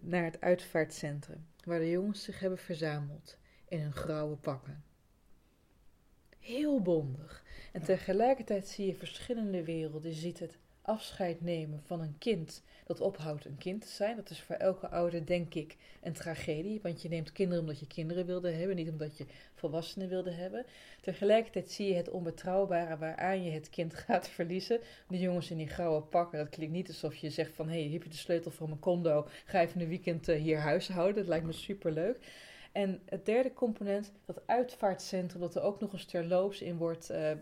[0.00, 3.36] naar het uitvaartcentrum, waar de jongens zich hebben verzameld
[3.68, 4.84] in hun grauwe pakken.
[6.38, 7.43] Heel bondig.
[7.74, 10.10] En tegelijkertijd zie je verschillende werelden.
[10.10, 14.16] Je ziet het afscheid nemen van een kind dat ophoudt een kind te zijn.
[14.16, 16.80] Dat is voor elke ouder, denk ik, een tragedie.
[16.82, 20.66] Want je neemt kinderen omdat je kinderen wilde hebben, niet omdat je volwassenen wilde hebben.
[21.00, 24.80] Tegelijkertijd zie je het onbetrouwbare waaraan je het kind gaat verliezen.
[25.08, 27.68] Die jongens in die grauwe pakken, dat klinkt niet alsof je zegt van...
[27.68, 29.28] hé, hey, heb je de sleutel van mijn condo?
[29.44, 31.16] Ga even een weekend uh, hier huishouden.
[31.16, 32.18] Dat lijkt me superleuk.
[32.74, 37.30] En het derde component, dat uitvaartcentrum, dat er ook nog eens terloops in wordt uh,
[37.30, 37.36] uh,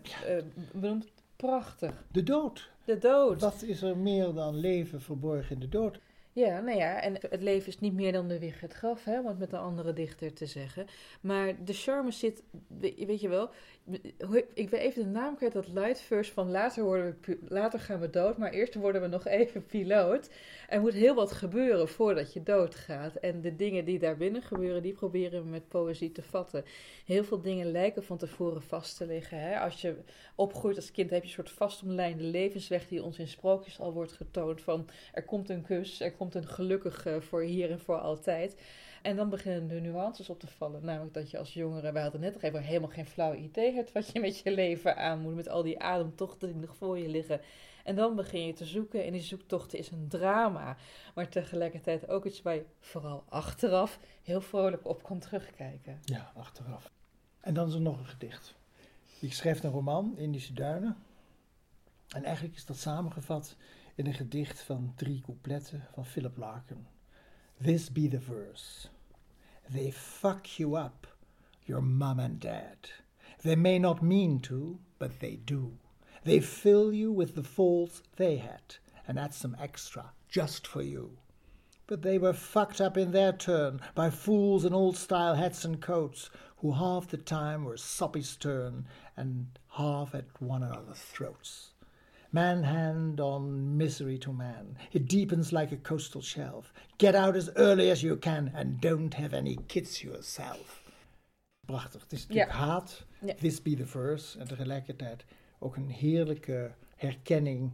[0.71, 1.11] benoemd.
[1.35, 2.05] Prachtig.
[2.11, 2.69] De dood.
[2.85, 3.41] De dood.
[3.41, 5.99] Wat is er meer dan leven verborgen in de dood?
[6.33, 9.19] Ja, nou ja, en het leven is niet meer dan de wieg het graf, hè,
[9.19, 10.85] om het met een andere dichter te zeggen.
[11.21, 12.43] Maar de charme zit,
[12.77, 13.49] weet je wel,
[14.53, 18.09] ik wil even de naam kwijt, dat Lightverse van later, worden we, later gaan we
[18.09, 20.29] dood, maar eerst worden we nog even piloot.
[20.69, 23.15] Er moet heel wat gebeuren voordat je doodgaat.
[23.15, 26.63] En de dingen die daarbinnen gebeuren, die proberen we met poëzie te vatten.
[27.05, 29.39] Heel veel dingen lijken van tevoren vast te liggen.
[29.39, 29.59] Hè?
[29.59, 29.95] Als je
[30.35, 34.11] opgroeit als kind heb je een soort vastomlijnde levensweg die ons in sprookjes al wordt
[34.11, 38.55] getoond van er komt een kus, er komt een gelukkig voor hier en voor altijd.
[39.03, 40.85] En dan beginnen de nuances op te vallen.
[40.85, 44.11] Namelijk dat je als jongere, wij hadden net even helemaal geen flauw idee hebt wat
[44.11, 45.35] je met je leven aan moet.
[45.35, 47.41] Met al die ademtochten die nog voor je liggen.
[47.83, 50.77] En dan begin je te zoeken en die zoektocht is een drama.
[51.15, 55.99] Maar tegelijkertijd ook iets waar je vooral achteraf heel vrolijk op kan terugkijken.
[56.03, 56.91] Ja, achteraf.
[57.39, 58.55] En dan is er nog een gedicht.
[59.19, 60.97] Ik schrijf een roman, Indische Duinen.
[62.07, 63.55] En eigenlijk is dat samengevat
[63.95, 66.87] in een gedicht van drie coupletten van Philip Larkin.
[67.61, 68.87] This be the verse.
[69.69, 71.07] They fuck you up,
[71.65, 72.89] your mom and dad.
[73.43, 75.77] They may not mean to, but they do.
[76.23, 78.75] They fill you with the faults they had
[79.07, 81.17] and add some extra just for you.
[81.85, 85.81] But they were fucked up in their turn by fools in old style hats and
[85.81, 88.87] coats, who half the time were soppy stern
[89.17, 91.72] and half at one another's throats.
[92.33, 94.77] Man hand on misery to man.
[94.91, 96.71] It deepens like a coastal shelf.
[96.97, 100.81] Get out as early as you can and don't have any kids yourself.
[101.65, 102.01] Prachtig.
[102.01, 103.05] Het is natuurlijk haat.
[103.39, 104.39] This be the verse.
[104.39, 105.25] En tegelijkertijd
[105.59, 107.71] ook een heerlijke herkenning.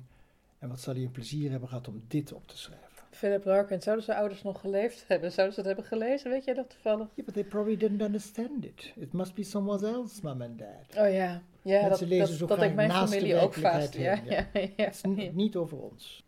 [0.58, 2.88] En wat zal hij een plezier hebben gehad om dit op te schrijven.
[3.12, 5.32] Philip Larkin, zouden zijn ouders nog geleefd hebben?
[5.32, 6.32] Zouden ze het hebben gelezen?
[6.32, 7.08] Weet jij dat toevallig?
[7.16, 8.94] Yeah, but they probably didn't understand it.
[8.96, 11.06] It must be someone else, mom and dad.
[11.06, 13.94] Oh ja, ja dat, lezen dat, zo dat graag ik mijn familie ook vast.
[13.94, 16.28] Ja, ja, ja, Het is niet, niet over ons.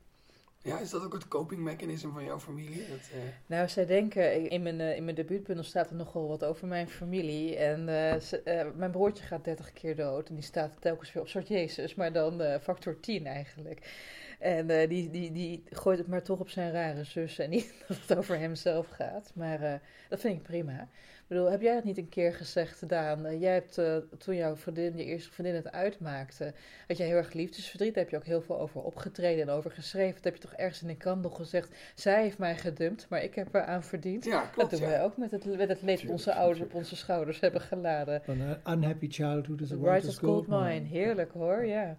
[0.64, 2.78] Ja, is dat ook het coping mechanism van jouw familie?
[2.90, 6.44] Dat, eh, Nou, zij denken, in mijn, eh, in mijn debuutbundel staat er nogal wat
[6.44, 7.56] over mijn familie.
[7.56, 10.30] En eh, ze- eh, mijn broertje gaat 30 keer dood.
[10.30, 13.96] En die staat telkens weer op soort Jezus, maar dan eh, factor 10 eigenlijk.
[14.40, 17.40] En eh, die, die, die gooit het maar toch op zijn rare zus.
[17.40, 19.32] En niet dat het over hemzelf gaat.
[19.36, 19.74] Maar eh,
[20.10, 20.88] dat vind ik prima.
[21.32, 23.26] Ik bedoel, heb jij dat niet een keer gezegd, Daan?
[23.26, 26.54] Eh, jij hebt eh, toen jouw vriendin, je eerste vriendin het uitmaakte,
[26.88, 27.94] had je heel erg liefdesverdriet.
[27.94, 30.16] Daar heb je ook heel veel over opgetreden en over geschreven.
[30.16, 31.76] Dat heb je toch ergens in de krant nog gezegd.
[31.96, 34.26] Zij heeft mij gedumpt, maar ik heb er aan verdiend.
[34.26, 34.96] Ja, klopt, Dat doen ja.
[34.96, 38.22] wij ook met het, met het leed dat onze ouders op onze schouders hebben geladen.
[38.24, 40.86] Van een unhappy childhood is a Righteous Gold Mine.
[40.88, 41.98] Heerlijk hoor, ja.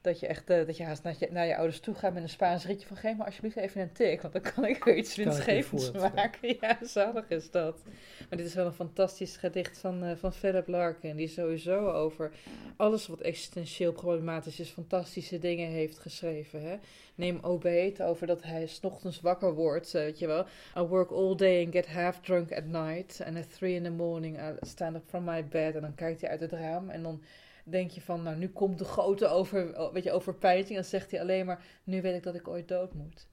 [0.00, 2.22] Dat je echt eh, dat je haast naar je, naar je ouders toe gaat met
[2.22, 4.96] een Spaans ritje van geef me alsjeblieft even een tik, want dan kan ik weer
[4.96, 6.36] iets winstgevends maken.
[6.60, 7.82] Ja, zalig is dat.
[8.28, 12.30] Maar dit is wel een fantastisch gedicht van, eh, van Philip Larkin, die sowieso over
[12.76, 16.62] alles wat existentieel problematisch is, fantastische dingen heeft geschreven.
[16.62, 16.76] Hè?
[17.14, 20.46] Neem Obed over dat hij 's ochtends wakker wordt, eh, weet je wel.
[20.76, 23.22] I work all day and get half drunk at night.
[23.24, 25.74] And at three in the morning I stand up from my bed.
[25.74, 27.22] En dan kijkt hij uit het raam en dan
[27.70, 30.74] denk je van, nou nu komt de grote over, weet je, overpeinzing.
[30.74, 33.26] Dan zegt hij alleen maar, nu weet ik dat ik ooit dood moet.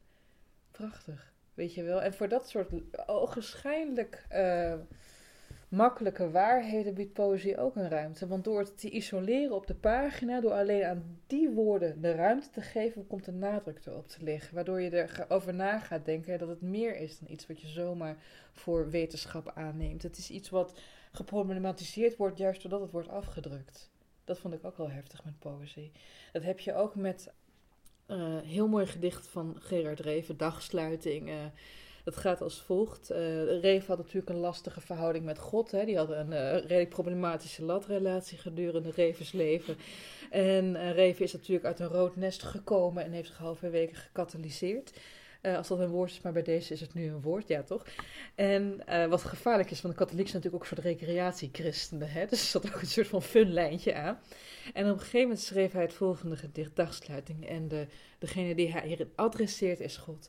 [0.72, 2.02] Prachtig, weet je wel.
[2.02, 2.70] En voor dat soort
[3.06, 4.74] ogenschijnlijk eh,
[5.68, 8.28] makkelijke waarheden biedt poëzie ook een ruimte.
[8.28, 12.49] Want door het te isoleren op de pagina, door alleen aan die woorden de ruimte
[12.49, 14.56] te geven, komt de nadruk erop te liggen.
[14.56, 18.18] Waardoor je erover na gaat denken dat het meer is dan iets wat je zomaar
[18.52, 20.03] voor wetenschap aanneemt.
[20.03, 20.80] Het is iets wat
[21.12, 23.94] geproblematiseerd wordt juist doordat het wordt afgedrukt.
[24.26, 25.91] Dat vond ik ook wel heftig met poëzie.
[26.31, 27.34] Dat heb je ook met
[28.06, 31.31] eh heel mooi gedicht van Gerard Reven, Dagsluiting.
[32.03, 33.10] dat gaat als volgt.
[33.10, 35.72] Eh Reven had natuurlijk een lastige verhouding met God.
[35.72, 35.85] Hè.
[35.85, 39.77] Die had een eh, redelijk problematische latrelatie gedurende Revens leven.
[40.30, 44.91] En Reven is natuurlijk uit een rood nest gekomen en heeft zich halverwege gekatalyseerd.
[45.45, 47.63] Eh, als dat een woord is, maar bij deze is het nu een woord, ja
[47.63, 47.85] toch?
[48.35, 52.26] En eh, wat gevaarlijk is, want de katholieken zijn natuurlijk ook een soort recreatiechristenen, hè?
[52.26, 54.19] dus er zat ook een soort van fun lijntje aan.
[54.73, 57.47] En op een gegeven moment schreef hij het volgende gedicht, Dagsluiting.
[57.47, 57.88] En de,
[58.19, 60.27] degene die hij hier adresseert is God.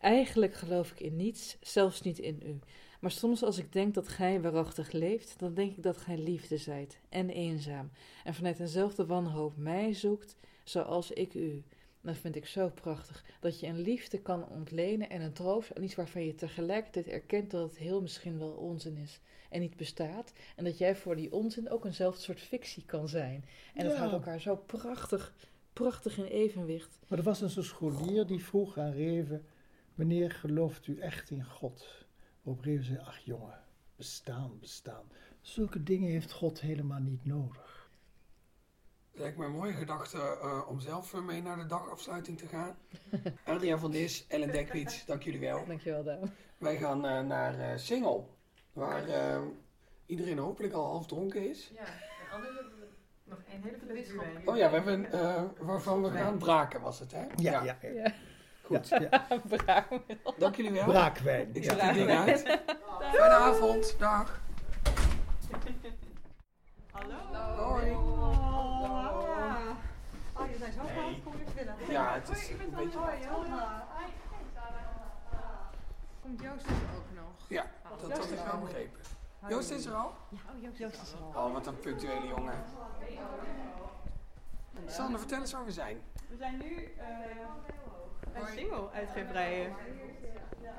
[0.00, 2.58] Eigenlijk geloof ik in niets, zelfs niet in u.
[3.00, 6.56] Maar soms als ik denk dat gij waarachtig leeft, dan denk ik dat gij liefde
[6.56, 7.90] zijt en eenzaam.
[8.24, 11.62] En vanuit eenzelfde wanhoop mij zoekt, zoals ik u.
[12.02, 13.24] Dat vind ik zo prachtig.
[13.40, 17.50] Dat je een liefde kan ontlenen en een troost aan iets waarvan je tegelijkertijd erkent
[17.50, 19.20] dat het heel misschien wel onzin is
[19.50, 20.32] en niet bestaat.
[20.56, 23.44] En dat jij voor die onzin ook eenzelfde soort fictie kan zijn.
[23.74, 23.98] En dat Ja.
[23.98, 25.34] houdt elkaar zo prachtig,
[25.72, 26.98] prachtig in evenwicht.
[27.08, 29.46] Maar er was een scholier die vroeg aan Reven:
[29.94, 32.06] Wanneer gelooft u echt in God?
[32.42, 33.58] Waarop Reven zei: Ach jongen,
[33.96, 35.04] bestaan, bestaan.
[35.40, 37.69] Zulke dingen heeft God helemaal niet nodig.
[39.20, 42.46] Het lijkt me een mooie gedachte eh, om zelf eh, mee naar de dagafsluiting te
[42.46, 42.76] gaan.
[43.54, 45.64] Adriaan van Dis, Ellen Dekwits, dank jullie wel.
[45.66, 46.34] Dankjewel, Daan.
[46.58, 48.36] Wij gaan eh, naar eh Singel,
[48.72, 49.40] waar eh,
[50.06, 51.70] iedereen hopelijk al half dronken is.
[51.74, 52.86] Ja, en anders hebben we
[53.24, 54.44] nog een hele fles.
[54.44, 57.24] Oh ja, we hebben eh, waarvan we gaan braken was het, hè?
[57.36, 58.12] Ja, ja, ja.
[58.62, 58.88] Goed.
[58.88, 59.26] Ja.
[60.38, 60.84] Dank jullie wel.
[60.84, 61.50] Braakwijn.
[61.52, 61.92] Ik zet Ja.
[61.92, 62.40] die ding uit.
[63.12, 63.96] Fijne avond.
[63.98, 64.40] Dag.
[66.90, 67.14] Hallo.
[67.56, 68.38] Hoi.
[70.40, 71.22] Oh, je zijn zo fout.
[71.24, 71.74] Kom ik binnen.
[71.90, 73.18] Ja, het is Hoi, ik ben een beetje Hoi.
[76.22, 77.48] Komt Joost dus ook nog?
[77.48, 77.66] Ja,
[78.00, 79.00] dat had ik wel begrepen.
[79.48, 80.12] Joost is er al?
[80.28, 81.46] Ja, oh, Joost, is er al.
[81.46, 82.54] Oh, wat een punctuele jongen.
[84.86, 86.00] Sander, vertel eens waar we zijn.
[86.28, 87.06] We zijn nu eh
[88.32, 89.74] bij single uitgeverijen.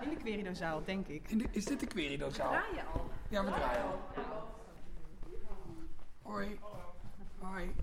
[0.02, 1.30] In de Queridozaal, denk ik.
[1.30, 2.50] In de- is dit de Queridozaal?
[2.50, 3.10] Draaien al.
[3.30, 4.00] Ja, we draaien al.
[6.22, 6.60] Hoi.
[7.40, 7.76] Hoi.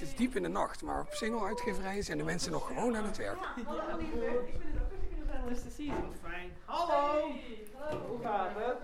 [0.00, 2.96] Het is diep in de nacht, maar op single uitgeverijen zijn de mensen nog gewoon
[2.96, 3.38] aan het werk.
[3.38, 3.48] Ja.
[3.48, 5.48] Ik vind het ook hartstikke gezellig.
[5.48, 5.92] Dus te zien.
[6.22, 6.50] Fijn.
[6.64, 7.30] Hallo.
[8.08, 8.78] Hoe gaat het?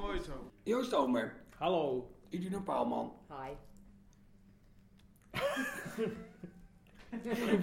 [0.00, 0.50] Mooi zo.
[0.62, 1.36] Joost Omer.
[1.56, 2.10] Hallo.
[2.28, 3.12] Iduna Paalman.
[3.28, 3.52] Hi.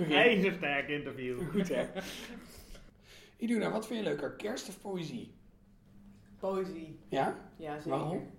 [0.15, 1.49] IJzersterk interview.
[1.49, 1.89] Goed hè?
[3.37, 5.33] Iduna, wat vind je leuker, kerst of poëzie?
[6.39, 6.99] Poëzie.
[7.09, 7.35] Ja?
[7.55, 7.89] Ja, zeker.
[7.89, 8.29] Waarom?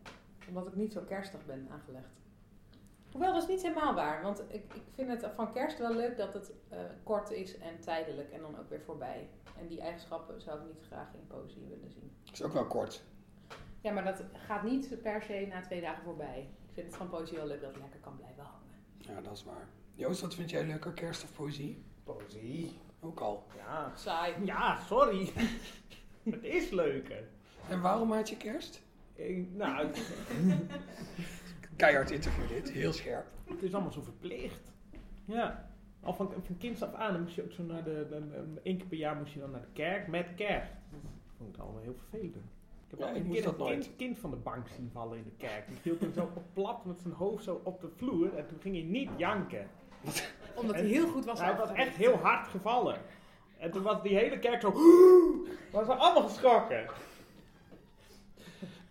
[0.49, 2.22] Omdat ik niet zo kerstig ben aangelegd.
[3.13, 4.23] Hoewel, dat is niet helemaal waar.
[4.23, 7.81] Want ik, ik vind het van kerst wel leuk dat het eh, kort is en
[7.81, 9.29] tijdelijk en dan ook weer voorbij.
[9.59, 12.13] En die eigenschappen zou ik niet graag in poëzie willen zien.
[12.25, 13.03] Dat is ook wel kort.
[13.81, 16.49] Ja, maar dat gaat niet per se na twee dagen voorbij.
[16.69, 18.61] Ik vind het van poëzie wel leuk dat het lekker kan blijven hangen.
[18.99, 19.69] Ja, dat is waar.
[19.95, 21.85] Joost, wat vind jij leuker, kerst of poëzie?
[22.05, 22.79] Poëzie.
[23.01, 23.47] Ook al.
[23.57, 23.93] Ja.
[23.95, 24.35] Saai.
[24.45, 25.33] Ja, sorry.
[26.31, 27.29] het is leuker.
[27.69, 28.83] En waarom had je kerst?
[29.15, 29.89] Ik, nou,
[31.83, 33.27] Keihard interview dit, heel scherp.
[33.49, 34.73] het is allemaal zo verplicht.
[35.25, 35.71] Ja.
[36.03, 38.61] Al van, van kinds af aan dan moest je ook zo naar de, de, de-
[38.63, 40.65] één keer per jaar moest je dan naar de kerk met kerk.
[40.91, 41.01] Dat
[41.37, 42.37] vond ik allemaal heel vervelend.
[42.37, 43.85] Ik heb Ja, al ik een moest keer dat een nooit.
[43.85, 45.69] kind, kind van de bank zien vallen in de kerk.
[45.69, 48.75] Die viel toen zo plat met zijn hoofd zo op de vloer en toen ging
[48.75, 49.69] hij niet janken.
[50.57, 53.01] Omdat En hij heel goed was Hij was echt heel hard gevallen.
[53.59, 54.73] En toen was die hele kerk zo...
[55.73, 56.87] Was ze allemaal geschrokken.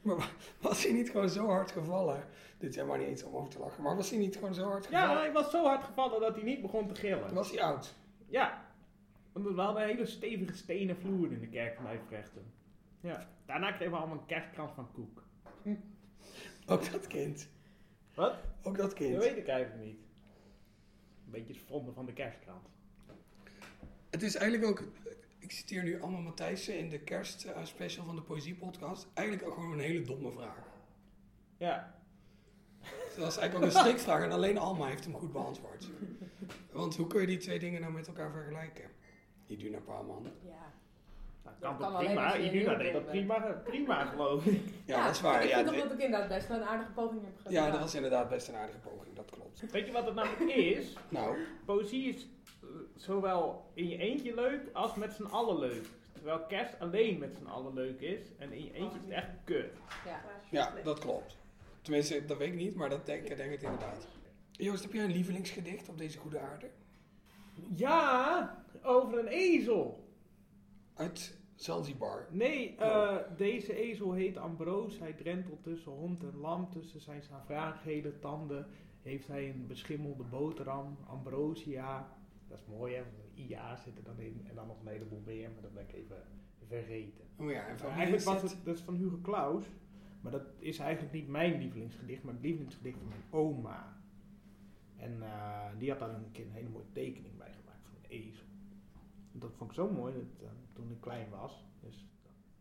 [0.02, 0.30] Maar wa-
[0.62, 2.24] was hij niet gewoon zo hard gevallen?
[2.62, 4.64] Dit is helemaal niet eens om over te lachen, maar was hij niet gewoon zo
[4.70, 5.10] hard gevallen?
[5.10, 7.34] Ja, hij was zo hard gevallen dat hij niet begon te gillen.
[7.34, 7.96] Was hij oud?
[8.28, 8.66] Ja.
[9.32, 12.54] Want we hadden een hele stevige stenen vloer in de kerk van Ijverrechten.
[13.00, 13.28] Ja.
[13.46, 15.24] Daarna kregen we allemaal een kerstkrans van koek.
[16.66, 17.48] Ook dat kind.
[18.14, 18.36] Wat?
[18.64, 19.14] Ook dat kind.
[19.14, 20.00] Dat weet ik eigenlijk niet.
[21.26, 22.68] Een beetje het vonden van de kerstkrans.
[24.10, 24.88] Het is eigenlijk ook,
[25.40, 29.08] ik citeer nu allemaal Matthijssen in de kerstspecial van de Poëzie Podcast.
[29.14, 30.58] Eigenlijk ook gewoon een hele domme vraag.
[31.58, 32.00] Ja.
[33.16, 35.88] Dat was eigenlijk ook een strikvraag en alleen Alma heeft hem goed beantwoord.
[36.72, 38.84] Want hoe kun je die twee dingen nou met elkaar vergelijken?
[39.48, 40.24] Iduna Paalman.
[40.46, 40.50] Ja.
[41.44, 42.38] Nou, Dat kan kan toch alleen prima?
[42.38, 44.62] Iduna deed dat prima, prima geloof ik.
[44.86, 45.44] Ja, dat is waar.
[45.44, 47.54] Ik Ja, vind dat ik inderdaad best wel een aardige poging heb gedaan.
[47.54, 49.72] ja, dat was inderdaad best een aardige poging, dat klopt.
[49.72, 50.94] Weet je wat het namelijk is?
[51.10, 52.28] Nou, Poëzie is
[52.62, 55.86] eh, zowel in je eentje leuk als met z'n allen leuk.
[56.14, 59.30] Terwijl kerst alleen met z'n allen leuk is en in je eentje is het echt
[59.44, 59.72] kut.
[60.06, 60.22] Ja.
[60.50, 61.38] ja, dat klopt.
[61.82, 64.08] Tenminste, dat weet ik niet, maar dat denk ik denk het inderdaad.
[64.52, 66.70] Joost, heb jij een lievelingsgedicht op deze goede aarde?
[67.76, 70.10] Ja, over een ezel.
[70.94, 72.28] Uit Zanzibar.
[72.32, 74.99] Nee, eh, deze ezel heet Ambroos.
[74.99, 76.70] Hij drentelt tussen hond en lam.
[76.70, 78.68] Tussen zijn savraagheden tanden
[79.02, 80.98] heeft hij een beschimmelde boterham.
[81.08, 82.14] Ambrosia.
[82.48, 83.02] Dat is mooi, hè?
[83.02, 84.45] want Een IA zit er dan in.
[84.49, 86.24] En dan nog een heleboel meer, maar dat ben ik even
[86.68, 87.26] vergeten.
[87.38, 88.58] Oh ja, en van eigenlijk was het?
[88.64, 89.66] dat is van Hugo Claus.
[90.22, 93.98] Maar dat is eigenlijk niet mijn lievelingsgedicht, maar het lievelingsgedicht van mijn oma.
[94.98, 98.10] En eh, die had daar een keer een hele mooie tekening bij gemaakt van een
[98.10, 98.45] ezel.
[99.31, 101.65] Dat vond ik zo mooi dat, eh, toen ik klein was.
[101.80, 102.07] Dus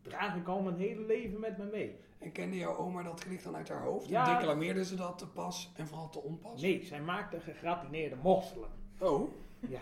[0.01, 1.95] dat draag ik al mijn hele leven met me mee.
[2.19, 4.09] En kende jouw oma dat gedicht dan uit haar hoofd?
[4.09, 4.27] Ja.
[4.29, 6.61] En declameerde ze dat te pas en vooral te onpas?
[6.61, 8.69] Nee, zij maakte gegratineerde mosselen.
[8.99, 9.31] Oh?
[9.69, 9.81] Ja.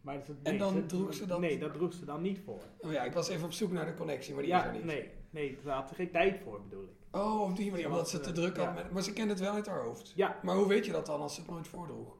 [0.00, 2.60] Maar dat, En dan droeg ze dat- Nee, dat droeg ze dan niet voor.
[2.80, 4.72] Oh ja, ik was even op zoek naar de connectie, maar die ja, is er
[4.72, 4.84] niet.
[4.84, 6.94] nee, nee, daar had ze geen tijd voor bedoel ik.
[7.10, 8.64] Oh, op die manier, Ze omdat ze te druk had.
[8.66, 8.72] ja.
[8.72, 10.12] Met, maar ze kende het wel uit haar hoofd.
[10.16, 10.38] Ja.
[10.42, 12.16] Maar hoe weet je dat dan als ze het nooit voordroeg?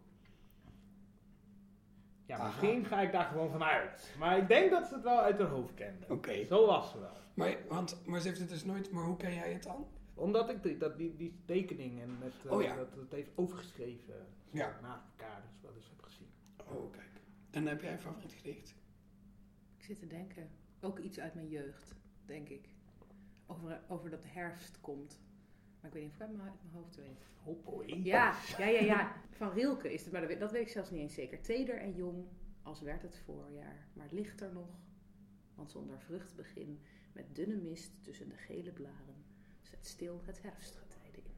[2.26, 2.47] Ja, Aha.
[2.47, 4.14] misschien ga ik daar gewoon van uit.
[4.18, 6.06] Maar ik denk dat ze het wel uit haar hoofd kende.
[6.09, 6.47] Oké.
[6.47, 7.16] Zo was ze wel.
[7.34, 8.90] Maar, want, maar ze heeft het dus nooit...
[8.90, 9.86] Maar hoe ken jij het dan?
[10.14, 12.76] Omdat ik die, dat, die, die tekening en met, eh, Oh ja.
[12.76, 14.78] dat het heeft overgeschreven Ja.
[14.82, 16.28] naast elkaar dus wel eens heb gezien.
[16.70, 17.20] Oh, kijk.
[17.51, 18.74] En heb jij een favoriet gedicht?
[19.76, 20.48] Ik zit te denken.
[20.80, 21.94] Ook iets uit mijn jeugd,
[22.26, 22.68] denk ik.
[23.47, 25.20] Over, over dat herfst komt.
[25.81, 27.27] Maar ik weet niet of ik het uit mijn hoofd weet.
[27.64, 28.05] Poëtisch.
[28.05, 29.14] Ja, ja, ja, ja.
[29.31, 31.40] Van Rilke is het, maar dat weet, dat weet ik zelfs niet eens zeker.
[31.40, 32.27] Teder en jong,
[32.62, 33.86] als werd het voorjaar.
[33.93, 34.68] Maar het ligt er nog,
[35.55, 36.81] want zonder vruchtbegin,
[37.12, 39.24] met dunne mist tussen de gele blaren,
[39.62, 41.36] zet stil het herfstgetijde in.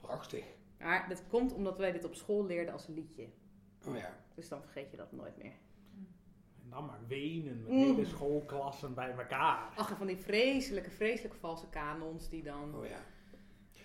[0.00, 0.44] Prachtig.
[0.78, 3.28] Maar dat komt omdat wij dit op school leerden als liedje.
[3.86, 4.16] Oh ja.
[4.34, 5.54] Dus dan vergeet je dat nooit meer.
[6.72, 7.78] Dan maar wenen met Mm.
[7.78, 9.72] hele schoolklassen bij elkaar.
[9.76, 12.74] Ach, en van die vreselijke, vreselijke valse kanons die dan...
[12.76, 13.04] Oh ja.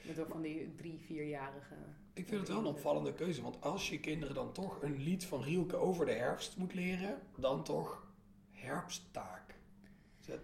[0.07, 1.76] Met ook van die drie, vierjarige...
[2.14, 5.26] Ik vind het wel een opvallende keuze, want als je kinderen dan toch een lied
[5.26, 8.07] van Rielke over de herfst moet leren, dan toch
[8.51, 9.55] herfsttaak.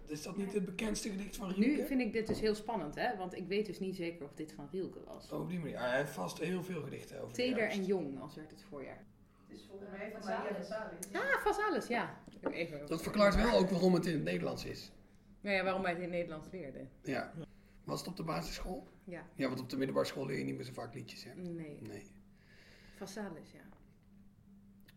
[0.07, 1.70] Is dat- niet het bekendste gedicht van Rielke?
[1.82, 3.18] Nu vind ik dit dus heel spannend, hè?
[3.18, 5.32] Want ik weet dus niet zeker of dit van Rielke was.
[5.32, 5.80] Oh, op die manier.
[5.80, 9.06] Hij heeft vast heel veel gedichten over de Teder en jong, als werd het voorjaar.
[9.54, 11.14] Is volgens mij van Maria Vasalis.
[11.14, 12.18] Ah, Vasalis, ja.
[12.42, 12.88] Even.
[12.88, 14.92] Dat verklaart wel ook waarom het in het Nederlands is.
[15.42, 16.90] Nou ja, waarom wij het in het Nederlands leerden.
[17.02, 17.34] Ja.
[17.84, 18.88] Was het op de basisschool?
[19.04, 19.26] Ja.
[19.36, 21.34] Ja, want op de middelbare school leer je niet meer zo vaak liedjes, hè?
[21.34, 21.78] Nee.
[21.82, 22.12] Nee.
[22.96, 23.64] Vasalis, ja.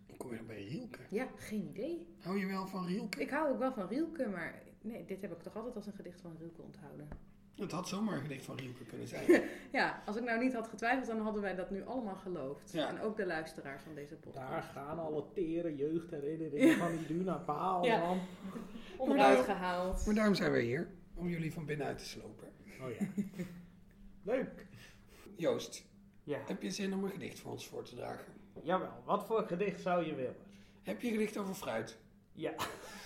[0.06, 0.98] Hoe kom je dan bij Rielke?
[1.10, 2.06] Ja, geen idee.
[2.20, 3.20] Hou je wel van Rielke?
[3.20, 5.92] Ik hou ook wel van Rielke, maar nee, dit heb ik toch altijd als een
[5.92, 7.08] gedicht van Rielke onthouden.
[7.56, 9.42] Het had zomaar een gedicht van Rielke kunnen zijn.
[9.72, 12.72] Ja, als ik nou niet had getwijfeld, dan hadden wij dat nu allemaal geloofd.
[12.72, 12.88] Ja.
[12.88, 14.50] En ook de luisteraars van deze podcast.
[14.50, 16.76] Daar gaan alle tere jeugdherinneringen Ja.
[16.76, 17.98] van die Duna paal, Ja.
[17.98, 18.20] man.
[18.96, 20.06] Onderuit gehaald.
[20.06, 20.88] Maar daarom zijn wij hier.
[21.14, 22.48] Om jullie van binnenuit te slopen.
[22.80, 23.06] Oh ja.
[24.22, 24.66] Leuk.
[25.36, 25.84] Joost,
[26.22, 26.38] Ja.
[26.46, 28.32] heb je zin om een gedicht voor ons voor te dragen?
[28.62, 30.36] Jawel, wat voor gedicht zou je willen?
[30.82, 31.96] Heb je een gedicht over fruit?
[32.32, 32.52] Ja.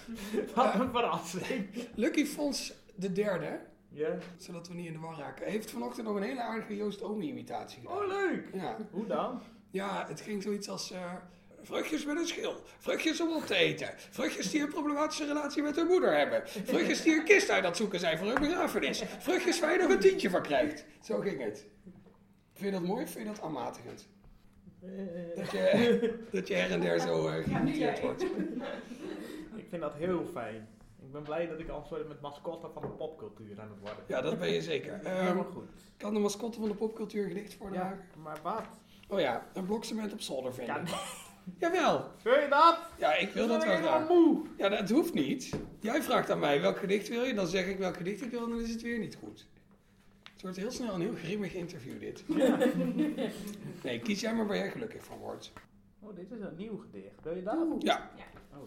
[0.55, 1.69] Wat een verrassing.
[1.95, 3.61] Lucky Fons de derde,
[3.93, 4.17] Ja.
[4.37, 7.29] zodat we niet in de war raken, heeft vanochtend nog een hele aardige Joost Omi
[7.29, 7.97] imitatie gedaan.
[7.97, 8.49] Oh, leuk.
[8.53, 8.77] Ja.
[8.91, 9.43] Hoe dan?
[9.71, 10.91] Ja, het ging zoiets als...
[10.91, 11.15] eh,
[11.63, 12.63] Vruchtjes met een schil.
[12.79, 13.89] Vruchtjes om op te eten.
[13.97, 16.43] Vruchtjes die een problematische relatie met hun moeder hebben.
[16.49, 19.03] Vruchtjes die een kist uit aan het zoeken zijn voor hun begrafenis.
[19.19, 20.85] Vruchtjes waar je nog een tientje van krijgt.
[21.03, 21.67] Zo ging het.
[22.55, 24.09] Vind je dat mooi of vind je dat aanmatigend?
[25.37, 28.23] Dat je, dat je her en der zo eh geïmiteerd wordt.
[29.57, 30.69] Ik vind dat heel fijn.
[31.11, 33.79] Ik ben blij dat ik al een soort met mascotte van de popcultuur aan het
[33.81, 34.05] worden.
[34.07, 34.93] Ja, dat ben je zeker.
[35.05, 35.69] Ehm, Helemaal goed.
[35.97, 37.97] Kan de mascotte van de popcultuur een gedicht voordragen?
[38.15, 38.63] Ja, maar wat?
[39.09, 40.85] Oh ja, een blokcement op zolder vinden.
[40.87, 40.99] Ja.
[41.59, 42.05] Jawel.
[42.23, 42.79] Wil je dat?
[42.99, 44.09] Ja, ik wil dat ben wel graag.
[44.09, 44.43] moe.
[44.57, 45.51] Ja, dat hoeft niet.
[45.81, 48.45] Jij vraagt aan mij welk gedicht wil je, dan zeg ik welk gedicht ik wil
[48.45, 49.47] en dan is het weer niet goed.
[50.33, 52.25] Het wordt heel snel een heel grimmig interview dit.
[53.83, 55.53] Nee, kies jij maar waar jij gelukkig van wordt.
[56.01, 57.23] Oh, dit is een nieuw gedicht.
[57.23, 57.57] Wil je dat?
[57.79, 58.11] Ja.
[58.53, 58.63] Oh.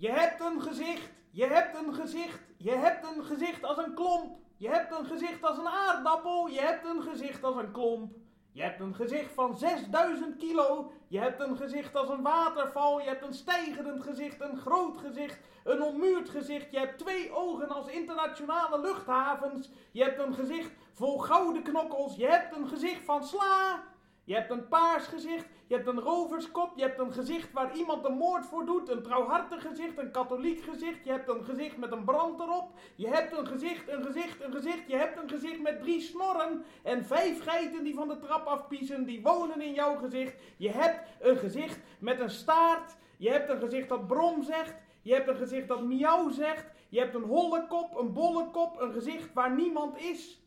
[0.00, 4.36] Je hebt een gezicht, je hebt een gezicht, je hebt een gezicht als een klomp.
[4.56, 8.12] Je hebt een gezicht als een aardappel, je hebt een gezicht als een klomp.
[8.52, 13.06] Je hebt een gezicht van 6000 kilo, je hebt een gezicht als een waterval, je
[13.06, 16.70] hebt een stijgerend gezicht, een groot gezicht, een ommuurd gezicht.
[16.70, 19.70] Je hebt twee ogen als internationale luchthavens.
[19.92, 23.82] Je hebt een gezicht vol gouden knokkels, je hebt een gezicht van sla.
[24.28, 28.02] Je hebt een paars gezicht, je hebt een roverskop, je hebt een gezicht waar iemand
[28.02, 31.92] de moord voor doet, een trouwhartig gezicht, een katholiek gezicht, je hebt een gezicht met
[31.92, 35.62] een brand erop, je hebt een gezicht, een gezicht, een gezicht, je hebt een gezicht
[35.62, 39.96] met drie snorren en vijf geiten die van de trap afpiezen, die wonen in jouw
[39.96, 40.34] gezicht.
[40.56, 45.14] Je hebt een gezicht met een staart, je hebt een gezicht dat brom zegt, je
[45.14, 48.92] hebt een gezicht dat miauw zegt, je hebt een holle kop, een bolle kop, een
[48.92, 50.42] gezicht waar niemand is.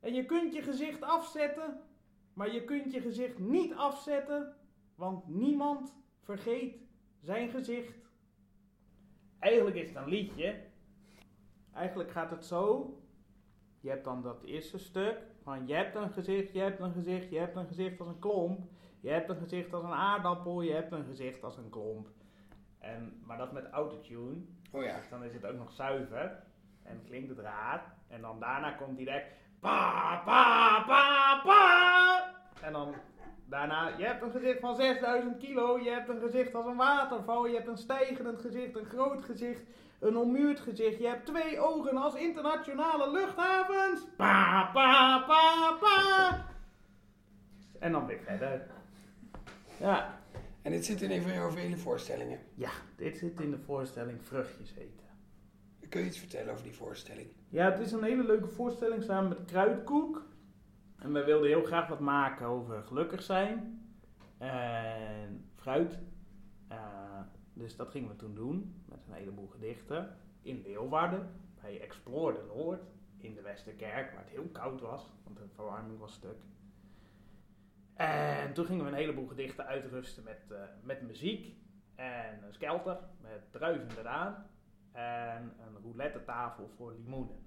[0.00, 1.80] En je kunt je gezicht afzetten,
[2.34, 4.56] maar je kunt je gezicht niet afzetten,
[4.94, 6.76] want niemand vergeet
[7.20, 8.10] zijn gezicht.
[9.38, 10.60] Eigenlijk is het een liedje.
[11.72, 12.96] Eigenlijk gaat het zo.
[13.80, 17.30] Je hebt dan dat eerste stuk van je hebt een gezicht, je hebt een gezicht,
[17.30, 18.70] je hebt een gezicht als een klomp.
[19.00, 22.08] Je hebt een gezicht als een aardappel, je hebt een gezicht als een klomp.
[22.78, 24.44] En, maar dat met autotune.
[24.70, 24.96] Oh ja.
[24.96, 26.42] Dus dan is het ook nog zuiver.
[26.82, 27.94] En klinkt het raar.
[28.08, 32.34] En dan daarna komt direct pa pa pa pa.
[32.60, 32.94] En dan
[33.44, 37.46] daarna, je hebt een gezicht van 6000 kilo, je hebt een gezicht als een waterval,
[37.46, 39.62] je hebt een stijgerend gezicht, een groot gezicht,
[39.98, 44.00] een ommuurd gezicht, je hebt twee ogen als internationale luchthavens.
[44.16, 46.46] Pa pa pa pa.
[47.78, 48.66] En dan weer verder.
[49.76, 50.20] Ja.
[50.62, 52.38] En dit zit in een van jouw vele voorstellingen.
[52.54, 55.06] Ja, dit zit in de voorstelling Vruchtjes eten.
[55.88, 57.28] Kun je iets vertellen over die voorstelling?
[57.52, 60.26] Ja, het is een hele leuke voorstelling samen met Kruidkoek.
[60.98, 63.82] En we wilden heel graag wat maken over gelukkig zijn
[64.38, 65.98] en fruit.
[66.68, 67.20] Eh,
[67.52, 71.30] dus dat gingen we toen doen met een heleboel gedichten in Leeuwarden
[71.60, 72.82] bij Explore de Noord
[73.16, 76.42] in de Westerkerk, waar het heel koud was, want de verwarming was stuk.
[77.94, 81.56] En toen gingen we een heleboel gedichten uitrusten met, eh, met muziek
[81.94, 84.46] en een skelter met druiven eraan
[84.92, 87.40] en een roulette tafel voor limoenen.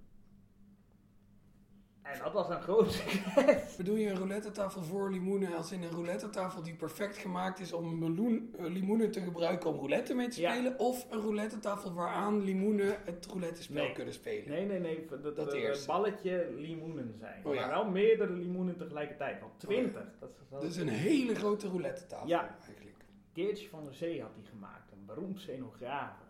[2.01, 3.75] En dat was een groot succes.
[3.77, 7.59] Bedoel je een roulette tafel voor limoenen als in een roulette tafel die perfect gemaakt
[7.59, 10.53] is om meloen, eh, limoenen te gebruiken om roulette mee te Ja.
[10.53, 10.79] spelen?
[10.79, 13.91] Of een roulette tafel waaraan limoenen het roulette spel Nee.
[13.93, 14.49] kunnen spelen?
[14.49, 15.05] Nee, nee, nee.
[15.09, 15.77] Dat, Dat dat eerste.
[15.77, 17.45] het balletje limoenen zijn.
[17.45, 17.59] Oh ja.
[17.61, 19.39] Maar wel meerdere limoenen tegelijkertijd.
[19.39, 20.03] Van 20.
[20.19, 22.57] Dat is wel- Dus een hele grote roulette tafel Ja.
[22.59, 22.95] eigenlijk.
[23.33, 24.91] Geertje van der Zee had die gemaakt.
[24.91, 26.24] Een beroemd scenograaf.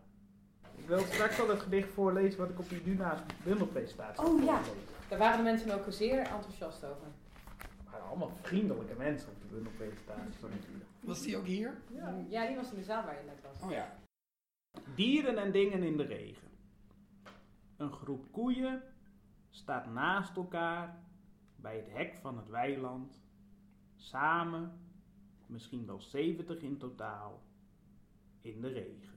[0.78, 4.44] Ik wil straks al het gedicht voorlezen wat ik op die Duna's bundelpresentatie heb Oh
[4.44, 4.62] ja,
[5.08, 7.08] daar waren de mensen ook zeer enthousiast over.
[7.58, 10.84] Het waren allemaal vriendelijke mensen op die bundelpresentatie van die Duna.
[11.00, 11.74] Was die ook hier?
[11.88, 12.14] Ja.
[12.30, 13.62] Ja, die was in de zaal waar je net was.
[13.62, 13.96] Oh ja.
[14.96, 16.48] Dieren en dingen in de regen.
[17.78, 18.84] Een groep koeien
[19.50, 20.98] staat naast elkaar
[21.56, 23.22] bij het hek van het weiland.
[23.96, 24.80] Samen,
[25.46, 27.44] misschien wel 70 in totaal,
[28.42, 29.15] in de regen.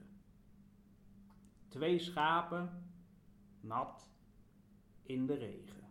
[1.69, 2.83] Twee schapen,
[3.61, 4.09] nat,
[5.03, 5.87] in de regen.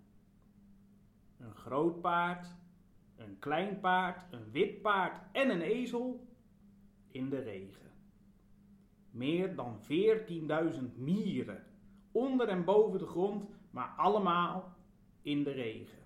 [1.38, 2.54] Een groot paard,
[3.16, 6.26] een klein paard, een wit paard en een ezel
[7.08, 7.90] in de regen.
[9.10, 11.64] Meer dan 14.000 mieren
[12.12, 14.76] onder en boven de grond, maar allemaal
[15.22, 15.98] in de regen.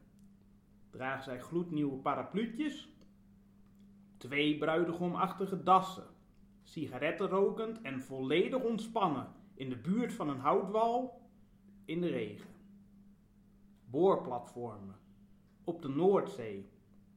[0.90, 2.88] Dragen zij gloednieuwe parapluutjes,
[4.16, 6.06] twee bruidegomachtige dassen,
[6.62, 11.20] sigaretten rokend en volledig ontspannen in de buurt van een houtwal
[11.84, 12.50] in de regen.
[13.84, 14.96] Boorplatformen
[15.64, 16.70] op de Noordzee,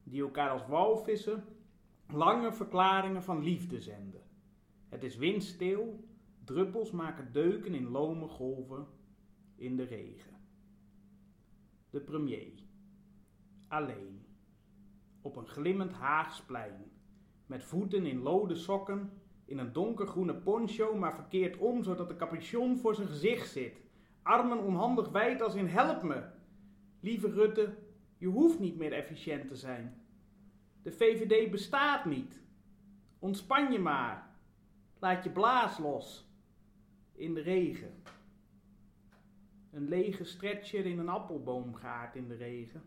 [0.04, 1.44] die elkaar als walvissen
[2.12, 4.22] lange verklaringen van liefde zenden.
[4.88, 6.04] Het is windstil,
[6.44, 8.86] druppels maken deuken in lome golven
[9.54, 10.40] in de regen.
[11.90, 12.52] De premier,
[13.68, 14.26] alleen,
[15.20, 16.90] op een glimmend Haagsplein,
[17.46, 19.12] met voeten in lode sokken,
[19.46, 23.80] in een donkergroene poncho, maar verkeerd om, zodat de capuchon voor zijn gezicht zit.
[24.22, 26.22] Armen onhandig wijd als in help me.
[27.00, 27.76] Lieve Rutte,
[28.16, 30.00] je hoeft niet meer efficiënt te zijn.
[30.82, 32.42] De VVD bestaat niet.
[33.18, 34.30] Ontspan je maar.
[34.98, 36.30] Laat je blaas los.
[37.12, 38.02] In de regen.
[39.70, 42.82] Een lege stretcher in een appelboomgaard in de regen.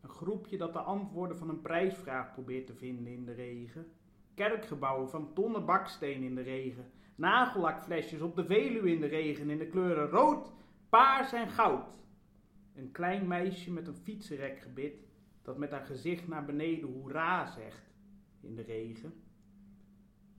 [0.00, 3.86] Een groepje dat de antwoorden van een prijsvraag probeert te vinden in de regen.
[4.36, 6.90] Kerkgebouwen van tonnen baksteen in de regen.
[7.14, 10.52] Nagellakflesjes op de Veluwe in de regen in de kleuren rood,
[10.88, 11.86] paars en goud.
[12.74, 15.06] Een klein meisje met een fietsenrekgebit
[15.42, 17.94] dat met haar gezicht naar beneden hoera zegt
[18.40, 19.14] in de regen.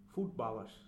[0.05, 0.87] Voetballers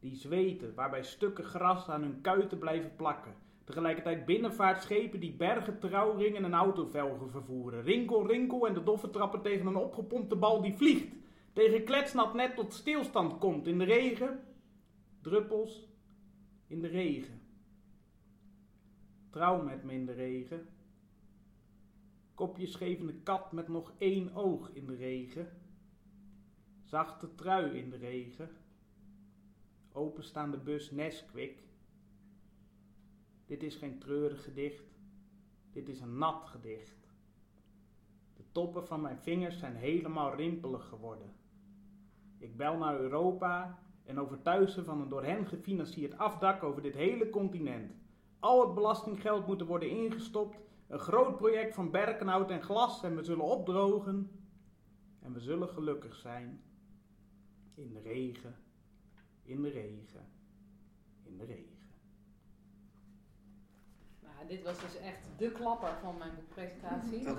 [0.00, 3.34] die zweten, waarbij stukken gras aan hun kuiten blijven plakken.
[3.64, 7.82] Tegelijkertijd binnenvaartschepen die bergen trouwringen en autovelgen vervoeren.
[7.82, 11.14] Rinkel, rinkel en de doffe trappen tegen een opgepompte bal die vliegt.
[11.52, 14.44] Tegen kletsnat net tot stilstand komt in de regen.
[15.20, 15.88] Druppels
[16.66, 17.40] in de regen.
[19.30, 20.68] Trouw met me in de regen.
[22.34, 25.48] Kopje schevende kat met nog één oog in de regen.
[26.84, 28.50] Zachte trui in de regen.
[29.92, 31.62] Openstaande bus Nesquik.
[33.46, 34.98] Dit is geen treurig gedicht.
[35.72, 37.08] Dit is een nat gedicht.
[38.36, 41.39] De toppen van mijn vingers zijn helemaal rimpelig geworden.
[42.40, 46.94] Ik bel naar Europa en overtuig ze van een door hen gefinancierd afdak over dit
[46.94, 47.92] hele continent.
[48.38, 50.58] Al het belastinggeld moet er worden ingestopt.
[50.88, 54.30] Een groot project van berkenhout en glas en we zullen opdrogen.
[55.22, 56.62] En we zullen gelukkig zijn.
[57.74, 58.56] In de regen,
[59.42, 60.26] in de regen,
[61.22, 61.78] in de regen.
[64.20, 66.80] Nou, dit was dus echt de klapper van mijn begrijp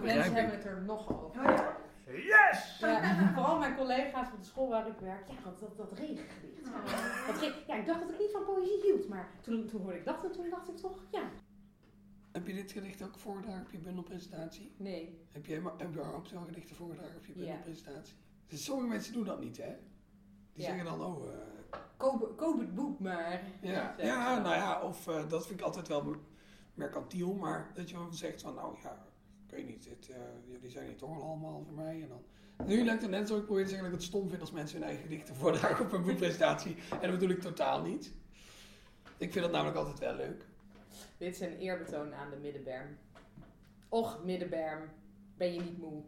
[0.01, 1.79] mensen hebben het er nog over.
[2.13, 2.77] Yes!
[2.79, 5.27] Ja, vooral mijn collega's op de school waar ik werk.
[5.27, 6.67] Ja, dat, dat, dat regengedicht.
[7.67, 9.07] Ja, ik dacht dat ik niet van poëzie hield.
[9.07, 11.29] Maar toen, toen hoorde ik dat en toen dacht ik toch, ja.
[12.31, 14.73] Heb je dit gedicht ook voorgedragen op je bundelpresentatie?
[14.77, 15.25] Nee.
[15.31, 17.39] Heb je heb je überhaupt wel gedichten voorgedragen op je Ja.
[17.45, 18.15] bundelpresentatie?
[18.47, 19.75] Dus sommige mensen doen dat niet, hè?
[20.53, 20.67] Die Ja.
[20.67, 21.27] zeggen dan, oh...
[21.27, 21.37] eh,
[21.97, 23.41] Koop, koop het boek maar.
[23.61, 26.19] ja, ja, nou ja, of eh, dat vind ik altijd wel mer-
[26.73, 29.05] mercantiel, maar dat je wel zegt van, nou ja,
[29.51, 30.15] ik weet niet, eh,
[30.47, 32.01] jullie zijn hier toch wel allemaal voor mij.
[32.01, 32.23] En dan,
[32.67, 34.51] nu lijkt het net zo, ik probeer te zeggen dat ik het stom vind als
[34.51, 36.75] mensen hun eigen gedichten voordragen op een boekpresentatie.
[36.91, 38.13] En dat bedoel ik totaal niet.
[39.17, 40.45] Ik vind dat namelijk altijd wel leuk.
[41.17, 42.97] Dit is een eerbetoon aan de middenberm.
[43.89, 44.89] Och, middenberm,
[45.37, 46.03] ben je niet moe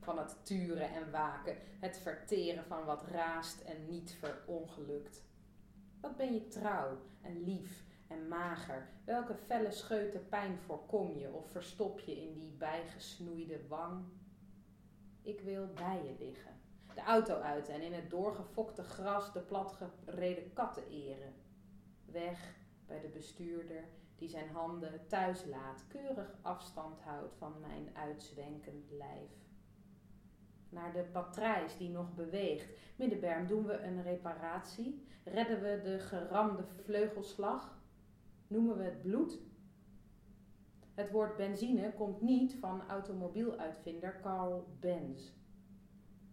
[0.00, 5.22] van het turen en waken, het verteren van wat raast en niet verongelukt.
[6.00, 8.88] Wat ben je trouw en lief en mager?
[9.04, 14.04] Welke felle scheuten pijn voorkom je of verstop je in die bijgesnoeide wang?
[15.22, 16.60] Ik wil bij je liggen,
[16.94, 21.34] de auto uit en in het doorgefokte gras de platgereden katten eren.
[22.04, 22.54] Weg
[22.86, 23.84] bij de bestuurder
[24.16, 29.30] die zijn handen thuis laat, keurig afstand houdt van mijn uitzwenkend lijf.
[30.68, 32.68] Naar de patrijs die nog beweegt.
[32.96, 35.06] Middenberm, doen we een reparatie?
[35.24, 37.79] Redden we de geramde vleugelslag?
[38.50, 39.38] Noemen we het bloed?
[40.94, 45.30] Het woord benzine komt niet van automobieluitvinder Carl Benz.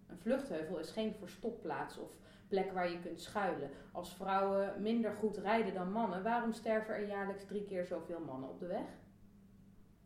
[0.07, 2.17] Een vluchtheuvel is geen verstopplaats of
[2.47, 3.69] plek waar je kunt schuilen.
[3.91, 8.49] Als vrouwen minder goed rijden dan mannen, waarom sterven er jaarlijks drie keer zoveel mannen
[8.49, 8.87] op de weg?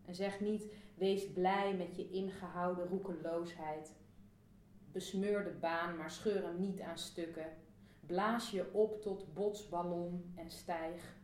[0.05, 3.95] En zeg niet, wees blij met je ingehouden roekeloosheid.
[4.91, 7.47] Besmeur de baan, maar scheur hem niet aan stukken.
[8.05, 11.19] Blaas je op tot botsballon en stijg.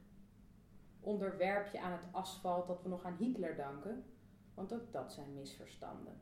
[1.08, 4.04] Onderwerp je aan het asfalt dat we nog aan Hitler danken,
[4.54, 6.22] want ook dat zijn misverstanden.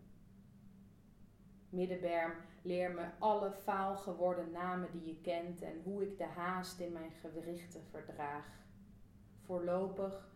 [1.70, 2.32] Middenberm,
[2.62, 6.92] leer me alle faal geworden namen die je kent en hoe ik de haast in
[6.92, 8.46] mijn gewrichten verdraag.
[9.46, 10.30] Voorlopig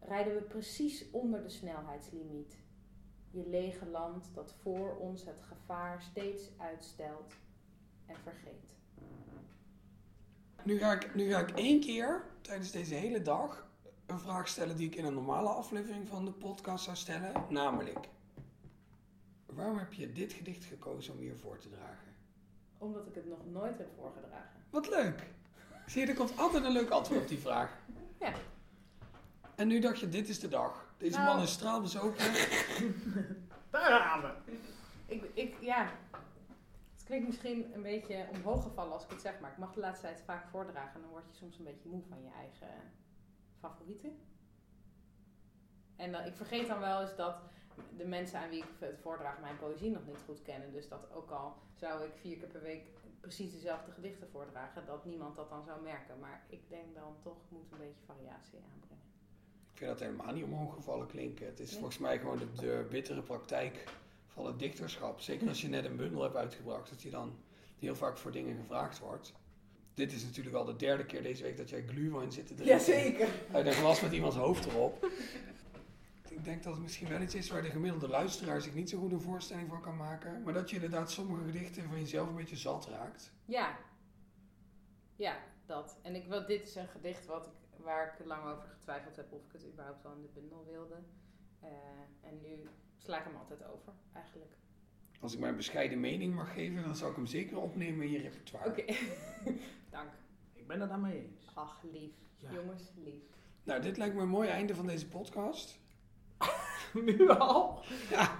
[0.00, 2.58] rijden we precies onder de snelheidslimiet.
[3.30, 7.34] Je lege land dat voor ons het gevaar steeds uitstelt
[8.06, 8.76] en vergeet.
[10.64, 13.68] Nu ga, ik, nu ga ik één keer tijdens deze hele dag
[14.10, 17.32] een vraag stellen die ik in een normale aflevering van de podcast zou stellen.
[17.48, 18.08] Namelijk,
[19.46, 22.14] waarom heb je dit gedicht gekozen om hier voor te dragen?
[22.78, 24.64] Omdat ik het nog nooit heb voorgedragen.
[24.70, 25.26] Wat leuk!
[25.86, 27.76] Zie je, er komt altijd een leuk antwoord op die vraag.
[28.20, 28.32] Ja.
[29.54, 30.94] En nu dacht je, dit is de dag.
[30.98, 31.34] Deze Nou.
[31.34, 32.24] man is straalbezopen.
[33.70, 34.52] Daar gaan we.
[35.06, 35.90] Ik, ik, ja.
[36.94, 39.80] Het klinkt misschien een beetje omhoog gevallen als ik het zeg, maar ik mag de
[39.80, 42.68] laatste tijd vaak voordragen en dan word je soms een beetje moe van je eigen
[43.60, 44.18] favorieten.
[45.96, 47.36] En dan, ik vergeet dan wel eens dat
[47.96, 50.72] de mensen aan wie ik het voordraag mijn poëzie nog niet goed kennen.
[50.72, 52.84] Dus dat ook al zou ik vier keer per week
[53.20, 56.18] precies dezelfde gedichten voordragen, dat niemand dat dan zou merken.
[56.18, 59.04] Maar ik denk dan toch moet een beetje variatie aanbrengen.
[59.72, 61.46] Ik vind dat helemaal niet omhoog gevallen klinken.
[61.46, 61.78] Het is Nee.
[61.78, 63.84] volgens mij gewoon de, de bittere praktijk
[64.26, 65.20] van het dichterschap.
[65.20, 67.32] Zeker als je net een bundel hebt uitgebracht, dat je dan
[67.78, 69.32] heel vaak voor dingen gevraagd wordt.
[69.94, 72.76] Dit is natuurlijk al de derde keer deze week dat jij glühwein zit te drinken.
[72.76, 73.28] Jazeker.
[73.52, 75.10] Uit een glas met iemands hoofd erop.
[76.28, 78.98] Ik denk dat het misschien wel iets is waar de gemiddelde luisteraar zich niet zo
[78.98, 80.42] goed een voorstelling van kan maken.
[80.42, 83.32] Maar dat je inderdaad sommige gedichten van jezelf een beetje zat raakt.
[83.44, 83.78] Ja.
[85.16, 85.36] Ja,
[85.66, 85.98] dat.
[86.02, 89.32] En ik wil, dit is een gedicht wat ik, waar ik lang over getwijfeld heb
[89.32, 90.96] of ik het überhaupt wel in de bundel wilde.
[91.60, 91.68] Eh,
[92.20, 94.52] en nu sla ik hem altijd over, eigenlijk.
[95.20, 98.18] Als ik mijn bescheiden mening mag geven, dan zou ik hem zeker opnemen in je
[98.18, 98.68] repertoire.
[98.68, 98.84] Oké,
[99.90, 100.08] dank.
[100.54, 101.50] Ik ben het daarmee eens.
[101.54, 102.12] Ach, lief.
[102.36, 103.22] Jongens, lief.
[103.64, 105.78] Nou, dit lijkt me een mooi einde van deze podcast.
[107.04, 107.82] nu al?
[108.10, 108.38] Ja,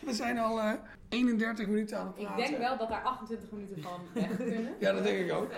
[0.00, 0.72] we zijn al eh,
[1.08, 2.44] 31 minuten aan het Ik praten.
[2.44, 4.74] denk wel dat daar 28 minuten van weg kunnen.
[4.80, 5.52] Ja, dat denk ik ook.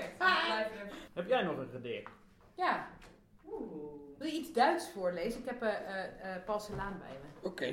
[1.13, 2.11] Heb jij nog een gedicht?
[2.55, 2.89] Ja.
[4.19, 5.41] Wil je iets Duits voorlezen?
[5.41, 7.49] Ik heb eh eh, Paul Celaan bij me.
[7.49, 7.73] Oké.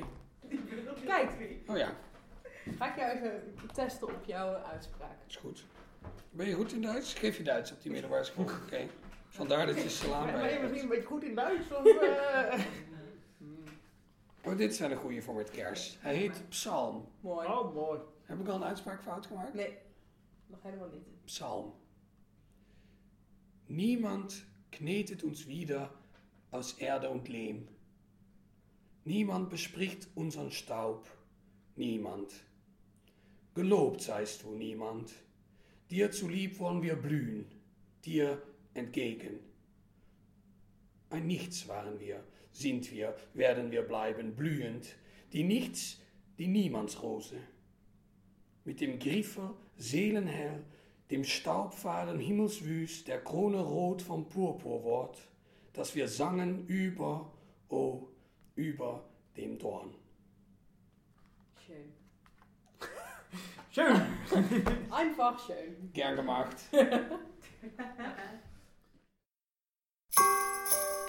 [1.04, 1.30] Kijk.
[1.66, 1.92] Oh ja,
[2.78, 3.42] Ga ik jou even
[3.72, 5.16] testen op jouw uitspraak.
[5.28, 5.64] is goed.
[6.30, 7.14] Ben je goed in Duits?
[7.14, 8.44] Geef je Duits op die middelbare school.
[8.64, 8.88] Oké.
[9.28, 11.72] Vandaar dat je Ben bij je je misschien een beetje goed in Duits?
[11.72, 12.60] Of, eh?
[14.44, 15.96] Oh, dit zijn een goede voor met kerst.
[16.00, 17.08] Hij heet Psalm.
[17.20, 17.46] Mooi.
[17.46, 18.00] Oh, mooi.
[18.24, 19.54] Heb ik al een uitspraakfout gemaakt?
[19.54, 19.78] Nee,
[20.46, 21.24] nog helemaal niet.
[21.24, 21.74] Psalm.
[23.66, 25.90] Niemand knetet uns wieder
[26.50, 27.56] aus Erde und Lehm.
[29.02, 31.16] Niemand bespricht unseren Staub.
[31.74, 32.44] Niemand.
[33.54, 35.12] Gelobt seist du, niemand.
[35.90, 37.46] Dir zulieb wollen wir blühen,
[38.04, 38.40] dir
[38.74, 39.40] entgegen.
[41.10, 42.22] Ein Nichts waren wir,
[42.52, 44.94] sind wir, werden wir bleiben, blühend,
[45.32, 46.00] die Nichts,
[46.38, 47.38] die Niemandsrose.
[48.64, 50.62] Mit dem Griffe seelenhell,
[51.10, 55.18] dem Staubfaden himmelswüst, der Krone rot vom Purpurwort,
[55.72, 57.32] das wir sangen über,
[57.68, 58.06] oh,
[58.54, 59.99] über dem Dorn.
[63.70, 64.02] Schön.
[64.90, 65.90] Einfach schön.
[65.92, 66.62] Gern gemacht.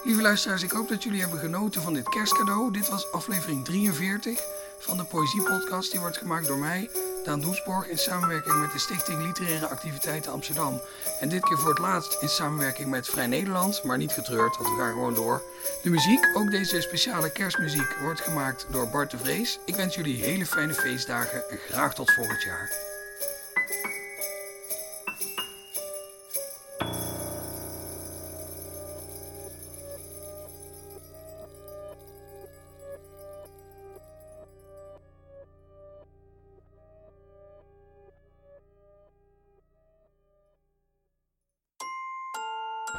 [0.04, 2.72] Lieve luisteraars, ik hoop dat jullie hebben genoten van dit kerstcadeau.
[2.72, 4.40] Dit was aflevering 43
[4.78, 5.90] van de Poëziepodcast.
[5.90, 6.90] Die wordt gemaakt door mij,
[7.24, 10.80] Daan Doesborg, in samenwerking met de Stichting Literaire Activiteiten Amsterdam.
[11.20, 14.68] En dit keer voor het laatst in samenwerking met Vrij Nederland, maar niet getreurd, want
[14.68, 15.42] we gaan gewoon door.
[15.82, 19.58] De muziek, ook deze speciale kerstmuziek, wordt gemaakt door Bart de Vrees.
[19.64, 22.70] Ik wens jullie hele fijne feestdagen en graag tot volgend jaar.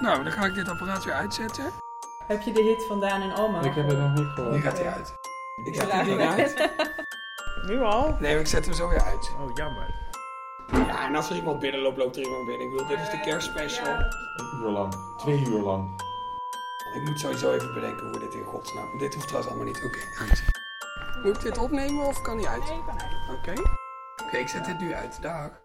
[0.04, 1.72] Nou, dan ga ik dit apparaat weer uitzetten.
[2.28, 3.62] Heb je de hit van Daan en Alma?
[3.62, 4.56] Ik heb het nog niet gehoord.
[4.56, 5.14] Nu gaat hij uit.
[5.66, 6.04] Ik zet Raar.
[6.04, 6.70] ding uit.
[7.68, 8.18] Nu al?
[8.20, 9.32] Nee, maar ik zet hem zo weer uit.
[9.40, 9.88] Oh, jammer.
[10.72, 12.66] Ja, en als er iemand binnenloopt, loopt er iemand binnen.
[12.66, 13.88] Ik bedoel, dit is de kerstspecial.
[13.88, 14.94] Een uur lang.
[15.18, 16.02] Twee uur lang.
[16.94, 18.98] Ik moet sowieso even bedenken hoe we dit in godsnaam...
[18.98, 19.84] Dit hoeft trouwens allemaal niet.
[19.84, 20.44] Oké, uit.
[21.24, 22.74] Moet ik dit opnemen of kan hij uit?
[23.38, 23.54] Oké.
[24.26, 25.22] Oké, ik zet dit nu uit.
[25.22, 25.62] Dag.